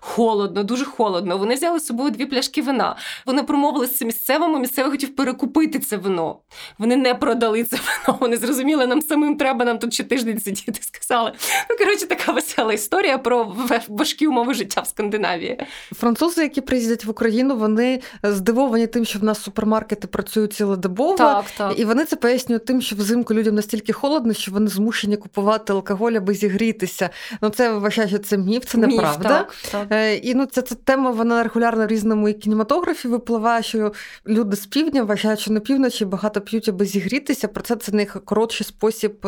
холодно, 0.06 0.64
дуже 0.64 0.84
холодно. 0.84 1.38
Вони 1.38 1.54
взяли 1.54 1.80
з 1.80 1.86
собою 1.86 2.10
дві 2.10 2.26
пляшки 2.26 2.62
вина. 2.62 2.96
Вони 3.26 3.42
промовили 3.42 3.86
з 3.86 4.02
місцевими. 4.02 4.58
Місцевий 4.58 4.90
хотів 4.90 5.16
перекупити 5.16 5.78
це 5.78 5.96
вино. 5.96 6.38
Вони 6.78 6.96
не 6.96 7.14
продали 7.14 7.64
це 7.64 7.76
вино. 7.76 8.18
Вони 8.20 8.36
зрозуміли, 8.36 8.86
нам 8.86 9.02
самим 9.02 9.36
треба 9.36 9.64
нам 9.64 9.78
тут 9.78 9.94
ще 9.94 10.04
тиждень 10.04 10.40
сидіти. 10.40 10.80
Сказали. 10.82 11.32
Ну 11.70 11.76
коротше, 11.76 12.06
така 12.06 12.32
весела 12.32 12.72
історія 12.72 13.18
про 13.18 13.56
важкі 13.88 14.26
умови 14.26 14.54
життя 14.54 14.80
в 14.80 14.86
Скандинавії. 14.86 15.58
Французи, 15.92 16.42
які 16.42 16.60
приїздять 16.60 17.04
в 17.04 17.10
Україну, 17.10 17.56
вони 17.56 18.00
здивовані 18.22 18.86
тим, 18.86 19.04
що 19.04 19.18
в 19.18 19.24
нас 19.24 19.42
супермаркети 19.42 20.06
працюють 20.06 20.52
цілодобово. 20.52 21.16
Так, 21.16 21.44
так. 21.56 21.78
І 21.78 21.84
вони 21.84 22.04
це 22.04 22.16
пояснюють 22.16 22.64
тим, 22.64 22.82
що 22.82 22.96
взимку 22.96 23.34
людям 23.34 23.54
настільки 23.54 23.92
холодно, 23.92 24.32
що 24.32 24.52
вони 24.52 24.68
змушені 24.68 25.16
купувати 25.16 25.72
алкоголь, 25.72 26.12
аби 26.12 26.34
зігрітися. 26.34 27.10
Ну 27.40 27.48
це 27.48 27.72
вважаю, 27.72 28.08
що 28.08 28.18
це 28.18 28.38
міф, 28.38 28.64
це 28.64 28.78
неправда. 28.78 29.28
так, 29.28 29.54
так. 29.70 29.95
Е, 29.96 30.16
і 30.16 30.34
ну, 30.34 30.46
ця, 30.46 30.62
ця 30.62 30.74
тема 30.74 31.10
вона 31.10 31.42
регулярно 31.42 31.84
в 31.84 31.86
різному 31.86 32.32
кінематографі 32.32 33.08
випливає, 33.08 33.62
що 33.62 33.92
люди 34.26 34.56
з 34.56 34.66
півдня 34.66 35.02
вважають, 35.02 35.40
що 35.40 35.52
на 35.52 35.60
півночі 35.60 36.04
багато 36.04 36.40
п'ють, 36.40 36.68
аби 36.68 36.84
зігрітися. 36.84 37.48
Про 37.48 37.62
це 37.62 37.76
це 37.76 37.92
найкоротший 37.92 38.66
спосіб 38.66 39.26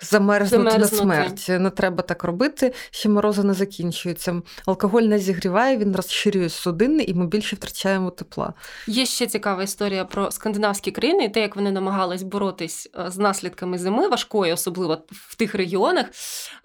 замерзнути, 0.00 0.70
замерзнути 0.70 0.78
на 0.78 0.86
смерть. 0.86 1.46
Не 1.48 1.70
треба 1.70 2.02
так 2.02 2.24
робити, 2.24 2.72
ще 2.90 3.08
морози 3.08 3.42
не 3.42 3.54
закінчуються. 3.54 4.42
Алкоголь 4.66 5.02
не 5.02 5.18
зігріває, 5.18 5.76
він 5.76 5.96
розширює 5.96 6.48
судини, 6.48 7.02
і 7.02 7.14
ми 7.14 7.26
більше 7.26 7.56
втрачаємо 7.56 8.10
тепла. 8.10 8.54
Є 8.86 9.06
ще 9.06 9.26
цікава 9.26 9.62
історія 9.62 10.04
про 10.04 10.30
скандинавські 10.30 10.90
країни 10.90 11.24
і 11.24 11.28
те, 11.28 11.40
як 11.40 11.56
вони 11.56 11.72
намагались 11.72 12.22
боротись 12.22 12.90
е, 12.98 13.10
з 13.10 13.18
наслідками 13.18 13.78
зими 13.78 14.08
важкої, 14.08 14.52
особливо 14.52 14.98
в 15.10 15.34
тих 15.34 15.54
регіонах. 15.54 16.06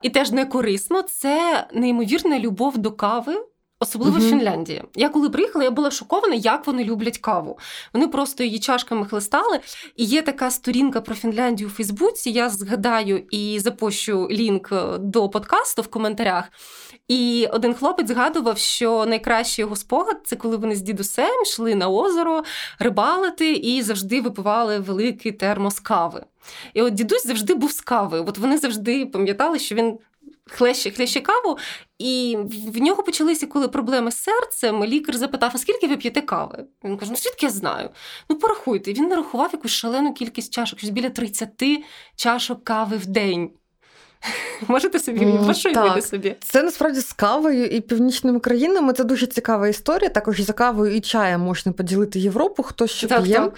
І 0.01 0.09
теж 0.09 0.31
не 0.31 0.45
корисно. 0.45 1.01
Це 1.01 1.67
неймовірна 1.73 2.39
любов 2.39 2.77
до 2.77 2.91
кави. 2.91 3.42
Особливо 3.83 4.17
uh-huh. 4.17 4.27
в 4.27 4.29
Фінляндії. 4.29 4.83
Я 4.95 5.09
коли 5.09 5.29
приїхала, 5.29 5.65
я 5.65 5.71
була 5.71 5.91
шокована, 5.91 6.35
як 6.35 6.67
вони 6.67 6.83
люблять 6.83 7.17
каву. 7.17 7.59
Вони 7.93 8.07
просто 8.07 8.43
її 8.43 8.59
чашками 8.59 9.05
хлестали. 9.05 9.59
І 9.95 10.05
є 10.05 10.21
така 10.21 10.51
сторінка 10.51 11.01
про 11.01 11.15
Фінляндію 11.15 11.69
у 11.69 11.71
Фейсбуці. 11.71 12.29
Я 12.29 12.49
згадаю 12.49 13.17
і 13.31 13.59
запущу 13.59 14.27
лінк 14.31 14.69
е, 14.71 14.97
до 14.97 15.29
подкасту 15.29 15.81
в 15.81 15.87
коментарях. 15.87 16.43
І 17.07 17.47
один 17.51 17.73
хлопець 17.73 18.07
згадував, 18.07 18.57
що 18.57 19.05
найкращий 19.05 19.63
його 19.63 19.75
спогад 19.75 20.17
це 20.23 20.35
коли 20.35 20.57
вони 20.57 20.75
з 20.75 20.81
дідусем 20.81 21.41
йшли 21.45 21.75
на 21.75 21.89
озеро 21.89 22.43
рибалити 22.79 23.51
і 23.51 23.81
завжди 23.81 24.21
випивали 24.21 24.79
великий 24.79 25.31
термос 25.31 25.79
кави. 25.79 26.25
І 26.73 26.81
от 26.81 26.93
дідусь 26.93 27.27
завжди 27.27 27.53
був 27.53 27.71
з 27.71 27.81
кавою. 27.81 28.25
От 28.27 28.37
вони 28.37 28.57
завжди 28.57 29.05
пам'ятали, 29.05 29.59
що 29.59 29.75
він 29.75 29.97
хлеще, 30.49 30.91
хлеще 30.91 31.21
каву, 31.21 31.57
і 31.99 32.37
в 32.67 32.77
нього 32.77 33.03
почалися 33.03 33.47
коли 33.47 33.67
проблеми 33.67 34.11
з 34.11 34.23
серцем. 34.23 34.85
Лікар 34.85 35.17
запитав: 35.17 35.51
а 35.53 35.57
скільки 35.57 35.87
ви 35.87 35.97
п'єте 35.97 36.21
кави? 36.21 36.65
Він 36.83 36.97
каже: 36.97 37.11
Ну, 37.11 37.17
звідки 37.17 37.45
я 37.45 37.49
знаю? 37.51 37.89
Ну, 38.29 38.35
порахуйте. 38.39 38.93
Він 38.93 39.07
нарахував 39.07 39.49
якусь 39.53 39.71
шалену 39.71 40.13
кількість 40.13 40.53
чашок, 40.53 40.79
щось 40.79 40.89
біля 40.91 41.09
30 41.09 41.63
чашок 42.15 42.63
кави 42.63 42.97
в 42.97 43.05
день. 43.05 43.51
Можете 44.67 44.99
собі 44.99 45.19
mm, 45.19 46.01
собі. 46.01 46.35
Це 46.39 46.63
насправді 46.63 46.99
з 46.99 47.13
кавою 47.13 47.65
і 47.65 47.81
північними 47.81 48.39
країнами. 48.39 48.93
Це 48.93 49.03
дуже 49.03 49.27
цікава 49.27 49.67
історія. 49.67 50.09
Також 50.09 50.41
за 50.41 50.53
кавою 50.53 50.95
і 50.95 51.01
чаєм 51.01 51.41
можна 51.41 51.71
поділити 51.71 52.19
Європу, 52.19 52.63
хто 52.63 52.87
що 52.87 53.07
так, 53.07 53.23
п'є. 53.23 53.35
Так. 53.35 53.53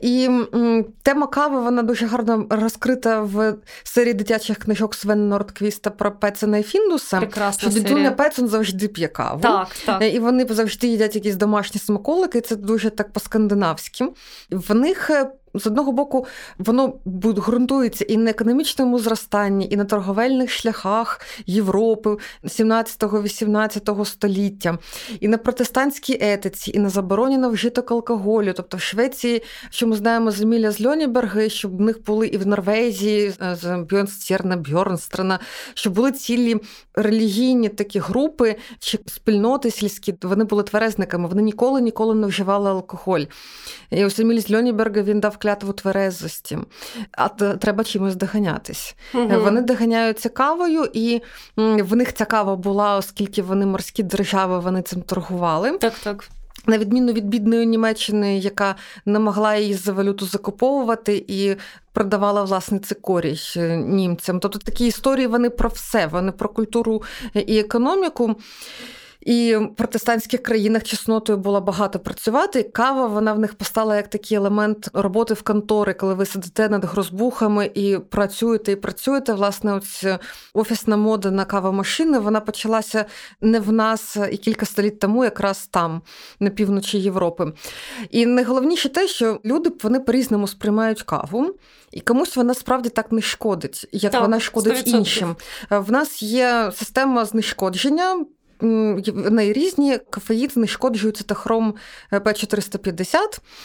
І 0.00 0.24
м, 0.54 0.86
тема 1.02 1.26
кави 1.26 1.60
вона 1.60 1.82
дуже 1.82 2.06
гарно 2.06 2.46
розкрита 2.50 3.20
в 3.20 3.54
серії 3.82 4.14
дитячих 4.14 4.58
книжок 4.58 4.94
Свен 4.94 5.28
Нордквіста 5.28 5.90
про 5.90 6.12
Пецена 6.12 6.58
і 6.58 6.62
Фіндуса. 6.62 7.18
Прекрасна 7.18 7.70
що 7.70 7.80
дідуня 7.80 8.10
Пецен 8.10 8.48
завжди 8.48 8.88
п'є 8.88 9.08
каву. 9.08 9.40
Так, 9.40 9.68
так. 9.86 10.14
І 10.14 10.18
вони 10.18 10.46
завжди 10.50 10.86
їдять 10.86 11.14
якісь 11.14 11.36
домашні 11.36 11.80
смаколики. 11.80 12.40
Це 12.40 12.56
дуже 12.56 12.90
так 12.90 13.12
по-скандинавськи. 13.12 14.08
В 14.50 14.74
них 14.74 15.10
е, 15.10 15.30
з 15.54 15.66
одного 15.66 15.92
боку, 15.92 16.26
воно 16.58 16.94
ґрунтується 17.06 18.04
і 18.04 18.16
на 18.16 18.30
економічному 18.30 18.98
зростанні, 18.98 19.68
і 19.70 19.76
на 19.76 19.84
торговельних 19.84 20.50
шляхах 20.50 21.20
Європи 21.46 22.16
17-18 22.44 24.04
століття, 24.04 24.78
і 25.20 25.28
на 25.28 25.38
протестантській 25.38 26.18
етиці, 26.20 26.70
і 26.74 26.78
на 26.78 26.88
забороні 26.88 27.38
на 27.38 27.48
вжиток 27.48 27.90
алкоголю. 27.90 28.52
Тобто 28.56 28.76
в 28.76 28.80
Швеції, 28.80 29.42
що 29.70 29.86
ми 29.86 29.96
знаємо 29.96 30.30
з 30.30 30.40
Еміля 30.40 30.70
з 30.70 30.80
Льоніберги, 30.80 31.50
що 31.50 31.68
в 31.68 31.80
них 31.80 32.04
були 32.04 32.26
і 32.26 32.36
в 32.36 32.46
Норвезії 32.46 33.32
е, 33.42 33.56
з 33.62 33.76
Бьорнстєрна, 33.90 34.56
Бьорнстрана, 34.56 35.38
що 35.74 35.90
були 35.90 36.12
цілі 36.12 36.56
релігійні 36.94 37.68
такі 37.68 37.98
групи 37.98 38.56
чи 38.78 38.98
спільноти 39.06 39.70
сільські, 39.70 40.14
вони 40.22 40.44
були 40.44 40.62
тверезниками, 40.62 41.28
вони 41.28 41.42
ніколи 41.42 41.80
ніколи 41.80 42.14
не 42.14 42.26
вживали 42.26 42.70
алкоголь. 42.70 43.20
І 43.90 44.04
ось 44.04 44.18
Еміль 44.18 44.40
з 44.40 44.50
Льоніберга 44.50 45.02
він 45.02 45.20
дав 45.20 45.38
клятву 45.48 45.72
тверезості, 45.72 46.58
а 47.12 47.28
треба 47.28 47.84
чимось 47.84 48.16
доганятись. 48.16 48.96
Угу. 49.14 49.40
Вони 49.40 49.60
доганяються 49.60 50.28
кавою, 50.28 50.88
і 50.92 51.22
в 51.56 51.96
них 51.96 52.14
ця 52.14 52.24
кава 52.24 52.56
була, 52.56 52.96
оскільки 52.96 53.42
вони 53.42 53.66
морські 53.66 54.02
держави, 54.02 54.58
вони 54.58 54.82
цим 54.82 55.02
торгували. 55.02 55.78
Так, 55.78 55.94
так. 56.04 56.28
На 56.66 56.78
відміну 56.78 57.12
від 57.12 57.26
бідної 57.26 57.66
Німеччини, 57.66 58.38
яка 58.38 58.74
не 59.06 59.18
могла 59.18 59.56
її 59.56 59.74
за 59.74 59.92
валюту 59.92 60.26
закуповувати 60.26 61.24
і 61.28 61.56
продавала 61.92 62.42
власне 62.42 62.78
цикорій 62.78 63.40
е, 63.56 63.76
німцям. 63.76 64.40
Тобто 64.40 64.58
такі 64.58 64.86
історії 64.86 65.26
вони 65.26 65.50
про 65.50 65.68
все, 65.68 66.06
вони 66.06 66.32
про 66.32 66.48
культуру 66.48 67.02
і 67.34 67.58
економіку. 67.58 68.36
І 69.20 69.56
в 69.56 69.74
протестантських 69.74 70.42
країнах 70.42 70.82
чеснотою 70.82 71.38
було 71.38 71.60
багато 71.60 71.98
працювати. 71.98 72.62
Кава 72.62 73.06
вона 73.06 73.32
в 73.32 73.38
них 73.38 73.54
постала 73.54 73.96
як 73.96 74.08
такий 74.08 74.36
елемент 74.36 74.90
роботи 74.92 75.34
в 75.34 75.42
контори, 75.42 75.94
коли 75.94 76.14
ви 76.14 76.26
сидите 76.26 76.68
над 76.68 76.84
грозбухами 76.84 77.70
і 77.74 77.98
працюєте 77.98 78.72
і 78.72 78.76
працюєте. 78.76 79.32
Власне, 79.32 79.74
ось 79.74 80.04
офісна 80.54 80.96
мода 80.96 81.30
на 81.30 81.44
кавомашини 81.44 82.18
вона 82.18 82.40
почалася 82.40 83.04
не 83.40 83.60
в 83.60 83.72
нас 83.72 84.16
і 84.30 84.36
кілька 84.36 84.66
століть 84.66 84.98
тому, 84.98 85.24
якраз 85.24 85.66
там, 85.66 86.02
на 86.40 86.50
півночі 86.50 86.98
Європи. 86.98 87.52
І 88.10 88.26
найголовніше 88.26 88.88
те, 88.88 89.08
що 89.08 89.40
люди 89.44 89.70
вони 89.82 90.00
по-різному 90.00 90.48
сприймають 90.48 91.02
каву. 91.02 91.54
І 91.92 92.00
комусь 92.00 92.36
вона 92.36 92.54
справді 92.54 92.88
так 92.88 93.12
не 93.12 93.22
шкодить, 93.22 93.88
як 93.92 94.12
так, 94.12 94.20
вона 94.20 94.40
шкодить 94.40 94.86
100%. 94.86 94.96
іншим. 94.96 95.36
В 95.70 95.92
нас 95.92 96.22
є 96.22 96.72
система 96.74 97.24
знешкодження 97.24 98.24
вони 98.60 99.98
кафеїд 100.10 100.52
знешкоджує 100.52 101.12
цитохром 101.12 101.74
П450, 102.12 103.16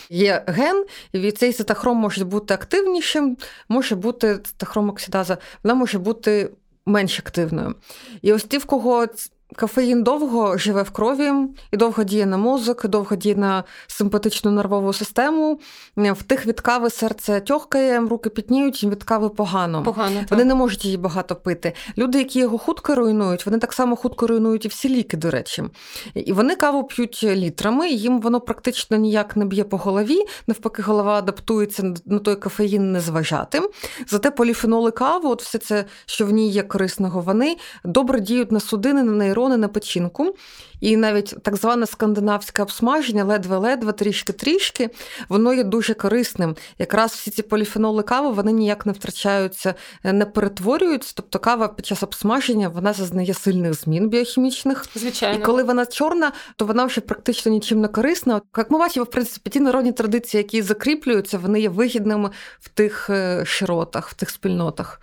є 0.10 0.44
ген, 0.48 0.86
і 1.12 1.32
цей 1.32 1.54
цитохром 1.54 1.98
може 1.98 2.26
бути 2.26 2.54
активнішим, 2.54 3.38
може 3.70 3.96
бути 3.96 4.39
цитохром 4.44 4.89
оксидаза, 4.89 5.38
вона 5.64 5.74
може 5.74 6.00
бути 6.00 6.50
менш 6.86 7.20
активною. 7.20 7.76
І 8.22 8.34
ось 8.34 8.44
ті, 8.44 8.58
в 8.58 8.66
кого 8.66 9.08
Кафеїн 9.56 10.04
довго 10.04 10.58
живе 10.58 10.84
в 10.84 10.89
крові 10.89 11.32
і 11.72 11.78
довго 11.78 12.04
діє 12.04 12.26
на 12.26 12.38
мозок, 12.38 12.82
і 12.86 12.88
довго 12.88 13.16
діє 13.16 13.36
на 13.36 13.64
симпатичну 13.88 14.51
нервову 14.51 14.93
систему. 14.93 15.60
В 15.97 16.24
тих 16.24 16.45
від 16.45 16.62
кави 16.62 16.89
серце 16.89 17.39
тьохкає, 17.39 17.99
руки 17.99 18.30
пітніють, 18.30 18.84
від 18.84 19.04
кави 19.04 19.30
погано. 19.30 19.84
Погано 19.84 20.20
так. 20.20 20.32
Вони 20.32 20.45
не 20.45 20.56
можуть 20.56 20.86
її 20.86 20.97
багато 20.97 21.36
пити. 21.36 21.74
Люди, 21.97 22.18
які 22.18 22.39
його 22.39 22.58
хутко 22.58 22.95
руйнують, 22.95 23.45
вони 23.45 23.58
так 23.58 23.74
само 23.74 23.95
хутко 23.95 24.28
руйнують 24.28 24.66
і 24.66 24.68
всі 24.68 24.89
ліки, 24.89 25.18
до 25.18 25.32
речі. 25.32 25.64
І 26.14 26.34
вони 26.34 26.56
каву 26.56 26.84
п'ють 26.84 27.24
літрами, 27.24 27.89
і 27.89 27.97
їм 27.97 28.22
воно 28.22 28.41
практично 28.41 28.97
ніяк 28.97 29.36
не 29.36 29.45
б'є 29.45 29.64
по 29.64 29.78
голові. 29.78 30.20
Навпаки, 30.47 30.82
голова 30.82 31.18
адаптується 31.18 31.93
на 32.06 32.20
той 32.20 32.36
кафеїн 32.36 32.91
не 32.91 32.99
зважати. 32.99 33.62
Зате 34.08 34.32
поліфеноли 34.32 34.91
кави, 34.91 35.30
от 35.30 35.41
все 35.41 35.58
це, 35.58 35.86
що 36.06 36.26
в 36.26 36.32
ній 36.32 36.49
є 36.49 36.64
корисного, 36.64 37.22
вони 37.22 37.58
добре 37.86 38.20
діють 38.20 38.51
на 38.51 38.60
судини, 38.60 39.04
на 39.04 39.12
нейрони, 39.12 39.43
макарони 39.44 39.58
на 39.58 39.68
печінку. 39.68 40.36
І 40.82 40.98
навіть 40.98 41.36
так 41.44 41.56
зване 41.56 41.86
скандинавське 41.86 42.62
обсмаження, 42.62 43.24
ледве-ледве, 43.24 43.91
трішки-трішки, 43.91 44.89
воно 45.30 45.54
є 45.54 45.64
дуже 45.64 45.94
корисним. 45.94 46.56
Якраз 46.80 47.12
всі 47.12 47.32
ці 47.32 47.41
поліфеноли 47.41 48.04
кави 48.04 48.30
вони 48.30 48.52
ніяк 48.52 48.86
не 48.86 48.91
втрачаються, 48.91 49.76
не 50.04 50.26
перетворюються. 50.26 51.14
Тобто 51.16 51.39
кава 51.39 51.68
під 51.68 51.86
час 51.86 52.04
обсмаження 52.04 52.70
вона 52.70 52.94
зазнає 52.94 53.34
сильних 53.34 53.74
змін 53.74 54.10
біохімічних. 54.10 54.86
Звичайно. 54.96 55.39
І 55.39 55.41
коли 55.41 55.64
вона 55.64 55.86
чорна, 55.86 56.32
то 56.56 56.66
вона 56.66 56.86
вже 56.86 57.02
практично 57.02 57.52
нічим 57.52 57.82
не 57.82 57.88
корисна. 57.88 58.41
Як 58.58 58.72
ми 58.72 58.80
бачимо, 58.80 59.04
в 59.04 59.12
принципі, 59.12 59.50
ті 59.50 59.60
народні 59.60 59.91
традиції, 59.91 60.44
які 60.44 60.62
закріплюються, 60.62 61.38
вони 61.38 61.62
є 61.62 61.70
вигідними 61.70 62.30
в 62.60 62.70
тих 62.70 63.10
е, 63.10 63.46
широтах, 63.46 64.10
в 64.10 64.14
тих 64.14 64.30
спільнотах. 64.30 65.02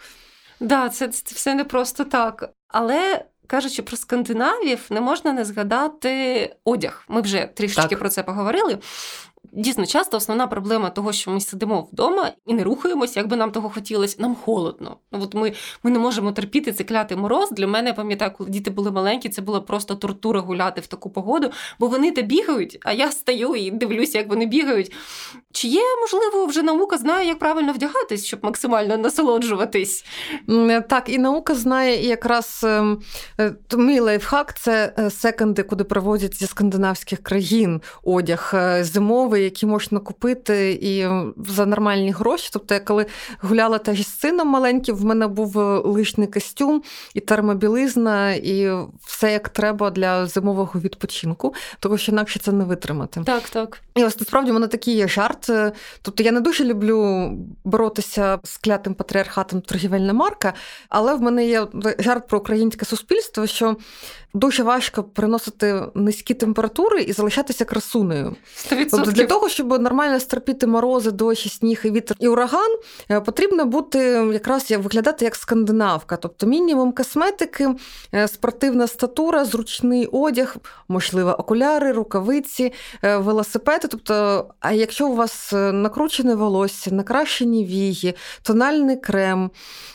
Так, 0.58 0.68
да, 0.68 0.88
це, 0.88 1.08
це 1.08 1.34
все 1.34 1.54
не 1.54 1.64
просто 1.64 2.04
так. 2.04 2.50
Але 2.68 3.24
кажучи 3.50 3.82
про 3.82 3.96
скандинавів, 3.96 4.86
не 4.90 5.00
можна 5.00 5.32
не 5.32 5.44
згадати 5.44 6.56
одяг. 6.64 7.04
Ми 7.08 7.20
вже 7.20 7.48
трішечки 7.54 7.88
так. 7.88 7.98
про 7.98 8.08
це 8.08 8.22
поговорили. 8.22 8.78
Дійсно, 9.52 9.86
часто 9.86 10.16
основна 10.16 10.46
проблема 10.46 10.90
того, 10.90 11.12
що 11.12 11.30
ми 11.30 11.40
сидимо 11.40 11.88
вдома 11.92 12.30
і 12.46 12.54
не 12.54 12.64
рухаємося, 12.64 13.20
як 13.20 13.28
би 13.28 13.36
нам 13.36 13.52
того 13.52 13.70
хотілося, 13.70 14.16
нам 14.18 14.34
холодно. 14.34 14.96
Ну, 15.12 15.22
от 15.22 15.34
Ми 15.34 15.52
ми 15.82 15.90
не 15.90 15.98
можемо 15.98 16.32
терпіти 16.32 16.72
цей 16.72 16.86
клятий 16.86 17.16
мороз. 17.16 17.50
Для 17.50 17.66
мене 17.66 17.88
я 17.88 17.94
пам'ятаю, 17.94 18.30
коли 18.38 18.50
діти 18.50 18.70
були 18.70 18.90
маленькі, 18.90 19.28
це 19.28 19.42
була 19.42 19.60
просто 19.60 19.94
тортура 19.94 20.40
гуляти 20.40 20.80
в 20.80 20.86
таку 20.86 21.10
погоду, 21.10 21.50
бо 21.78 21.86
вони 21.86 22.12
те 22.12 22.22
бігають, 22.22 22.78
а 22.80 22.92
я 22.92 23.12
стаю 23.12 23.54
і 23.54 23.70
дивлюся, 23.70 24.18
як 24.18 24.28
вони 24.28 24.46
бігають. 24.46 24.92
Чи 25.52 25.68
є, 25.68 25.82
можливо, 26.00 26.46
вже 26.46 26.62
наука 26.62 26.98
знає, 26.98 27.28
як 27.28 27.38
правильно 27.38 27.72
вдягатись, 27.72 28.24
щоб 28.24 28.40
максимально 28.42 28.96
насолоджуватись? 28.96 30.04
Так, 30.88 31.08
і 31.08 31.18
наука 31.18 31.54
знає, 31.54 32.04
і 32.04 32.06
якраз 32.06 32.60
ем, 32.64 33.00
е, 33.40 33.54
мій 33.76 34.00
лайфхак 34.00 34.58
це 34.58 34.92
е, 34.98 35.10
секонди, 35.10 35.62
куди 35.62 35.84
проводять 35.84 36.38
зі 36.38 36.46
скандинавських 36.46 37.22
країн 37.22 37.80
одяг 38.02 38.50
е, 38.54 38.84
зимовий, 38.84 39.44
який 39.44 39.68
можна 39.68 39.98
купити 39.98 40.78
і 40.82 41.08
за 41.48 41.66
нормальні 41.66 42.12
гроші. 42.12 42.50
Тобто, 42.52 42.74
я 42.74 42.80
коли 42.80 43.06
гуляла 43.40 43.78
теж 43.78 44.06
з 44.06 44.20
сином 44.20 44.48
маленьким, 44.48 44.96
в 44.96 45.04
мене 45.04 45.26
був 45.26 45.56
лишний 45.86 46.26
костюм 46.26 46.82
і 47.14 47.20
термобілизна, 47.20 48.32
і 48.32 48.70
все 49.06 49.32
як 49.32 49.48
треба 49.48 49.90
для 49.90 50.26
зимового 50.26 50.80
відпочинку, 50.80 51.54
тому 51.80 51.98
що 51.98 52.12
інакше 52.12 52.38
це 52.38 52.52
не 52.52 52.64
витримати. 52.64 53.22
Так, 53.24 53.42
так. 53.48 53.80
І 53.94 54.04
ось 54.04 54.20
насправді 54.20 54.52
мене 54.52 54.66
такий 54.66 54.94
є 54.94 55.08
жарт 55.08 55.39
жарт. 55.46 55.74
Тобто 56.02 56.22
я 56.22 56.32
не 56.32 56.40
дуже 56.40 56.64
люблю 56.64 57.30
боротися 57.64 58.38
з 58.44 58.56
клятим 58.56 58.94
патріархатом 58.94 59.60
торгівельна 59.60 60.12
марка, 60.12 60.54
але 60.88 61.14
в 61.14 61.22
мене 61.22 61.46
є 61.46 61.66
жарт 61.98 62.28
про 62.28 62.38
українське 62.38 62.84
суспільство, 62.84 63.46
що 63.46 63.76
дуже 64.34 64.62
важко 64.62 65.02
приносити 65.04 65.82
низькі 65.94 66.34
температури 66.34 67.02
і 67.02 67.12
залишатися 67.12 67.64
красунею. 67.64 68.36
100%. 68.56 68.86
Тобто 68.90 69.10
для 69.10 69.26
того, 69.26 69.48
щоб 69.48 69.82
нормально 69.82 70.20
стерпіти 70.20 70.66
морози, 70.66 71.10
дощі, 71.10 71.48
сніг 71.48 71.80
і 71.84 71.90
вітер 71.90 72.16
і 72.20 72.28
ураган, 72.28 72.76
е, 73.10 73.20
потрібно 73.20 73.64
бути 73.64 73.98
якраз 74.32 74.70
виглядати 74.70 75.24
як 75.24 75.36
скандинавка, 75.36 76.16
тобто 76.16 76.46
мінімум 76.46 76.92
косметики, 76.92 77.68
е, 78.14 78.28
спортивна 78.28 78.86
статура, 78.86 79.44
зручний 79.44 80.06
одяг, 80.06 80.56
можливо, 80.88 81.30
окуляри, 81.30 81.92
рукавиці, 81.92 82.72
е, 83.02 83.16
велосипеди. 83.16 83.88
Тобто, 83.88 84.46
а 84.60 84.72
якщо 84.72 85.08
у 85.08 85.14
вас 85.14 85.29
накручене 85.52 86.34
волосся, 86.34 86.94
накращені 86.94 87.64
вії, 87.64 88.14
тональний 88.42 88.96
крем, 88.96 89.50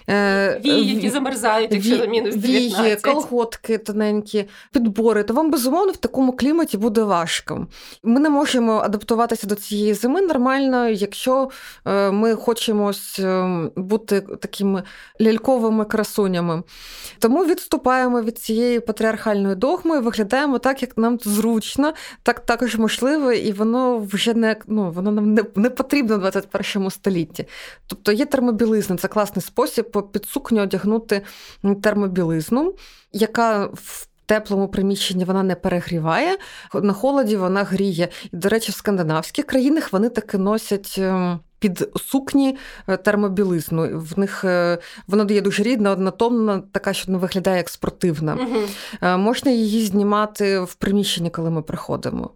вії, 0.09 0.95
які 0.95 1.09
замерзають, 1.09 1.73
якщо 1.73 1.97
на 1.97 2.05
мінус 2.05 2.35
19. 2.35 2.85
Вії, 2.85 2.95
колготки 2.95 3.77
тоненькі 3.77 4.45
підбори, 4.71 5.23
то 5.23 5.33
вам 5.33 5.51
безумовно 5.51 5.91
в 5.91 5.97
такому 5.97 6.33
кліматі 6.33 6.77
буде 6.77 7.03
важко. 7.03 7.67
Ми 8.03 8.19
не 8.19 8.29
можемо 8.29 8.79
адаптуватися 8.79 9.47
до 9.47 9.55
цієї 9.55 9.93
зими 9.93 10.21
нормально, 10.21 10.89
якщо 10.89 11.49
е, 11.85 12.11
ми 12.11 12.35
хочемо 12.35 12.91
е, 13.19 13.69
бути 13.75 14.21
такими 14.21 14.83
ляльковими 15.21 15.85
красунями. 15.85 16.63
Тому 17.19 17.45
відступаємо 17.45 18.21
від 18.21 18.37
цієї 18.37 18.79
патріархальної 18.79 19.55
догми, 19.55 19.99
виглядаємо 19.99 20.59
так, 20.59 20.81
як 20.81 20.97
нам 20.97 21.19
зручно, 21.23 21.93
так 22.23 22.39
також 22.39 22.75
можливо, 22.75 23.31
і 23.31 23.51
воно 23.51 23.97
вже 23.97 24.33
не 24.33 24.55
ну, 24.67 24.91
воно 24.91 25.11
нам 25.11 25.24
не, 25.25 25.43
не 25.55 25.69
потрібно 25.69 26.17
в 26.17 26.19
21 26.19 26.89
столітті. 26.89 27.45
Тобто 27.87 28.11
є 28.11 28.25
термобілизна, 28.25 28.97
це 28.97 29.07
класний 29.07 29.43
спосіб 29.43 30.11
під 30.11 30.25
сукню 30.25 30.61
одягнути 30.61 31.21
термобілизну, 31.81 32.75
яка 33.11 33.65
в 33.65 34.07
теплому 34.25 34.67
приміщенні 34.67 35.25
вона 35.25 35.43
не 35.43 35.55
перегріває, 35.55 36.37
на 36.73 36.93
холоді 36.93 37.35
вона 37.35 37.63
гріє. 37.63 38.09
І, 38.33 38.37
до 38.37 38.49
речі, 38.49 38.71
в 38.71 38.75
скандинавських 38.75 39.45
країнах 39.45 39.93
вони 39.93 40.09
таки 40.09 40.37
носять. 40.37 40.95
Ем, 40.97 41.39
під 41.59 41.89
сукні 41.95 42.57
е, 42.87 42.97
термобілизну. 42.97 43.99
В 43.99 44.19
них 44.19 44.43
е, 44.43 44.77
вона 45.07 45.23
дає 45.23 45.41
дуже 45.41 45.63
рідна, 45.63 45.91
однотонна, 45.91 46.63
така, 46.71 46.93
що 46.93 47.11
не 47.11 47.17
виглядає 47.17 47.57
як 47.57 47.69
спортивна. 47.69 48.37
Угу. 48.41 49.17
Можна 49.17 49.51
її 49.51 49.85
знімати 49.85 50.59
в 50.59 50.75
приміщенні, 50.75 51.29
коли 51.29 51.49
ми 51.49 51.61
приходимо. 51.61 52.29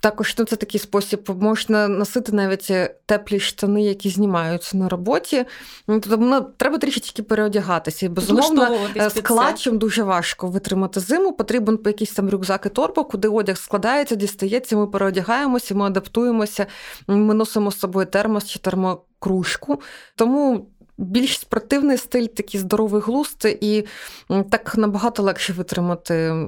Також 0.00 0.34
ну, 0.38 0.44
це 0.44 0.56
такий 0.56 0.80
спосіб, 0.80 1.30
можна 1.40 1.88
носити 1.88 2.32
навіть 2.32 2.72
теплі 3.06 3.40
штани, 3.40 3.82
які 3.82 4.08
знімаються 4.08 4.76
на 4.76 4.88
роботі. 4.88 5.44
Ну, 5.88 6.00
тобто 6.00 6.16
ну, 6.16 6.40
треба 6.56 6.78
трішечки 6.78 7.22
переодягатися. 7.22 8.06
І 8.06 8.08
безумовно, 8.08 8.78
з 8.96 9.22
клатчем 9.22 9.78
дуже 9.78 10.02
важко 10.02 10.46
витримати 10.46 11.00
зиму. 11.00 11.32
Потрібен 11.32 11.78
якийсь 11.84 12.12
там 12.12 12.30
рюкзак 12.30 12.66
і 12.66 12.68
торба, 12.68 13.04
куди 13.04 13.28
одяг 13.28 13.56
складається, 13.56 14.14
дістається, 14.14 14.76
ми 14.76 14.86
переодягаємося, 14.86 15.74
ми 15.74 15.84
адаптуємося, 15.84 16.66
ми 17.06 17.34
носимо 17.34 17.70
з 17.70 17.78
собою 17.78 18.06
термос 18.06 18.32
термос 18.32 18.46
чи 18.50 18.58
термокружку. 18.58 19.80
Тому 20.16 20.66
більш 21.02 21.38
спортивний 21.38 21.96
стиль, 21.96 22.26
такий 22.26 22.60
здоровий 22.60 23.02
глузд, 23.02 23.58
і 23.60 23.84
так 24.50 24.76
набагато 24.76 25.22
легше 25.22 25.52
витримати 25.52 26.46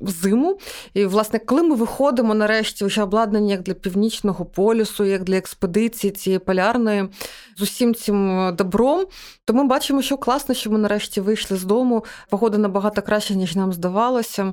зиму. 0.00 0.58
І, 0.94 1.04
власне, 1.04 1.38
коли 1.38 1.62
ми 1.62 1.74
виходимо 1.74 2.34
нарешті, 2.34 2.84
вже 2.84 3.02
обладнані 3.02 3.50
як 3.50 3.62
для 3.62 3.74
північного 3.74 4.44
полюсу, 4.44 5.04
як 5.04 5.24
для 5.24 5.36
експедиції 5.36 6.10
цієї 6.10 6.38
полярної, 6.38 7.08
з 7.58 7.62
усім 7.62 7.94
цим 7.94 8.50
добром, 8.56 9.06
то 9.44 9.54
ми 9.54 9.64
бачимо, 9.64 10.02
що 10.02 10.16
класно, 10.16 10.54
що 10.54 10.70
ми 10.70 10.78
нарешті 10.78 11.20
вийшли 11.20 11.56
з 11.56 11.64
дому. 11.64 12.04
Погода 12.30 12.58
набагато 12.58 13.02
краще, 13.02 13.34
ніж 13.34 13.56
нам 13.56 13.72
здавалося. 13.72 14.52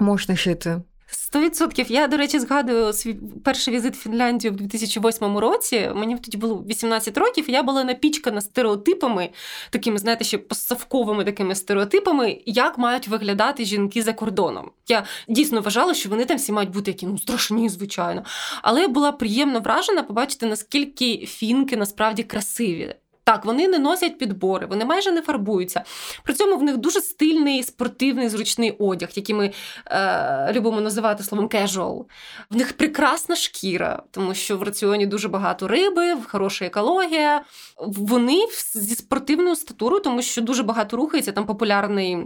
Можна 0.00 0.36
жити. 0.36 0.80
Сто 1.08 1.40
відсотків. 1.40 1.86
Я, 1.88 2.06
до 2.06 2.16
речі, 2.16 2.38
згадую 2.38 2.92
свій 2.92 3.16
перший 3.44 3.74
візит 3.74 3.96
в 3.96 3.98
Фінляндію 3.98 4.52
в 4.52 4.56
2008 4.56 5.38
році. 5.38 5.90
Мені 5.94 6.18
тоді 6.18 6.36
було 6.36 6.64
18 6.68 7.18
років, 7.18 7.50
і 7.50 7.52
я 7.52 7.62
була 7.62 7.84
напічкана 7.84 8.40
стереотипами, 8.40 9.30
такими, 9.70 9.98
знаєте, 9.98 10.24
ще 10.24 10.38
посавковими 10.38 11.24
такими 11.24 11.54
стереотипами, 11.54 12.40
як 12.46 12.78
мають 12.78 13.08
виглядати 13.08 13.64
жінки 13.64 14.02
за 14.02 14.12
кордоном. 14.12 14.70
Я 14.88 15.04
дійсно 15.28 15.60
вважала, 15.60 15.94
що 15.94 16.08
вони 16.08 16.24
там 16.24 16.36
всі 16.36 16.52
мають 16.52 16.70
бути 16.70 16.90
які 16.90 17.06
ну 17.06 17.18
страшні, 17.18 17.68
звичайно. 17.68 18.24
Але 18.62 18.80
я 18.80 18.88
була 18.88 19.12
приємно 19.12 19.60
вражена 19.60 20.02
побачити, 20.02 20.46
наскільки 20.46 21.18
фінки 21.18 21.76
насправді 21.76 22.22
красиві. 22.22 22.94
Так, 23.26 23.44
вони 23.44 23.68
не 23.68 23.78
носять 23.78 24.18
підбори, 24.18 24.66
вони 24.66 24.84
майже 24.84 25.12
не 25.12 25.22
фарбуються. 25.22 25.84
При 26.24 26.34
цьому 26.34 26.56
в 26.56 26.62
них 26.62 26.76
дуже 26.76 27.00
стильний 27.00 27.62
спортивний 27.62 28.28
зручний 28.28 28.70
одяг, 28.70 29.08
який 29.14 29.34
ми 29.34 29.52
е, 29.86 30.52
любимо 30.52 30.80
називати 30.80 31.22
словом 31.22 31.48
casual. 31.48 32.04
В 32.50 32.56
них 32.56 32.72
прекрасна 32.72 33.36
шкіра, 33.36 34.02
тому 34.10 34.34
що 34.34 34.56
в 34.56 34.62
раціоні 34.62 35.06
дуже 35.06 35.28
багато 35.28 35.68
риби, 35.68 36.16
хороша 36.26 36.64
екологія. 36.64 37.44
Вони 37.86 38.46
зі 38.74 38.94
спортивною 38.94 39.56
статурою, 39.56 40.02
тому 40.02 40.22
що 40.22 40.42
дуже 40.42 40.62
багато 40.62 40.96
рухається, 40.96 41.32
там 41.32 41.46
популярний. 41.46 42.18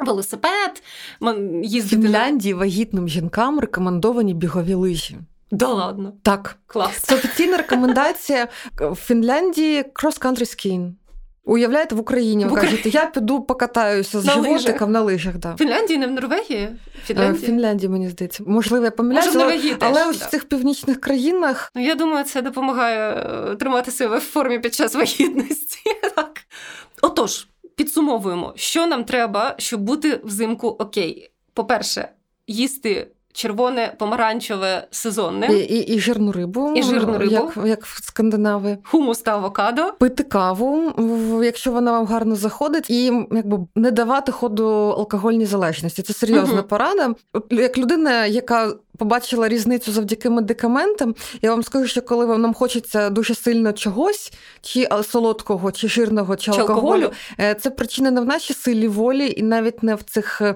Велосипед, 0.00 0.82
їздити... 1.62 1.96
В 1.96 2.02
Фінляндії 2.02 2.54
вагітним 2.54 3.08
жінкам 3.08 3.60
рекомендовані 3.60 4.34
бігові 4.34 4.74
лижі. 4.74 5.18
Да 5.50 5.68
ладно. 5.68 6.12
Так. 6.22 6.56
Клас. 6.66 6.98
Це 6.98 7.14
офіційна 7.14 7.56
рекомендація 7.56 8.48
в 8.80 8.94
Фінляндії 8.94 9.82
cross-country 9.82 10.40
skiing. 10.40 10.92
Уявляєте, 11.48 11.94
в 11.94 12.00
Україні 12.00 12.44
ви 12.44 12.60
кажете, 12.60 12.88
я 12.88 13.06
піду 13.06 13.40
покатаюся 13.40 14.20
з 14.20 14.24
на 14.24 14.32
животиком 14.32 14.92
на 14.92 15.00
лижах. 15.00 15.36
Да. 15.36 15.54
В 15.54 15.58
Фінляндії, 15.58 15.98
не 15.98 16.06
в 16.06 16.10
Норвегії? 16.10 16.60
Е, 16.60 16.76
Фінляндії? 17.04 17.42
В 17.44 17.46
Фінляндії, 17.46 17.88
мені 17.88 18.08
здається. 18.08 18.44
Можливо, 18.46 18.84
я 18.84 18.90
помиляюся, 18.90 19.38
Може, 19.38 19.38
в 19.38 19.42
але, 19.42 19.74
теж, 19.74 19.76
але 19.80 20.06
ось 20.06 20.16
в 20.16 20.30
цих 20.30 20.44
північних 20.44 21.00
країнах. 21.00 21.72
Ну, 21.74 21.82
я 21.82 21.94
думаю, 21.94 22.24
це 22.24 22.42
допомагає 22.42 23.10
е, 23.10 23.56
тримати 23.56 23.90
себе 23.90 24.18
в 24.18 24.20
формі 24.20 24.58
під 24.58 24.74
час 24.74 24.94
вагітності. 24.94 25.78
так. 26.16 26.40
Отож, 27.02 27.46
підсумовуємо, 27.76 28.52
що 28.56 28.86
нам 28.86 29.04
треба, 29.04 29.54
щоб 29.58 29.80
бути 29.80 30.20
взимку 30.24 30.68
окей. 30.68 31.30
По-перше, 31.54 32.08
їсти 32.46 33.08
червоне, 33.36 33.94
помаранчеве, 33.98 34.86
сезонне. 34.90 35.46
І 35.46 35.58
і, 35.58 35.94
і 35.94 36.00
жирну 36.00 36.32
рибу, 36.32 36.72
і 36.76 36.82
жирну 36.82 37.18
рибу. 37.18 37.32
як 37.32 37.66
як 37.66 37.84
в 37.84 38.04
Скандинави. 38.04 38.78
Хумус 38.84 39.18
та 39.18 39.32
авокадо. 39.32 39.82
Пити 39.98 40.22
каву, 40.22 40.92
якщо 41.44 41.72
вона 41.72 41.92
вам 41.92 42.06
гарно 42.06 42.36
заходить, 42.36 42.90
і 42.90 43.04
якби 43.32 43.58
не 43.74 43.90
давати 43.90 44.32
ходу 44.32 44.66
алкогольній 44.98 45.46
залежності. 45.46 46.02
Це 46.02 46.12
серйозна 46.12 46.58
угу. 46.58 46.68
порада. 46.68 47.14
Як 47.50 47.78
людина, 47.78 48.26
яка 48.26 48.72
побачила 48.96 49.48
різницю 49.48 49.92
завдяки 49.92 50.30
медикаментам. 50.30 51.14
Я 51.42 51.50
вам 51.50 51.62
скажу, 51.62 51.86
що 51.86 52.02
коли 52.02 52.26
вам 52.26 52.40
нам 52.42 52.54
хочеться 52.54 53.10
дуже 53.10 53.34
сильно 53.34 53.72
чогось, 53.72 54.32
чи 54.60 54.88
солодкого, 55.10 55.72
чи 55.72 55.88
жирного, 55.88 56.36
чи, 56.36 56.52
чи 56.52 56.60
алкоголю, 56.60 56.86
алкоголю, 56.86 57.12
е, 57.40 57.54
це 57.54 57.70
причина 57.70 58.10
не 58.10 58.20
в 58.20 58.24
нашій 58.24 58.54
силі 58.54 58.88
волі, 58.88 59.34
і 59.36 59.42
навіть 59.42 59.82
не 59.82 59.94
в 59.94 60.02
цих 60.02 60.40
е, 60.40 60.54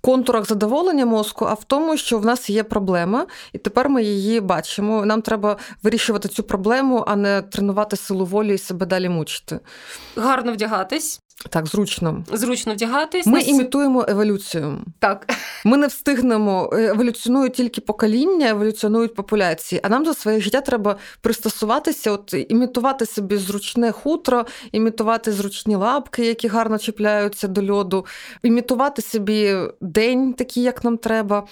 контурах 0.00 0.48
задоволення 0.48 1.06
мозку, 1.06 1.44
а 1.44 1.54
в 1.54 1.64
тому, 1.64 1.96
що 1.96 2.18
в 2.18 2.24
нас 2.24 2.50
є 2.50 2.62
проблема, 2.62 3.26
і 3.52 3.58
тепер 3.58 3.88
ми 3.88 4.02
її 4.02 4.40
бачимо. 4.40 5.06
Нам 5.06 5.22
треба 5.22 5.56
вирішувати 5.82 6.28
цю 6.28 6.42
проблему, 6.42 7.04
а 7.06 7.16
не 7.16 7.42
тренувати 7.42 7.96
силу 7.96 8.24
волі 8.24 8.54
і 8.54 8.58
себе 8.58 8.86
далі 8.86 9.08
мучити. 9.08 9.60
Гарно 10.16 10.52
вдягатись. 10.52 11.20
Так, 11.50 11.66
зручно. 11.66 12.24
Зручно 12.32 12.72
вдягатись. 12.72 13.26
Ми 13.26 13.40
імітуємо 13.40 14.04
еволюцію. 14.08 14.78
Так. 14.98 15.30
Ми 15.64 15.76
не 15.76 15.86
встигнемо. 15.86 16.70
Е, 16.72 16.82
еволюціонують 16.82 17.60
тільки 17.74 17.86
покоління, 17.86 18.48
еволюціонують 18.48 19.14
популяції. 19.14 19.80
А 19.84 19.88
нам 19.88 20.04
за 20.04 20.14
своє 20.14 20.40
життя 20.40 20.60
треба 20.60 20.96
пристосуватися, 21.20 22.12
от 22.12 22.34
імітувати 22.48 23.06
собі 23.06 23.36
зручне 23.36 23.92
хутро, 23.92 24.46
імітувати 24.72 25.32
зручні 25.32 25.76
лапки, 25.76 26.26
які 26.26 26.48
гарно 26.48 26.78
чіпляються 26.78 27.48
до 27.48 27.72
льоду, 27.72 28.06
імітувати 28.42 29.02
собі 29.02 29.56
день, 29.80 30.34
такий, 30.34 30.62
як 30.62 30.84
нам 30.84 30.98
треба. 30.98 31.46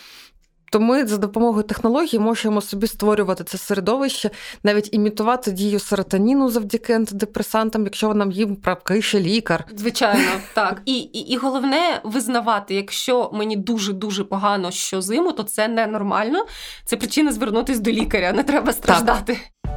То 0.72 0.80
ми 0.80 1.06
за 1.06 1.16
допомогою 1.16 1.62
технологій 1.62 2.18
можемо 2.18 2.60
собі 2.60 2.86
створювати 2.86 3.44
це 3.44 3.58
середовище, 3.58 4.30
навіть 4.62 4.94
імітувати 4.94 5.50
дію 5.50 5.78
серотоніну 5.78 6.48
завдяки 6.48 6.92
антидепресантам, 6.92 7.84
якщо 7.84 8.14
нам 8.14 8.32
їм 8.32 8.56
пропише 8.56 9.20
лікар. 9.20 9.64
Звичайно, 9.76 10.30
так. 10.54 10.82
І, 10.86 10.98
і 10.98 11.18
і, 11.18 11.36
головне 11.36 12.00
визнавати, 12.04 12.74
якщо 12.74 13.30
мені 13.32 13.56
дуже 13.56 13.92
дуже 13.92 14.24
погано 14.24 14.70
щозиму, 14.70 15.32
то 15.32 15.42
це 15.42 15.68
ненормально. 15.68 16.44
Це 16.84 16.96
причина 16.96 17.32
звернутися 17.32 17.80
до 17.80 17.90
лікаря. 17.90 18.32
Не 18.32 18.42
треба 18.42 18.72
страждати. 18.72 19.38
Так. 19.62 19.72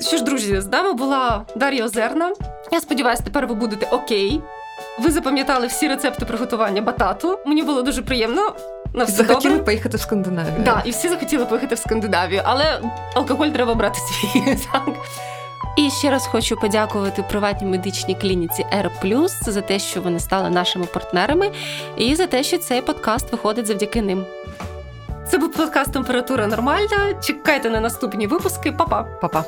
Що 0.00 0.16
ж, 0.16 0.24
друзі, 0.24 0.60
з 0.60 0.66
нами 0.66 0.92
була 0.92 1.46
Дар'я 1.56 1.84
Озерна. 1.84 2.32
Я 2.72 2.80
сподіваюся, 2.80 3.22
тепер 3.22 3.46
ви 3.46 3.54
будете 3.54 3.86
окей. 3.86 4.40
Ви 4.98 5.10
запам'ятали 5.10 5.66
всі 5.66 5.88
рецепти 5.88 6.24
приготування 6.24 6.82
батату. 6.82 7.38
Мені 7.46 7.62
було 7.62 7.82
дуже 7.82 8.02
приємно. 8.02 8.54
На 8.94 9.04
все 9.04 9.16
захотіли 9.16 9.54
добре. 9.54 9.64
поїхати 9.64 9.96
в 9.96 10.00
Скандинавію. 10.00 10.54
Так, 10.54 10.64
да, 10.64 10.82
і 10.84 10.90
всі 10.90 11.08
захотіли 11.08 11.44
поїхати 11.44 11.74
в 11.74 11.78
Скандинавію, 11.78 12.42
але 12.44 12.80
алкоголь 13.14 13.48
треба 13.48 13.74
брати 13.74 13.98
свій. 13.98 14.40
так. 14.72 14.82
І 15.76 15.90
ще 15.90 16.10
раз 16.10 16.26
хочу 16.26 16.56
подякувати 16.56 17.22
приватній 17.22 17.66
медичній 17.66 18.14
клініці 18.14 18.66
R+, 18.72 19.28
за 19.28 19.60
те, 19.60 19.78
що 19.78 20.00
вони 20.00 20.20
стали 20.20 20.50
нашими 20.50 20.86
партнерами, 20.86 21.50
і 21.96 22.14
за 22.14 22.26
те, 22.26 22.42
що 22.42 22.58
цей 22.58 22.82
подкаст 22.82 23.32
виходить 23.32 23.66
завдяки 23.66 24.02
ним. 24.02 24.24
Це 25.28 25.38
був 25.38 25.52
подкаст 25.52 25.92
Температура 25.92 26.46
нормальна. 26.46 27.14
Чекайте 27.22 27.70
на 27.70 27.80
наступні 27.80 28.26
випуски. 28.26 28.72
Па-па. 28.72 29.02
Па-па. 29.02 29.44